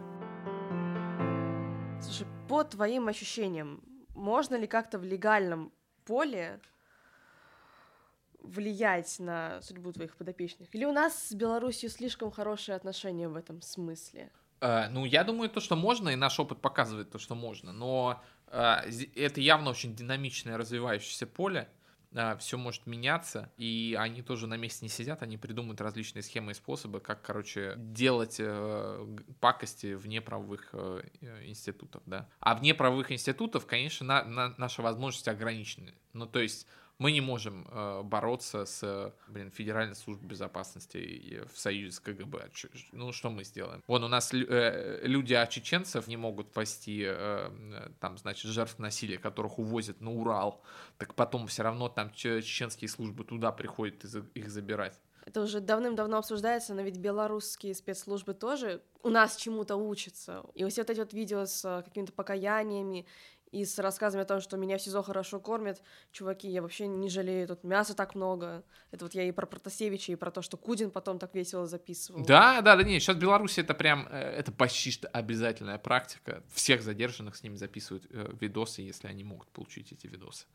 Слушай, 2.02 2.26
по 2.48 2.64
твоим 2.64 3.08
ощущениям, 3.08 3.82
можно 4.14 4.56
ли 4.56 4.66
как-то 4.66 4.98
в 4.98 5.04
легальном 5.04 5.72
поле 6.04 6.60
влиять 8.42 9.18
на 9.18 9.60
судьбу 9.62 9.92
твоих 9.92 10.16
подопечных? 10.16 10.74
Или 10.74 10.84
у 10.84 10.92
нас 10.92 11.28
с 11.28 11.32
Беларусью 11.32 11.90
слишком 11.90 12.30
хорошие 12.30 12.76
отношения 12.76 13.28
в 13.28 13.36
этом 13.36 13.62
смысле? 13.62 14.30
Uh, 14.60 14.88
ну, 14.90 15.06
я 15.06 15.24
думаю, 15.24 15.48
то, 15.48 15.60
что 15.60 15.74
можно, 15.74 16.10
и 16.10 16.16
наш 16.16 16.38
опыт 16.38 16.60
показывает 16.60 17.10
то, 17.10 17.18
что 17.18 17.34
можно, 17.34 17.72
но 17.72 18.22
uh, 18.48 19.10
это 19.16 19.40
явно 19.40 19.70
очень 19.70 19.94
динамичное 19.94 20.58
развивающееся 20.58 21.26
поле, 21.26 21.68
все 22.38 22.58
может 22.58 22.86
меняться, 22.86 23.52
и 23.56 23.96
они 23.98 24.22
тоже 24.22 24.46
на 24.46 24.56
месте 24.56 24.84
не 24.84 24.88
сидят, 24.88 25.22
они 25.22 25.36
придумывают 25.36 25.80
различные 25.80 26.22
схемы 26.22 26.52
и 26.52 26.54
способы, 26.54 27.00
как, 27.00 27.22
короче, 27.22 27.74
делать 27.76 28.36
э, 28.38 29.18
пакости 29.40 29.94
вне 29.94 30.20
правовых 30.20 30.70
э, 30.72 31.02
институтов, 31.44 32.02
да. 32.06 32.28
А 32.40 32.54
вне 32.54 32.74
правовых 32.74 33.12
институтов, 33.12 33.66
конечно, 33.66 34.06
на, 34.06 34.24
на, 34.24 34.54
наши 34.58 34.82
возможности 34.82 35.30
ограничены. 35.30 35.94
Ну, 36.12 36.26
то 36.26 36.40
есть 36.40 36.66
мы 37.00 37.12
не 37.12 37.22
можем 37.22 37.66
э, 37.70 38.02
бороться 38.02 38.66
с, 38.66 39.12
блин, 39.26 39.50
Федеральной 39.50 39.94
службой 39.94 40.28
безопасности 40.28 41.42
в 41.50 41.58
союзе 41.58 41.92
с 41.92 42.00
КГБ. 42.00 42.50
Ну, 42.92 43.12
что 43.12 43.30
мы 43.30 43.42
сделаем? 43.44 43.82
Вон 43.86 44.04
у 44.04 44.08
нас 44.08 44.34
э, 44.34 45.00
люди 45.02 45.32
от 45.32 45.48
чеченцев 45.48 46.06
не 46.08 46.18
могут 46.18 46.48
спасти, 46.48 47.04
э, 47.06 47.88
там, 48.00 48.18
значит, 48.18 48.50
жертв 48.50 48.78
насилия, 48.78 49.16
которых 49.16 49.58
увозят 49.58 50.02
на 50.02 50.12
Урал. 50.12 50.62
Так 50.98 51.14
потом 51.14 51.46
все 51.46 51.62
равно 51.62 51.88
там 51.88 52.12
чеченские 52.12 52.90
службы 52.90 53.24
туда 53.24 53.50
приходят 53.50 54.04
их 54.34 54.50
забирать. 54.50 55.00
Это 55.24 55.42
уже 55.42 55.60
давным-давно 55.60 56.18
обсуждается, 56.18 56.74
но 56.74 56.82
ведь 56.82 56.98
белорусские 56.98 57.74
спецслужбы 57.74 58.34
тоже 58.34 58.82
у 59.02 59.08
нас 59.08 59.36
чему-то 59.36 59.76
учатся. 59.76 60.44
И 60.54 60.66
все 60.68 60.82
вот 60.82 60.90
эти 60.90 60.98
вот 60.98 61.12
видео 61.14 61.46
с 61.46 61.64
э, 61.64 61.82
какими-то 61.82 62.12
покаяниями 62.12 63.06
и 63.52 63.64
с 63.64 63.78
рассказами 63.78 64.22
о 64.22 64.26
том, 64.26 64.40
что 64.40 64.56
меня 64.56 64.78
в 64.78 64.82
СИЗО 64.82 65.02
хорошо 65.02 65.40
кормят, 65.40 65.82
чуваки, 66.12 66.48
я 66.48 66.62
вообще 66.62 66.86
не 66.86 67.08
жалею, 67.08 67.48
тут 67.48 67.64
мяса 67.64 67.94
так 67.94 68.14
много. 68.14 68.62
Это 68.90 69.04
вот 69.04 69.14
я 69.14 69.24
и 69.24 69.32
про 69.32 69.46
Протасевича, 69.46 70.12
и 70.12 70.16
про 70.16 70.30
то, 70.30 70.42
что 70.42 70.56
Кудин 70.56 70.90
потом 70.90 71.18
так 71.18 71.34
весело 71.34 71.66
записывал. 71.66 72.24
Да, 72.24 72.60
да, 72.60 72.76
да, 72.76 72.82
нет, 72.82 73.02
сейчас 73.02 73.16
в 73.16 73.18
Беларуси 73.18 73.60
это 73.60 73.74
прям, 73.74 74.06
э, 74.10 74.18
это 74.18 74.52
почти 74.52 74.92
что 74.92 75.08
обязательная 75.08 75.78
практика. 75.78 76.42
Всех 76.52 76.82
задержанных 76.82 77.36
с 77.36 77.42
ними 77.42 77.56
записывают 77.56 78.06
э, 78.10 78.32
видосы, 78.40 78.82
если 78.82 79.08
они 79.08 79.24
могут 79.24 79.48
получить 79.48 79.92
эти 79.92 80.06
видосы. 80.06 80.46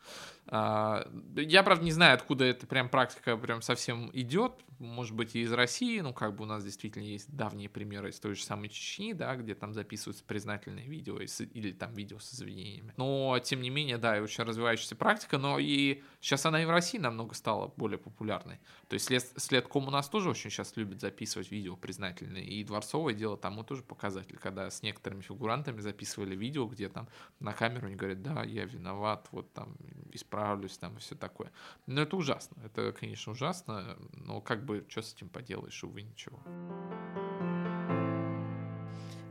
А, 0.48 1.08
я, 1.36 1.64
правда, 1.64 1.84
не 1.84 1.91
знаю, 1.91 2.16
откуда 2.16 2.46
эта 2.46 2.66
прям 2.66 2.89
практика 2.89 3.36
прям 3.38 3.62
совсем 3.62 4.10
идет, 4.14 4.54
может 4.80 5.16
быть, 5.16 5.36
и 5.36 5.41
из 5.41 5.52
России, 5.52 6.00
ну, 6.00 6.14
как 6.14 6.36
бы 6.36 6.43
у 6.43 6.48
нас 6.48 6.64
действительно 6.64 7.04
есть 7.04 7.34
давние 7.36 7.70
примеры 7.70 8.10
из 8.10 8.20
той 8.20 8.36
же 8.36 8.43
самой 8.43 8.70
Чечни, 8.70 9.14
да, 9.14 9.36
где 9.36 9.56
там 9.56 9.74
записываются 9.74 10.24
признательные 10.24 10.88
видео 10.88 11.20
или 11.20 11.72
там 11.72 11.93
видео 11.93 12.20
с 12.20 12.34
извинениями 12.34 12.85
время. 12.86 12.94
Но, 12.98 13.40
тем 13.40 13.62
не 13.62 13.70
менее, 13.70 13.98
да, 13.98 14.18
и 14.18 14.22
очень 14.22 14.44
развивающаяся 14.44 14.96
практика, 14.96 15.38
но 15.38 15.60
и 15.60 16.02
сейчас 16.22 16.46
она 16.46 16.62
и 16.62 16.66
в 16.66 16.70
России 16.70 16.98
намного 16.98 17.34
стала 17.36 17.72
более 17.76 17.98
популярной. 17.98 18.60
То 18.88 18.94
есть 18.96 19.06
след, 19.06 19.24
следком 19.38 19.88
у 19.88 19.92
нас 19.92 20.10
тоже 20.10 20.30
очень 20.30 20.50
сейчас 20.50 20.76
любят 20.76 21.02
записывать 21.02 21.52
видео 21.52 21.76
признательные, 21.76 22.46
и 22.46 22.64
дворцовое 22.64 23.14
дело 23.14 23.38
тому 23.38 23.64
тоже 23.64 23.84
показатель, 23.84 24.38
когда 24.38 24.70
с 24.70 24.82
некоторыми 24.84 25.22
фигурантами 25.22 25.82
записывали 25.82 26.36
видео, 26.36 26.66
где 26.68 26.90
там 26.90 27.08
на 27.40 27.54
камеру 27.54 27.88
они 27.88 27.96
говорят, 27.96 28.22
да, 28.22 28.44
я 28.44 28.66
виноват, 28.66 29.28
вот 29.32 29.52
там 29.54 29.76
исправлюсь, 30.12 30.78
там 30.78 30.96
и 30.96 31.00
все 31.00 31.16
такое. 31.16 31.52
Но 31.88 32.02
это 32.02 32.16
ужасно, 32.16 32.62
это, 32.64 32.92
конечно, 32.92 33.32
ужасно, 33.32 33.98
но 34.14 34.42
как 34.42 34.66
бы, 34.66 34.86
что 34.90 35.02
с 35.02 35.14
этим 35.14 35.30
поделаешь, 35.30 35.84
увы, 35.84 36.04
ничего. 36.04 36.40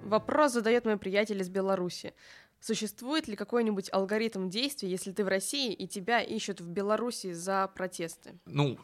Вопрос 0.05 0.53
задает 0.53 0.85
мой 0.85 0.99
приятель 0.99 1.41
из 1.41 1.49
Беларуси. 1.49 2.13
Существует 2.67 3.29
ли 3.29 3.37
какой-нибудь 3.37 3.91
алгоритм 3.93 4.49
действий, 4.49 4.89
если 4.89 5.13
ты 5.13 5.23
в 5.23 5.29
России 5.29 5.71
и 5.71 5.87
тебя 5.87 6.23
ищут 6.23 6.63
в 6.63 6.71
Беларуси 6.71 7.35
за 7.35 7.71
протесты? 7.75 8.41
Ну, 8.47 8.79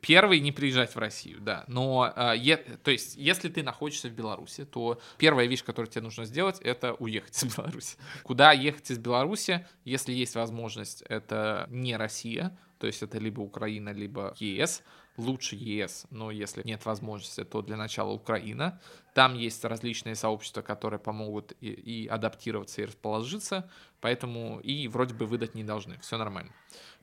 первый 0.00 0.40
не 0.40 0.50
приезжать 0.50 0.94
в 0.94 0.98
Россию, 0.98 1.42
да. 1.42 1.62
Но, 1.68 2.10
э, 2.16 2.56
то 2.82 2.90
есть, 2.90 3.16
если 3.16 3.50
ты 3.50 3.62
находишься 3.62 4.08
в 4.08 4.12
Беларуси, 4.12 4.64
то 4.64 4.98
первая 5.18 5.46
вещь, 5.46 5.62
которую 5.62 5.90
тебе 5.90 6.04
нужно 6.04 6.24
сделать, 6.24 6.58
это 6.60 6.94
уехать 6.94 7.36
из 7.36 7.54
Беларуси. 7.54 7.98
Куда 8.22 8.52
ехать 8.52 8.90
из 8.90 8.98
Беларуси, 8.98 9.66
если 9.84 10.14
есть 10.14 10.34
возможность, 10.34 11.02
это 11.02 11.66
не 11.68 11.98
Россия, 11.98 12.58
то 12.78 12.86
есть 12.86 13.02
это 13.02 13.18
либо 13.18 13.42
Украина, 13.42 13.90
либо 13.90 14.34
ЕС 14.38 14.82
лучше 15.18 15.56
ЕС, 15.56 16.06
но 16.10 16.30
если 16.30 16.62
нет 16.64 16.86
возможности, 16.86 17.44
то 17.44 17.60
для 17.60 17.76
начала 17.76 18.12
Украина. 18.12 18.80
Там 19.14 19.34
есть 19.34 19.64
различные 19.64 20.14
сообщества, 20.14 20.62
которые 20.62 21.00
помогут 21.00 21.52
и, 21.60 21.68
и 21.68 22.06
адаптироваться, 22.06 22.80
и 22.80 22.84
расположиться, 22.84 23.68
поэтому 24.00 24.60
и 24.60 24.86
вроде 24.88 25.14
бы 25.14 25.26
выдать 25.26 25.54
не 25.54 25.64
должны, 25.64 25.98
все 25.98 26.16
нормально. 26.16 26.52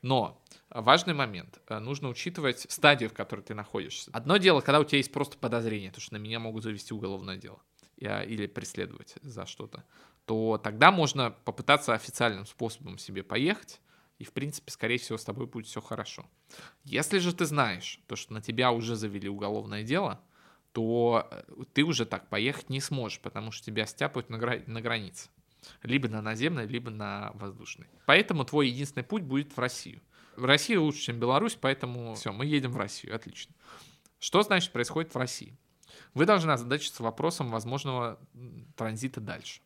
Но 0.02 0.42
важный 0.70 1.14
момент, 1.14 1.60
э, 1.68 1.78
нужно 1.78 2.08
учитывать 2.08 2.66
стадию, 2.70 3.10
в 3.10 3.12
которой 3.12 3.42
ты 3.42 3.54
находишься. 3.54 4.10
Одно 4.12 4.38
дело, 4.38 4.62
когда 4.62 4.80
у 4.80 4.84
тебя 4.84 4.98
есть 4.98 5.12
просто 5.12 5.36
подозрение, 5.36 5.90
то, 5.90 6.00
что 6.00 6.14
на 6.14 6.18
меня 6.18 6.40
могут 6.40 6.64
завести 6.64 6.94
уголовное 6.94 7.36
дело 7.36 7.60
или 7.98 8.46
преследовать 8.46 9.14
за 9.22 9.46
что-то, 9.46 9.84
то 10.26 10.60
тогда 10.62 10.90
можно 10.90 11.30
попытаться 11.30 11.94
официальным 11.94 12.44
способом 12.44 12.98
себе 12.98 13.22
поехать, 13.22 13.80
и, 14.18 14.24
в 14.24 14.32
принципе, 14.32 14.70
скорее 14.70 14.98
всего, 14.98 15.18
с 15.18 15.24
тобой 15.24 15.46
будет 15.46 15.66
все 15.66 15.80
хорошо. 15.80 16.26
Если 16.84 17.18
же 17.18 17.34
ты 17.34 17.44
знаешь, 17.44 18.00
то, 18.06 18.16
что 18.16 18.32
на 18.32 18.40
тебя 18.40 18.72
уже 18.72 18.96
завели 18.96 19.28
уголовное 19.28 19.82
дело, 19.82 20.20
то 20.72 21.28
э, 21.30 21.42
ты 21.72 21.82
уже 21.84 22.06
так 22.06 22.28
поехать 22.28 22.70
не 22.70 22.80
сможешь, 22.80 23.20
потому 23.20 23.50
что 23.50 23.64
тебя 23.66 23.86
стяпают 23.86 24.30
на, 24.30 24.38
гра- 24.38 24.62
на 24.66 24.80
границе. 24.80 25.28
Либо 25.82 26.08
на 26.08 26.22
наземной, 26.22 26.66
либо 26.66 26.90
на 26.90 27.32
воздушной. 27.34 27.88
Поэтому 28.06 28.44
твой 28.44 28.68
единственный 28.68 29.02
путь 29.02 29.22
будет 29.22 29.56
в 29.56 29.58
Россию. 29.58 30.00
В 30.36 30.44
России 30.44 30.76
лучше, 30.76 31.00
чем 31.00 31.18
Беларусь, 31.18 31.56
поэтому 31.58 32.14
все, 32.14 32.32
мы 32.32 32.46
едем 32.46 32.72
в 32.72 32.76
Россию, 32.76 33.16
отлично. 33.16 33.54
Что 34.18 34.42
значит 34.42 34.72
происходит 34.72 35.14
в 35.14 35.18
России? 35.18 35.56
Вы 36.14 36.26
должны 36.26 36.50
озадачиться 36.50 37.02
вопросом 37.02 37.50
возможного 37.50 38.18
транзита 38.76 39.20
дальше. 39.20 39.60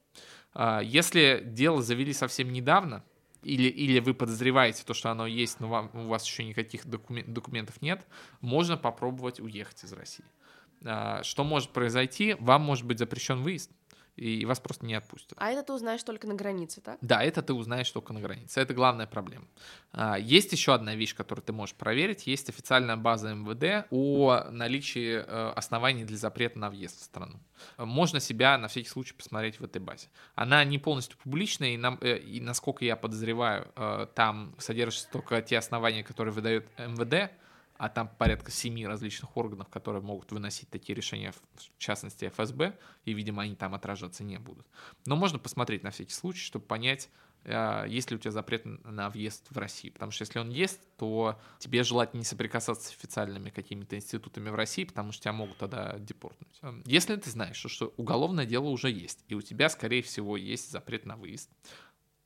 А, 0.52 0.80
если 0.80 1.42
дело 1.44 1.82
завели 1.82 2.12
совсем 2.12 2.52
недавно, 2.52 3.04
или, 3.42 3.68
или 3.68 4.00
вы 4.00 4.14
подозреваете 4.14 4.84
то, 4.84 4.94
что 4.94 5.10
оно 5.10 5.26
есть, 5.26 5.60
но 5.60 5.68
вам, 5.68 5.90
у 5.94 6.08
вас 6.08 6.26
еще 6.26 6.44
никаких 6.44 6.86
документ, 6.86 7.32
документов 7.32 7.80
нет, 7.80 8.06
можно 8.40 8.76
попробовать 8.76 9.40
уехать 9.40 9.84
из 9.84 9.92
России. 9.92 10.24
А, 10.84 11.22
что 11.22 11.44
может 11.44 11.70
произойти? 11.70 12.36
Вам 12.38 12.62
может 12.62 12.84
быть 12.84 12.98
запрещен 12.98 13.42
выезд 13.42 13.70
и 14.20 14.44
вас 14.44 14.60
просто 14.60 14.84
не 14.84 14.94
отпустят. 14.94 15.32
А 15.36 15.50
это 15.50 15.62
ты 15.62 15.72
узнаешь 15.72 16.02
только 16.02 16.26
на 16.26 16.34
границе, 16.34 16.80
так? 16.80 16.98
Да, 17.00 17.22
это 17.22 17.40
ты 17.42 17.54
узнаешь 17.54 17.90
только 17.90 18.12
на 18.12 18.20
границе. 18.20 18.60
Это 18.60 18.74
главная 18.74 19.06
проблема. 19.06 19.46
А, 19.92 20.18
есть 20.18 20.52
еще 20.52 20.74
одна 20.74 20.94
вещь, 20.94 21.14
которую 21.14 21.42
ты 21.42 21.52
можешь 21.52 21.74
проверить. 21.74 22.26
Есть 22.26 22.50
официальная 22.50 22.96
база 22.96 23.34
МВД 23.34 23.86
о 23.90 24.50
наличии 24.50 25.24
э, 25.26 25.52
оснований 25.56 26.04
для 26.04 26.18
запрета 26.18 26.58
на 26.58 26.68
въезд 26.68 27.00
в 27.00 27.04
страну. 27.04 27.40
Можно 27.78 28.20
себя 28.20 28.58
на 28.58 28.68
всякий 28.68 28.88
случай 28.88 29.14
посмотреть 29.14 29.58
в 29.58 29.64
этой 29.64 29.80
базе. 29.80 30.08
Она 30.34 30.62
не 30.64 30.78
полностью 30.78 31.16
публичная, 31.18 31.70
и, 31.70 31.76
нам, 31.78 31.98
э, 32.02 32.18
и 32.18 32.40
насколько 32.40 32.84
я 32.84 32.96
подозреваю, 32.96 33.68
э, 33.74 34.06
там 34.14 34.54
содержатся 34.58 35.08
только 35.10 35.40
те 35.40 35.56
основания, 35.56 36.04
которые 36.04 36.34
выдает 36.34 36.68
МВД, 36.78 37.32
а 37.80 37.88
там 37.88 38.10
порядка 38.18 38.50
семи 38.50 38.86
различных 38.86 39.38
органов, 39.38 39.70
которые 39.70 40.02
могут 40.02 40.32
выносить 40.32 40.68
такие 40.68 40.94
решения, 40.94 41.32
в 41.32 41.78
частности 41.78 42.28
ФСБ, 42.28 42.78
и, 43.06 43.14
видимо, 43.14 43.42
они 43.42 43.54
там 43.54 43.74
отражаться 43.74 44.22
не 44.22 44.38
будут. 44.38 44.66
Но 45.06 45.16
можно 45.16 45.38
посмотреть 45.38 45.82
на 45.82 45.90
всякий 45.90 46.12
случай, 46.12 46.42
чтобы 46.42 46.66
понять, 46.66 47.08
э, 47.44 47.86
есть 47.88 48.10
ли 48.10 48.18
у 48.18 48.20
тебя 48.20 48.32
запрет 48.32 48.66
на 48.66 49.08
въезд 49.08 49.46
в 49.48 49.56
Россию. 49.56 49.94
Потому 49.94 50.12
что 50.12 50.24
если 50.24 50.38
он 50.38 50.50
есть, 50.50 50.94
то 50.98 51.40
тебе 51.58 51.82
желательно 51.82 52.18
не 52.18 52.26
соприкасаться 52.26 52.90
с 52.90 52.92
официальными 52.92 53.48
какими-то 53.48 53.96
институтами 53.96 54.50
в 54.50 54.54
России, 54.54 54.84
потому 54.84 55.12
что 55.12 55.22
тебя 55.22 55.32
могут 55.32 55.56
тогда 55.56 55.98
депортнуть. 55.98 56.58
Эм, 56.60 56.82
если 56.84 57.16
ты 57.16 57.30
знаешь, 57.30 57.64
что 57.66 57.94
уголовное 57.96 58.44
дело 58.44 58.66
уже 58.66 58.90
есть, 58.90 59.24
и 59.28 59.34
у 59.34 59.40
тебя, 59.40 59.70
скорее 59.70 60.02
всего, 60.02 60.36
есть 60.36 60.70
запрет 60.70 61.06
на 61.06 61.16
выезд, 61.16 61.48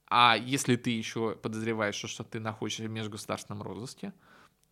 а 0.09 0.37
если 0.37 0.75
ты 0.75 0.91
еще 0.91 1.37
подозреваешь, 1.37 1.95
что 1.95 2.25
ты 2.25 2.41
находишься 2.41 2.83
в 2.83 2.91
межгосударственном 2.91 3.63
розыске, 3.63 4.13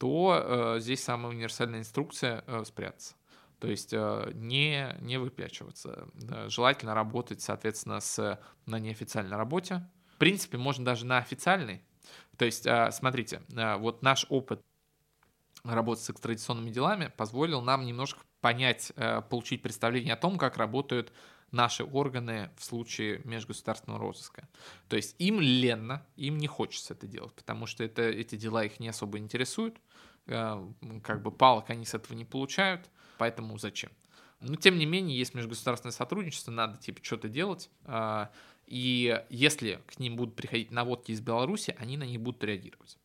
то 0.03 0.75
э, 0.77 0.81
здесь 0.81 1.01
самая 1.01 1.31
универсальная 1.33 1.79
инструкция 1.79 2.43
э, 2.49 2.65
спрятаться. 2.65 3.15
То 3.61 3.69
есть 3.69 3.93
э, 3.93 4.33
не, 4.35 4.97
не 5.01 5.17
выпячиваться. 5.17 6.09
Желательно 6.49 6.93
работать, 6.93 7.41
соответственно, 7.41 8.01
с, 8.01 8.41
на 8.67 8.81
неофициальной 8.81 9.37
работе. 9.37 9.89
В 10.13 10.19
принципе, 10.19 10.59
можно 10.59 10.85
даже 10.85 11.07
на 11.07 11.19
официальной. 11.19 11.83
То 12.37 12.45
есть, 12.45 12.67
э, 12.67 12.91
смотрите, 12.91 13.43
э, 13.55 13.77
вот 13.77 14.03
наш 14.03 14.27
опыт 14.29 14.61
работы 15.63 16.01
с 16.01 16.11
экстрадиционными 16.11 16.71
делами 16.71 17.13
позволил 17.17 17.63
нам 17.63 17.87
немножко 17.87 18.23
понять, 18.41 18.91
получить 19.31 19.63
представление 19.63 20.15
о 20.15 20.17
том, 20.17 20.37
как 20.37 20.57
работают 20.57 21.13
наши 21.53 21.85
органы 21.85 22.51
в 22.57 22.65
случае 22.65 23.21
межгосударственного 23.25 24.01
розыска. 24.01 24.49
То 24.89 24.97
есть 24.97 25.15
им 25.19 25.41
ленно, 25.41 26.05
им 26.17 26.39
не 26.39 26.49
хочется 26.49 26.95
это 26.95 27.07
делать, 27.07 27.35
потому 27.35 27.67
что 27.67 27.85
это, 27.85 28.03
эти 28.03 28.35
дела 28.35 28.65
их 28.65 28.81
не 28.81 28.89
особо 28.89 29.19
интересуют, 29.19 29.79
как 30.27 31.23
бы 31.23 31.31
палок 31.31 31.71
они 31.71 31.85
с 31.85 31.95
этого 31.95 32.17
не 32.17 32.25
получают, 32.25 32.89
поэтому 33.19 33.59
зачем? 33.59 33.91
Но 34.41 34.57
тем 34.57 34.77
не 34.77 34.87
менее, 34.87 35.17
есть 35.17 35.35
межгосударственное 35.35 35.93
сотрудничество, 35.93 36.51
надо 36.51 36.77
типа 36.79 37.01
что-то 37.03 37.29
делать, 37.29 37.71
э, 37.85 38.27
и 38.67 39.23
если 39.29 39.81
к 39.87 39.99
ним 39.99 40.17
будут 40.17 40.35
приходить 40.35 40.71
наводки 40.71 41.13
из 41.13 41.21
Беларуси, 41.21 41.77
они 41.79 41.97
на 41.97 42.05
них 42.05 42.21
будут 42.21 42.43
реагировать. 42.43 42.99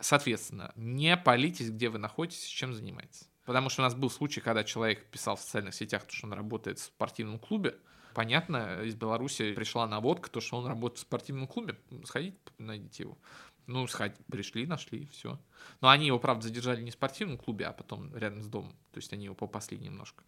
Соответственно, 0.00 0.72
не 0.76 1.16
палитесь, 1.16 1.70
где 1.70 1.90
вы 1.90 1.98
находитесь, 1.98 2.44
чем 2.44 2.72
занимаетесь. 2.72 3.28
Потому 3.44 3.68
что 3.68 3.82
у 3.82 3.84
нас 3.84 3.94
был 3.94 4.10
случай, 4.10 4.40
когда 4.40 4.64
человек 4.64 5.06
писал 5.10 5.36
в 5.36 5.40
социальных 5.40 5.74
сетях, 5.74 6.04
что 6.08 6.26
он 6.26 6.32
работает 6.32 6.78
в 6.78 6.84
спортивном 6.84 7.38
клубе, 7.38 7.76
понятно, 8.14 8.82
из 8.82 8.94
Беларуси 8.94 9.52
пришла 9.54 9.86
наводка, 9.86 10.30
то, 10.30 10.40
что 10.40 10.56
он 10.56 10.66
работает 10.66 10.98
в 10.98 11.02
спортивном 11.02 11.46
клубе, 11.46 11.78
сходите, 12.04 12.36
найдите 12.58 13.04
его. 13.04 13.18
Ну, 13.70 13.86
сходить, 13.86 14.18
пришли, 14.26 14.66
нашли, 14.66 15.06
все. 15.12 15.38
Но 15.80 15.90
они 15.90 16.08
его, 16.08 16.18
правда, 16.18 16.48
задержали 16.48 16.82
не 16.82 16.90
в 16.90 16.94
спортивном 16.94 17.38
клубе, 17.38 17.66
а 17.66 17.72
потом 17.72 18.12
рядом 18.16 18.42
с 18.42 18.48
домом. 18.48 18.72
То 18.90 18.98
есть 18.98 19.12
они 19.12 19.26
его 19.26 19.36
попасли 19.36 19.78
немножко. 19.78 20.24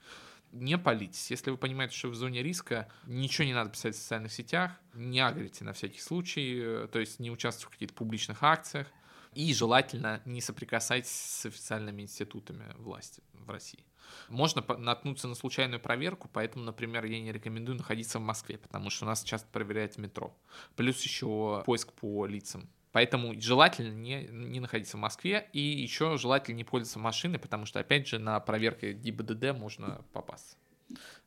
Не 0.52 0.78
палитесь. 0.78 1.28
Если 1.32 1.50
вы 1.50 1.56
понимаете, 1.56 1.96
что 1.96 2.08
в 2.08 2.14
зоне 2.14 2.44
риска, 2.44 2.88
ничего 3.04 3.44
не 3.44 3.52
надо 3.52 3.70
писать 3.70 3.96
в 3.96 3.98
социальных 3.98 4.32
сетях, 4.32 4.70
не 4.94 5.18
агрите 5.18 5.64
на 5.64 5.72
всякий 5.72 5.98
случай, 5.98 6.60
э, 6.62 6.88
то 6.92 7.00
есть 7.00 7.18
не 7.18 7.32
участвуйте 7.32 7.66
в 7.66 7.70
каких-то 7.70 7.94
публичных 7.94 8.44
акциях. 8.44 8.86
И 9.34 9.52
желательно 9.52 10.22
не 10.24 10.40
соприкасайтесь 10.40 11.10
с 11.10 11.46
официальными 11.46 12.02
институтами 12.02 12.72
власти 12.76 13.24
в 13.32 13.50
России. 13.50 13.84
Можно 14.28 14.62
наткнуться 14.78 15.26
на 15.26 15.34
случайную 15.34 15.80
проверку, 15.80 16.30
поэтому, 16.32 16.64
например, 16.64 17.06
я 17.06 17.20
не 17.20 17.32
рекомендую 17.32 17.78
находиться 17.78 18.20
в 18.20 18.22
Москве, 18.22 18.56
потому 18.56 18.88
что 18.90 19.04
нас 19.04 19.24
часто 19.24 19.48
проверяют 19.50 19.94
в 19.94 19.98
метро. 19.98 20.32
Плюс 20.76 21.02
еще 21.02 21.64
поиск 21.66 21.92
по 21.94 22.26
лицам. 22.26 22.68
Поэтому 22.92 23.38
желательно 23.40 23.92
не, 23.92 24.24
не 24.24 24.60
находиться 24.60 24.96
в 24.96 25.00
Москве 25.00 25.48
и 25.52 25.60
еще 25.60 26.18
желательно 26.18 26.56
не 26.56 26.64
пользоваться 26.64 26.98
машиной, 26.98 27.38
потому 27.38 27.66
что, 27.66 27.80
опять 27.80 28.06
же, 28.06 28.18
на 28.18 28.38
проверке 28.40 28.92
ГИБДД 28.92 29.58
можно 29.58 30.04
попасть. 30.12 30.58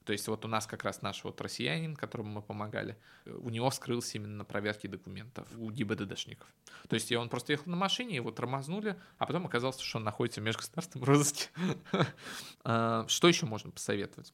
То 0.04 0.14
есть 0.14 0.28
вот 0.28 0.46
у 0.46 0.48
нас 0.48 0.68
как 0.68 0.84
раз 0.84 1.02
наш 1.02 1.24
вот 1.24 1.42
россиянин, 1.42 1.96
которому 1.96 2.30
мы 2.30 2.42
помогали, 2.44 2.96
у 3.26 3.50
него 3.50 3.72
вскрылся 3.72 4.18
именно 4.18 4.38
на 4.38 4.46
проверке 4.46 4.88
документов 4.88 5.48
у 5.58 5.72
ГИБДДшников. 5.72 6.48
То 6.88 6.94
есть 6.94 7.12
он 7.12 7.30
просто 7.30 7.54
ехал 7.54 7.72
на 7.72 7.76
машине, 7.76 8.16
его 8.16 8.30
тормознули, 8.30 8.96
а 9.18 9.26
потом 9.26 9.48
оказалось, 9.48 9.80
что 9.80 9.98
он 9.98 10.04
находится 10.04 10.42
в 10.42 10.44
межгосударственном 10.44 11.06
розыске. 11.06 11.50
А, 12.64 13.06
что 13.08 13.28
еще 13.28 13.46
можно 13.46 13.72
посоветовать? 13.72 14.34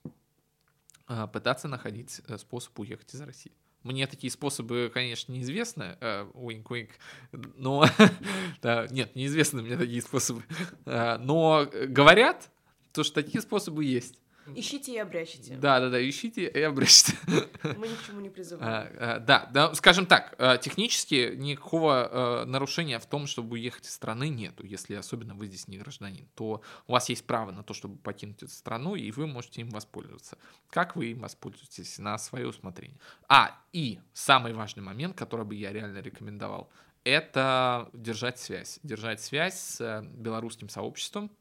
А, 1.07 1.27
пытаться 1.27 1.67
находить 1.67 2.21
э, 2.27 2.37
способ 2.37 2.77
уехать 2.79 3.13
из 3.13 3.21
России. 3.21 3.51
Мне 3.83 4.05
такие 4.05 4.29
способы, 4.29 4.91
конечно, 4.93 5.31
неизвестны, 5.31 5.97
уинк-уинк, 6.33 6.91
э, 7.31 7.37
но... 7.55 7.85
да, 8.61 8.87
нет, 8.91 9.15
неизвестны 9.15 9.63
мне 9.63 9.75
такие 9.75 10.01
способы. 10.01 10.43
А, 10.85 11.17
но 11.17 11.67
говорят, 11.87 12.51
то, 12.93 13.03
что 13.03 13.23
такие 13.23 13.41
способы 13.41 13.83
есть. 13.83 14.20
Ищите 14.55 14.93
и 14.93 14.97
обрящите. 14.97 15.55
Да, 15.55 15.79
да, 15.79 15.89
да, 15.89 16.09
ищите 16.09 16.47
и 16.47 16.61
обрящите. 16.61 17.17
Мы 17.63 17.87
ни 17.87 17.95
к 17.95 18.05
чему 18.05 18.21
не 18.21 18.29
призываем. 18.29 18.71
А, 18.71 19.15
а, 19.15 19.19
да, 19.19 19.49
да, 19.53 19.73
скажем 19.75 20.05
так, 20.05 20.35
а, 20.37 20.57
технически 20.57 21.35
никакого 21.35 22.09
а, 22.11 22.45
нарушения 22.45 22.99
в 22.99 23.05
том, 23.05 23.27
чтобы 23.27 23.53
уехать 23.53 23.85
из 23.85 23.93
страны, 23.93 24.29
нету. 24.29 24.65
Если 24.65 24.95
особенно 24.95 25.35
вы 25.35 25.47
здесь 25.47 25.67
не 25.67 25.77
гражданин, 25.77 26.27
то 26.35 26.61
у 26.87 26.91
вас 26.91 27.09
есть 27.09 27.25
право 27.25 27.51
на 27.51 27.63
то, 27.63 27.73
чтобы 27.73 27.97
покинуть 27.97 28.41
эту 28.41 28.51
страну, 28.51 28.95
и 28.95 29.11
вы 29.11 29.27
можете 29.27 29.61
им 29.61 29.69
воспользоваться. 29.69 30.37
Как 30.69 30.95
вы 30.95 31.11
им 31.11 31.21
воспользуетесь 31.21 31.99
на 31.99 32.17
свое 32.17 32.47
усмотрение. 32.47 32.97
А, 33.27 33.59
и 33.73 33.99
самый 34.13 34.53
важный 34.53 34.83
момент, 34.83 35.15
который 35.15 35.45
бы 35.45 35.55
я 35.55 35.71
реально 35.71 35.99
рекомендовал, 35.99 36.69
это 37.03 37.89
держать 37.93 38.39
связь. 38.39 38.79
Держать 38.83 39.21
связь 39.21 39.55
с 39.55 39.81
э, 39.81 40.03
белорусским 40.03 40.69
сообществом, 40.69 41.31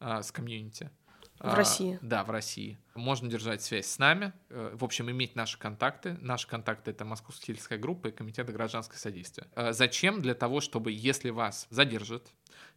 с 0.00 0.30
комьюнити. 0.30 0.90
В 1.40 1.54
России. 1.54 1.98
А, 2.02 2.06
да, 2.06 2.24
в 2.24 2.30
России. 2.30 2.78
Можно 2.94 3.28
держать 3.28 3.62
связь 3.62 3.86
с 3.86 3.98
нами, 3.98 4.32
э, 4.48 4.74
в 4.74 4.84
общем, 4.84 5.10
иметь 5.10 5.36
наши 5.36 5.58
контакты. 5.58 6.16
Наши 6.20 6.48
контакты— 6.48 6.90
это 6.92 7.04
Московская 7.04 7.46
сельская 7.46 7.78
группа 7.78 8.08
и 8.08 8.10
Комитет 8.10 8.50
гражданского 8.50 8.98
содействия. 8.98 9.46
Э, 9.54 9.72
зачем? 9.72 10.20
Для 10.20 10.34
того, 10.34 10.60
чтобы, 10.60 10.90
если 10.90 11.30
вас 11.30 11.66
задержат 11.70 12.32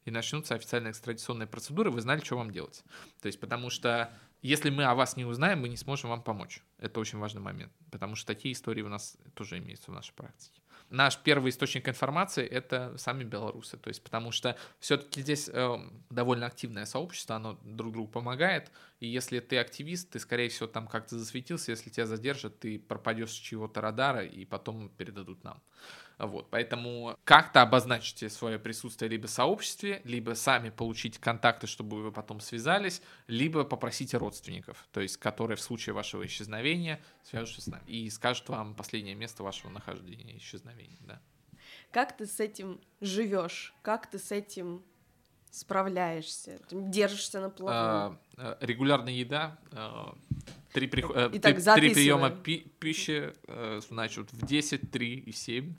и 0.05 0.12
начнутся 0.12 0.55
официальные 0.55 0.91
экстрадиционные 0.91 1.47
процедуры, 1.47 1.89
вы 1.89 2.01
знали, 2.01 2.22
что 2.24 2.38
вам 2.38 2.51
делать. 2.51 2.84
То 3.22 3.28
есть, 3.28 3.39
потому 3.39 3.70
что 3.70 4.14
если 4.41 4.70
мы 4.70 4.86
о 4.86 4.95
вас 4.95 5.18
не 5.18 5.26
узнаем, 5.26 5.62
мы 5.62 5.70
не 5.70 5.78
сможем 5.78 6.09
вам 6.09 6.22
помочь. 6.22 6.62
Это 6.78 6.99
очень 6.99 7.20
важный 7.20 7.41
момент, 7.41 7.72
потому 7.91 8.16
что 8.16 8.28
такие 8.28 8.53
истории 8.53 8.82
у 8.82 8.89
нас 8.89 9.18
тоже 9.34 9.57
имеются 9.57 9.91
в 9.91 9.93
нашей 9.93 10.14
практике 10.14 10.61
наш 10.92 11.18
первый 11.18 11.50
источник 11.50 11.88
информации 11.89 12.46
это 12.46 12.96
сами 12.98 13.24
белорусы. 13.24 13.78
То 13.78 13.88
есть, 13.88 14.04
потому 14.04 14.32
что 14.32 14.56
все-таки 14.80 15.22
здесь 15.22 15.50
э, 15.52 15.78
довольно 16.10 16.46
активное 16.46 16.86
сообщество, 16.86 17.38
оно 17.38 17.58
друг 17.64 17.94
другу 17.94 18.10
помогает. 18.10 18.72
И 19.00 19.08
если 19.08 19.39
ты 19.39 19.58
активист, 19.58 20.12
ты, 20.12 20.20
скорее 20.20 20.50
всего, 20.50 20.68
там 20.68 20.88
как-то 20.88 21.18
засветился, 21.18 21.72
если 21.72 21.89
тебя 21.89 22.06
задержат, 22.06 22.60
ты 22.60 22.78
пропадешь 22.78 23.32
с 23.32 23.36
чего-то 23.36 23.82
радара, 23.82 24.24
и 24.24 24.46
потом 24.46 24.89
передадут 24.89 25.44
нам. 25.44 25.62
Вот, 26.22 26.49
поэтому 26.51 27.17
как-то 27.24 27.63
обозначьте 27.63 28.30
свое 28.30 28.59
присутствие 28.59 29.09
либо 29.09 29.26
в 29.26 29.32
сообществе, 29.32 30.01
либо 30.03 30.36
сами 30.36 30.69
получите 30.69 31.19
контакты, 31.19 31.65
чтобы 31.65 32.03
вы 32.03 32.11
потом 32.11 32.39
связались, 32.39 33.01
либо 33.28 33.63
попросите 33.63 34.17
родственников, 34.17 34.88
то 34.91 35.01
есть 35.01 35.17
которые 35.17 35.57
в 35.57 35.61
случае 35.61 35.93
вашего 35.93 36.24
исчезновения 36.26 37.01
свяжутся 37.24 37.61
с 37.61 37.67
нами 37.67 37.84
и 37.88 38.09
скажут 38.11 38.49
вам 38.49 38.76
последнее 38.76 39.15
место 39.15 39.41
вашего 39.41 39.72
нахождения 39.72 40.38
исчезновения, 40.38 40.99
да. 41.01 41.19
Как 41.91 42.15
ты 42.15 42.28
с 42.28 42.39
этим 42.39 42.80
живешь? 43.01 43.74
Как 43.82 44.09
ты 44.09 44.19
с 44.19 44.32
этим 44.32 44.84
справляешься? 45.49 46.59
Держишься 46.69 47.41
на 47.41 47.49
плаву? 47.49 47.72
А, 47.74 48.17
а, 48.38 48.57
регулярная 48.61 49.13
еда, 49.13 49.57
а, 49.72 50.15
три, 50.72 50.88
при... 50.88 51.01
Итак, 51.01 51.61
три, 51.61 51.89
три 51.89 51.93
приема 51.93 52.30
пи 52.30 52.72
пищи, 52.80 53.34
значит, 53.89 54.32
в 54.32 54.45
10, 54.45 54.91
3 54.91 55.15
и 55.15 55.32
7. 55.32 55.76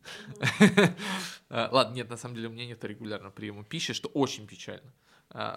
Ладно, 1.51 1.95
нет, 1.95 2.11
на 2.11 2.17
самом 2.17 2.35
деле 2.35 2.49
у 2.49 2.53
меня 2.53 2.67
нет 2.67 2.85
регулярного 2.85 3.33
приема 3.33 3.65
пищи, 3.65 3.93
что 3.93 4.09
очень 4.09 4.47
печально. 4.47 4.93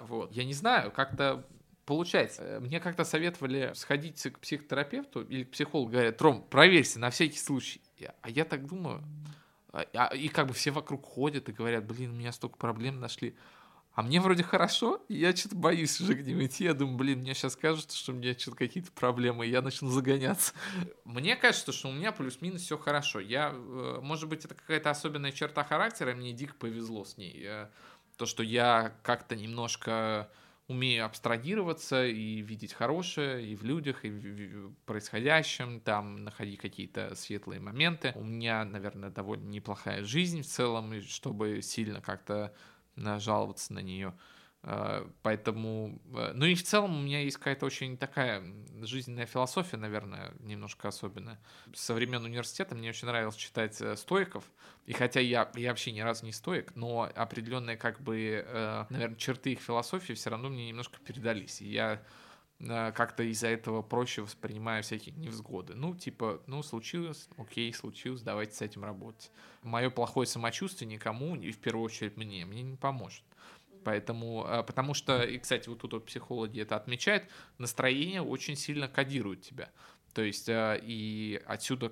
Вот. 0.07 0.31
Я 0.31 0.43
не 0.43 0.53
знаю, 0.53 0.91
как-то 0.91 1.45
Получается, 1.86 2.57
мне 2.61 2.79
как-то 2.79 3.03
советовали 3.03 3.71
сходить 3.75 4.19
к 4.19 4.39
психотерапевту 4.39 5.21
или 5.21 5.43
к 5.43 5.51
психологу, 5.51 5.91
говорят, 5.91 6.19
Ром, 6.19 6.41
проверься 6.41 6.99
на 6.99 7.11
всякий 7.11 7.38
случай. 7.38 7.79
А 8.21 8.29
я 8.31 8.43
так 8.43 8.65
думаю, 8.65 9.03
а, 9.71 10.07
и 10.07 10.27
как 10.29 10.47
бы 10.47 10.53
все 10.53 10.71
вокруг 10.71 11.05
ходят 11.05 11.47
и 11.47 11.51
говорят, 11.51 11.86
блин, 11.86 12.11
у 12.11 12.15
меня 12.15 12.31
столько 12.31 12.57
проблем 12.57 12.99
нашли. 12.99 13.36
А 13.96 14.02
мне 14.02 14.20
вроде 14.20 14.43
хорошо, 14.43 15.02
и 15.08 15.16
я 15.16 15.34
что-то 15.34 15.56
боюсь 15.56 16.00
уже 16.02 16.16
к 16.16 16.26
ним 16.26 16.46
идти. 16.46 16.66
Я 16.66 16.74
думаю, 16.74 16.98
блин, 16.98 17.20
мне 17.20 17.34
сейчас 17.34 17.54
скажут, 17.54 17.91
что 17.93 18.12
у 18.12 18.16
меня 18.16 18.38
что-то 18.38 18.58
какие-то 18.58 18.91
проблемы, 18.91 19.48
и 19.48 19.50
я 19.50 19.62
начну 19.62 19.89
загоняться. 19.89 20.54
Мне 21.06 21.38
кажется, 21.38 21.72
что 21.72 21.88
у 21.88 21.93
меня 21.93 22.12
плюс-минус 22.12 22.62
все 22.62 22.78
хорошо. 22.78 23.22
Я, 23.22 23.52
э, 23.54 24.00
может 24.02 24.28
быть, 24.28 24.43
это 24.43 24.54
какая-то 24.54 24.89
особенная 24.89 25.32
черта 25.32 25.64
характера, 25.64 26.14
мне 26.14 26.34
дико 26.34 26.54
повезло 26.56 27.06
с 27.06 27.18
ней. 27.18 27.41
Э, 27.46 27.70
то, 28.18 28.26
что 28.26 28.43
я 28.43 28.93
как-то 29.02 29.38
немножко 29.38 30.30
умею 30.68 31.06
абстрагироваться 31.06 32.06
и 32.06 32.41
видеть 32.41 32.74
хорошее 32.74 33.46
и 33.48 33.56
в 33.56 33.64
людях, 33.64 34.04
и 34.04 34.10
в 34.10 34.74
происходящем, 34.86 35.80
там 35.80 36.24
находить 36.24 36.60
какие-то 36.60 37.16
светлые 37.16 37.62
моменты. 37.62 38.12
У 38.16 38.24
меня, 38.24 38.66
наверное, 38.66 39.10
довольно 39.10 39.48
неплохая 39.48 40.04
жизнь 40.04 40.41
в 40.41 40.48
целом, 40.48 41.02
чтобы 41.04 41.62
сильно 41.62 42.02
как-то 42.02 42.54
жаловаться 42.96 43.74
на 43.74 43.80
нее. 43.80 44.14
А, 44.68 45.08
поэтому, 45.22 46.02
э, 46.16 46.32
ну 46.34 46.46
и 46.46 46.56
в 46.56 46.64
целом 46.64 46.98
у 46.98 47.02
меня 47.04 47.22
есть 47.22 47.38
какая-то 47.38 47.68
очень 47.68 47.98
такая 47.98 48.43
жизненная 48.82 49.28
философия, 49.28 49.78
наверное, 49.78 50.34
немножко 50.39 50.88
особенная. 50.88 51.39
Со 51.76 51.93
времен 51.93 52.24
университета 52.24 52.74
мне 52.74 52.89
очень 52.89 53.08
нравилось 53.08 53.36
читать 53.36 53.80
э, 53.80 53.96
стоиков, 53.96 54.43
и 54.88 54.93
хотя 54.93 55.20
я, 55.20 55.52
я 55.56 55.70
вообще 55.70 55.91
ни 55.91 56.00
разу 56.00 56.26
не 56.26 56.32
стоик, 56.32 56.76
но 56.76 57.08
определенные, 57.16 57.78
как 57.78 58.02
бы, 58.02 58.43
э, 58.43 58.86
наверное, 58.89 59.18
черты 59.18 59.52
их 59.52 59.60
философии 59.60 60.14
все 60.14 60.32
равно 60.32 60.50
мне 60.50 60.68
немножко 60.68 60.98
передались. 60.98 61.62
И 61.62 61.70
я 61.70 62.02
как-то 62.60 63.24
из-за 63.24 63.47
этого 63.47 63.82
проще 63.82 64.22
воспринимаю 64.22 64.82
всякие 64.82 65.14
невзгоды. 65.16 65.76
Ну, 65.76 65.95
типа, 65.95 66.41
ну, 66.47 66.64
случилось, 66.64 67.28
окей, 67.38 67.74
случилось, 67.74 68.22
давайте 68.22 68.56
с 68.56 68.62
этим 68.62 68.84
работать. 68.84 69.32
Мое 69.62 69.89
плохое 69.89 70.26
самочувствие 70.26 70.89
никому, 70.89 71.36
и 71.36 71.51
в 71.51 71.60
первую 71.60 71.86
очередь 71.86 72.16
мне, 72.18 72.45
мне 72.45 72.62
не 72.64 72.78
поможет. 72.78 73.24
Поэтому, 73.84 74.45
а, 74.47 74.64
потому 74.64 74.93
что, 74.93 75.22
и, 75.22 75.38
кстати, 75.38 75.70
вот 75.70 75.80
тут 75.80 75.93
вот 75.93 76.06
психологи 76.06 76.62
это 76.62 76.76
отмечают, 76.76 77.26
настроение 77.58 78.22
очень 78.22 78.56
сильно 78.56 78.88
кодирует 78.88 79.41
тебя. 79.41 79.70
То 80.14 80.24
есть, 80.24 80.47
а, 80.49 80.76
и 80.82 81.41
отсюда 81.45 81.91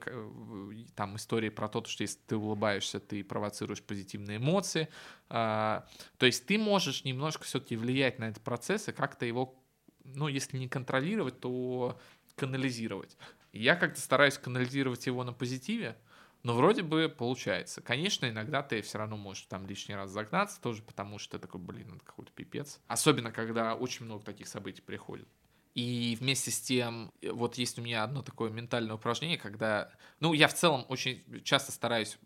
там 0.96 1.18
история 1.18 1.52
про 1.52 1.68
то, 1.68 1.84
что 1.86 2.04
если 2.04 2.20
ты 2.26 2.36
улыбаешься, 2.38 3.00
ты 3.00 3.24
провоцируешь 3.24 3.84
позитивные 3.84 4.38
эмоции. 4.38 4.88
То 5.28 5.86
есть 6.20 6.46
ты 6.46 6.58
можешь 6.58 7.04
немножко 7.04 7.44
все-таки 7.44 7.76
влиять 7.76 8.20
на 8.20 8.30
этот 8.30 8.42
процесс 8.44 8.88
и 8.88 8.92
как-то 8.92 9.26
его, 9.26 9.63
ну, 10.04 10.28
если 10.28 10.58
не 10.58 10.68
контролировать, 10.68 11.40
то 11.40 12.00
канализировать. 12.36 13.18
я 13.52 13.76
как-то 13.76 14.02
стараюсь 14.02 14.38
канализировать 14.38 15.06
его 15.06 15.24
на 15.24 15.34
позитиве, 15.34 15.98
но 16.44 16.56
вроде 16.56 16.84
бы 16.84 17.08
получается. 17.10 17.82
Конечно, 17.82 18.30
иногда 18.30 18.62
ты 18.64 18.82
все 18.82 18.98
равно 18.98 19.16
можешь 19.16 19.44
там 19.44 19.66
лишний 19.66 19.96
раз 19.96 20.12
загнаться, 20.12 20.62
тоже 20.62 20.84
потому 20.84 21.18
что 21.18 21.40
такой, 21.40 21.62
блин, 21.62 21.94
это 21.96 22.04
какой-то 22.04 22.32
пипец. 22.34 22.82
Особенно, 22.88 23.32
когда 23.32 23.76
очень 23.76 24.06
много 24.06 24.26
таких 24.26 24.48
событий 24.48 24.82
приходит. 24.82 25.28
И 25.74 26.16
вместе 26.20 26.52
с 26.52 26.62
тем, 26.62 27.12
вот 27.24 27.58
есть 27.58 27.80
у 27.80 27.82
меня 27.82 28.04
одно 28.04 28.22
такое 28.22 28.52
ментальное 28.52 28.96
упражнение, 28.96 29.40
когда, 29.40 29.92
ну, 30.20 30.34
я 30.34 30.48
в 30.48 30.54
целом 30.54 30.86
очень 30.88 31.24
часто 31.44 31.72
стараюсь 31.72 32.20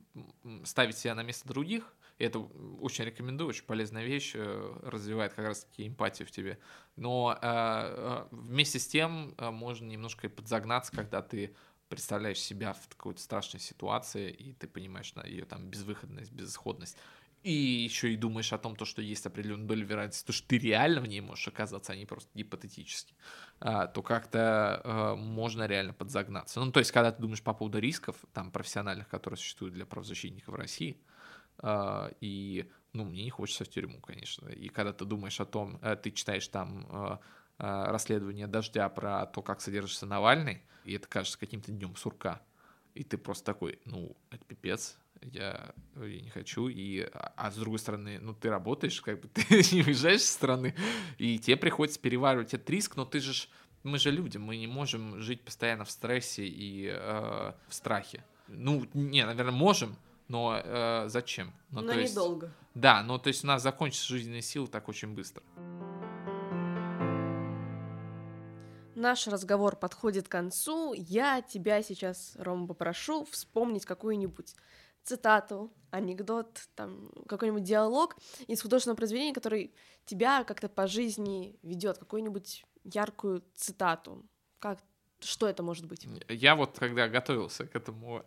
ставить 0.66 0.98
себя 0.98 1.16
на 1.16 1.24
место 1.24 1.48
других, 1.48 1.94
это 2.26 2.40
очень 2.40 3.06
рекомендую, 3.06 3.50
очень 3.50 3.66
полезная 3.66 4.04
вещь, 4.04 4.32
э, 4.36 4.80
развивает 4.84 5.34
как 5.34 5.46
раз-таки 5.46 5.88
эмпатию 5.88 6.28
в 6.28 6.32
тебе. 6.32 6.58
Но 6.96 7.38
э, 7.40 7.46
э 7.46 8.28
вместе 8.32 8.80
с 8.80 8.88
тем 8.88 9.36
э, 9.38 9.52
можно 9.52 9.86
немножко 9.86 10.28
и 10.28 10.30
подзагнаться, 10.30 10.92
когда 10.92 11.22
ты 11.22 11.56
представляешь 11.90 12.40
себя 12.40 12.74
в 12.74 12.88
какой-то 12.90 13.22
страшной 13.22 13.60
ситуации, 13.60 14.32
и 14.32 14.54
ты 14.54 14.68
понимаешь 14.68 15.14
на 15.16 15.26
ее 15.26 15.46
там 15.46 15.70
безвыходность, 15.70 16.32
безысходность, 16.32 16.98
и 17.44 17.52
еще 17.52 18.12
и 18.12 18.18
думаешь 18.18 18.52
о 18.52 18.58
том, 18.58 18.76
то, 18.76 18.84
что 18.84 19.02
есть 19.02 19.26
определенная 19.26 19.68
доля 19.68 19.86
вероятности, 19.86 20.26
то, 20.26 20.34
что 20.34 20.48
ты 20.48 20.58
реально 20.58 21.02
в 21.02 21.08
ней 21.08 21.22
можешь 21.22 21.48
оказаться, 21.48 21.94
а 21.94 21.96
не 21.96 22.06
просто 22.06 22.30
гипотетически, 22.34 23.14
то 23.60 24.04
как-то 24.04 25.16
можно 25.18 25.66
реально 25.66 25.94
подзагнаться. 25.94 26.60
Ну, 26.60 26.72
то 26.74 26.80
есть, 26.80 26.92
когда 26.92 27.12
ты 27.12 27.22
думаешь 27.22 27.42
по 27.42 27.54
поводу 27.54 27.80
рисков, 27.80 28.18
там, 28.34 28.52
профессиональных, 28.52 29.08
которые 29.08 29.38
существуют 29.38 29.76
для 29.76 29.86
правозащитников 29.86 30.56
в 30.56 30.58
России, 30.58 30.98
и, 32.22 32.70
ну, 32.94 33.06
мне 33.06 33.24
не 33.24 33.30
хочется 33.30 33.66
в 33.66 33.70
тюрьму, 33.70 34.00
конечно, 34.02 34.50
и 34.50 34.68
когда 34.70 34.94
ты 34.94 35.06
думаешь 35.06 35.40
о 35.40 35.46
том, 35.46 35.80
э, 35.82 35.96
ты 35.96 36.12
читаешь 36.12 36.48
там 36.48 36.88
а, 36.90 37.20
а, 37.60 37.92
расследование 37.92 38.48
«Дождя» 38.48 38.88
про 38.90 39.26
то, 39.26 39.42
как 39.42 39.62
содержится 39.62 40.06
Навальный, 40.06 40.62
и 40.86 40.94
это 40.94 41.08
кажется 41.08 41.40
каким-то 41.40 41.72
днем 41.72 41.96
сурка. 41.96 42.42
И 42.94 43.04
ты 43.04 43.18
просто 43.18 43.46
такой, 43.46 43.80
ну, 43.86 44.16
это 44.30 44.46
пипец, 44.46 44.98
я, 45.22 45.74
я 45.96 46.22
не 46.22 46.30
хочу. 46.30 46.68
И, 46.68 47.02
а, 47.02 47.34
а 47.36 47.52
с 47.52 47.56
другой 47.56 47.80
стороны, 47.80 48.20
ну, 48.20 48.34
ты 48.34 48.50
работаешь, 48.50 49.02
как 49.02 49.22
бы 49.22 49.28
ты 49.34 49.44
не 49.72 49.84
уезжаешь 49.84 50.22
с 50.22 50.30
страны, 50.30 50.76
и 51.18 51.40
тебе 51.40 51.58
приходится 51.58 52.00
переваривать 52.00 52.54
этот 52.54 52.70
риск, 52.70 52.96
но 52.96 53.06
ты 53.06 53.20
же, 53.20 53.48
мы 53.84 53.98
же 53.98 54.12
люди, 54.12 54.38
мы 54.38 54.58
не 54.58 54.68
можем 54.68 55.20
жить 55.20 55.42
постоянно 55.42 55.84
в 55.84 55.92
стрессе 55.92 56.46
и 56.46 56.90
э, 56.92 57.54
в 57.68 57.74
страхе. 57.74 58.24
Ну, 58.48 58.88
не, 58.94 59.26
наверное, 59.26 59.54
можем, 59.54 59.96
но 60.28 60.62
э, 60.64 61.06
зачем? 61.08 61.54
Ну, 61.72 61.82
но 61.82 61.94
недолго. 61.94 62.48
Есть, 62.48 62.58
да, 62.76 63.04
но 63.04 63.18
то 63.18 63.28
есть 63.28 63.44
у 63.44 63.48
нас 63.48 63.62
закончится 63.62 64.08
жизненные 64.08 64.42
силы 64.42 64.68
так 64.68 64.88
очень 64.90 65.14
быстро. 65.14 65.44
Наш 68.96 69.28
разговор 69.28 69.76
подходит 69.76 70.28
к 70.28 70.32
концу. 70.32 70.94
Я 70.94 71.44
тебя 71.44 71.84
сейчас, 71.84 72.36
Рома, 72.40 72.66
попрошу 72.66 73.26
вспомнить 73.26 73.86
какую-нибудь 73.86 74.56
цитату, 75.04 75.72
анекдот, 75.92 76.68
там 76.76 77.12
какой-нибудь 77.28 77.64
диалог 77.64 78.18
из 78.48 78.62
художественного 78.62 78.98
произведения, 78.98 79.34
который 79.34 79.74
тебя 80.06 80.44
как-то 80.44 80.68
по 80.68 80.88
жизни 80.88 81.60
ведет, 81.62 82.00
какую-нибудь 82.00 82.66
яркую 82.84 83.44
цитату. 83.56 84.26
Как 84.60 84.80
что 85.20 85.50
это 85.50 85.64
может 85.64 85.86
быть? 85.86 86.08
Я 86.30 86.56
вот, 86.56 86.78
когда 86.78 87.08
готовился 87.08 87.66
к 87.66 87.76
этому 87.76 88.24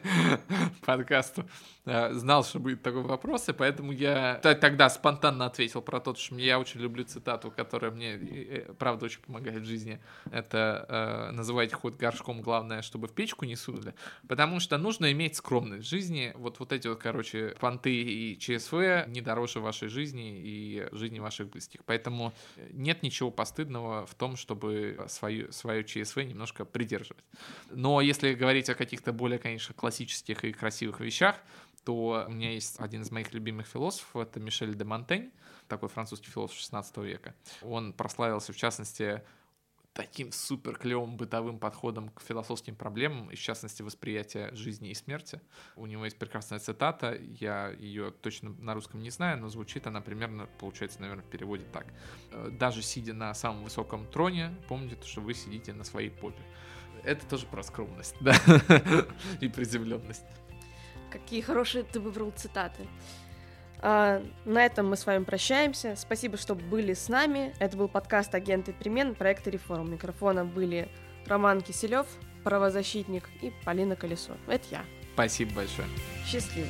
подкасту, 0.84 1.48
э, 1.84 2.12
знал, 2.14 2.44
что 2.44 2.58
будет 2.58 2.82
такой 2.82 3.02
вопрос, 3.02 3.48
и 3.48 3.52
поэтому 3.52 3.92
я 3.92 4.40
тогда 4.42 4.90
спонтанно 4.90 5.46
ответил 5.46 5.82
про 5.82 6.00
то, 6.00 6.14
что 6.16 6.34
я 6.34 6.58
очень 6.58 6.80
люблю 6.80 7.04
цитату, 7.04 7.52
которая 7.52 7.92
мне, 7.92 8.14
э, 8.14 8.72
правда, 8.76 9.04
очень 9.04 9.20
помогает 9.20 9.62
в 9.62 9.64
жизни. 9.64 10.00
Это 10.32 10.84
э, 10.88 11.30
«называйте 11.30 11.76
ход 11.76 11.96
горшком, 11.96 12.42
главное, 12.42 12.82
чтобы 12.82 13.06
в 13.06 13.12
печку 13.12 13.44
не 13.44 13.54
сунули». 13.54 13.94
Потому 14.26 14.58
что 14.58 14.78
нужно 14.78 15.12
иметь 15.12 15.36
скромность 15.36 15.86
в 15.86 15.88
жизни. 15.88 16.32
Вот, 16.34 16.58
вот 16.58 16.72
эти 16.72 16.88
вот, 16.88 16.98
короче, 16.98 17.54
понты 17.60 17.94
и 17.94 18.36
ЧСВ 18.36 19.06
не 19.06 19.20
дороже 19.20 19.60
вашей 19.60 19.88
жизни 19.88 20.40
и 20.40 20.88
жизни 20.90 21.20
ваших 21.20 21.50
близких. 21.50 21.84
Поэтому 21.84 22.32
нет 22.72 23.04
ничего 23.04 23.30
постыдного 23.30 24.06
в 24.06 24.14
том, 24.16 24.36
чтобы 24.36 25.06
свою, 25.08 25.52
свою 25.52 25.84
ЧСВ 25.84 25.99
ЧСВ 26.04 26.18
немножко 26.18 26.64
придерживать. 26.64 27.24
Но 27.70 28.00
если 28.00 28.34
говорить 28.34 28.68
о 28.68 28.74
каких-то 28.74 29.12
более, 29.12 29.38
конечно, 29.38 29.74
классических 29.74 30.44
и 30.44 30.52
красивых 30.52 31.00
вещах, 31.00 31.36
то 31.84 32.26
у 32.28 32.30
меня 32.30 32.52
есть 32.52 32.78
один 32.78 33.02
из 33.02 33.10
моих 33.10 33.32
любимых 33.32 33.66
философов, 33.66 34.16
это 34.16 34.40
Мишель 34.40 34.74
де 34.74 34.84
Монтень, 34.84 35.30
такой 35.68 35.88
французский 35.88 36.30
философ 36.30 36.56
16 36.58 36.96
века. 36.98 37.34
Он 37.62 37.92
прославился, 37.92 38.52
в 38.52 38.56
частности, 38.56 39.22
таким 39.92 40.30
супер 40.32 40.76
клевым 40.76 41.16
бытовым 41.16 41.58
подходом 41.58 42.10
к 42.10 42.22
философским 42.22 42.76
проблемам, 42.76 43.30
и 43.30 43.34
в 43.34 43.40
частности 43.40 43.82
восприятия 43.82 44.54
жизни 44.54 44.90
и 44.90 44.94
смерти. 44.94 45.40
У 45.76 45.86
него 45.86 46.04
есть 46.04 46.18
прекрасная 46.18 46.58
цитата, 46.58 47.14
я 47.14 47.70
ее 47.70 48.10
точно 48.10 48.50
на 48.50 48.74
русском 48.74 49.02
не 49.02 49.10
знаю, 49.10 49.38
но 49.38 49.48
звучит 49.48 49.86
она 49.86 50.00
примерно, 50.00 50.48
получается, 50.58 51.00
наверное, 51.00 51.24
в 51.24 51.28
переводе 51.28 51.64
так. 51.72 51.86
«Э, 52.30 52.50
Даже 52.52 52.82
сидя 52.82 53.14
на 53.14 53.34
самом 53.34 53.64
высоком 53.64 54.06
троне, 54.06 54.54
помните, 54.68 54.96
что 55.04 55.20
вы 55.20 55.34
сидите 55.34 55.72
на 55.72 55.84
своей 55.84 56.10
попе. 56.10 56.42
Это 57.02 57.26
тоже 57.26 57.46
про 57.46 57.62
скромность, 57.62 58.14
да, 58.20 58.34
и 59.40 59.48
приземленность. 59.48 60.24
Какие 61.10 61.40
хорошие 61.40 61.82
ты 61.82 61.98
выбрал 61.98 62.30
цитаты. 62.30 62.86
А, 63.82 64.22
на 64.44 64.64
этом 64.64 64.90
мы 64.90 64.96
с 64.96 65.06
вами 65.06 65.24
прощаемся. 65.24 65.96
Спасибо, 65.96 66.36
что 66.36 66.54
были 66.54 66.92
с 66.92 67.08
нами. 67.08 67.54
Это 67.58 67.76
был 67.76 67.88
подкаст 67.88 68.34
«Агенты 68.34 68.72
перемен» 68.72 69.14
проекта 69.14 69.50
«Реформ». 69.50 69.90
Микрофона 69.90 70.44
были 70.44 70.88
Роман 71.26 71.62
Киселев, 71.62 72.06
правозащитник, 72.44 73.28
и 73.40 73.52
Полина 73.64 73.96
Колесо. 73.96 74.36
Это 74.46 74.64
я. 74.70 74.84
Спасибо 75.14 75.54
большое. 75.56 75.88
Счастливо. 76.26 76.68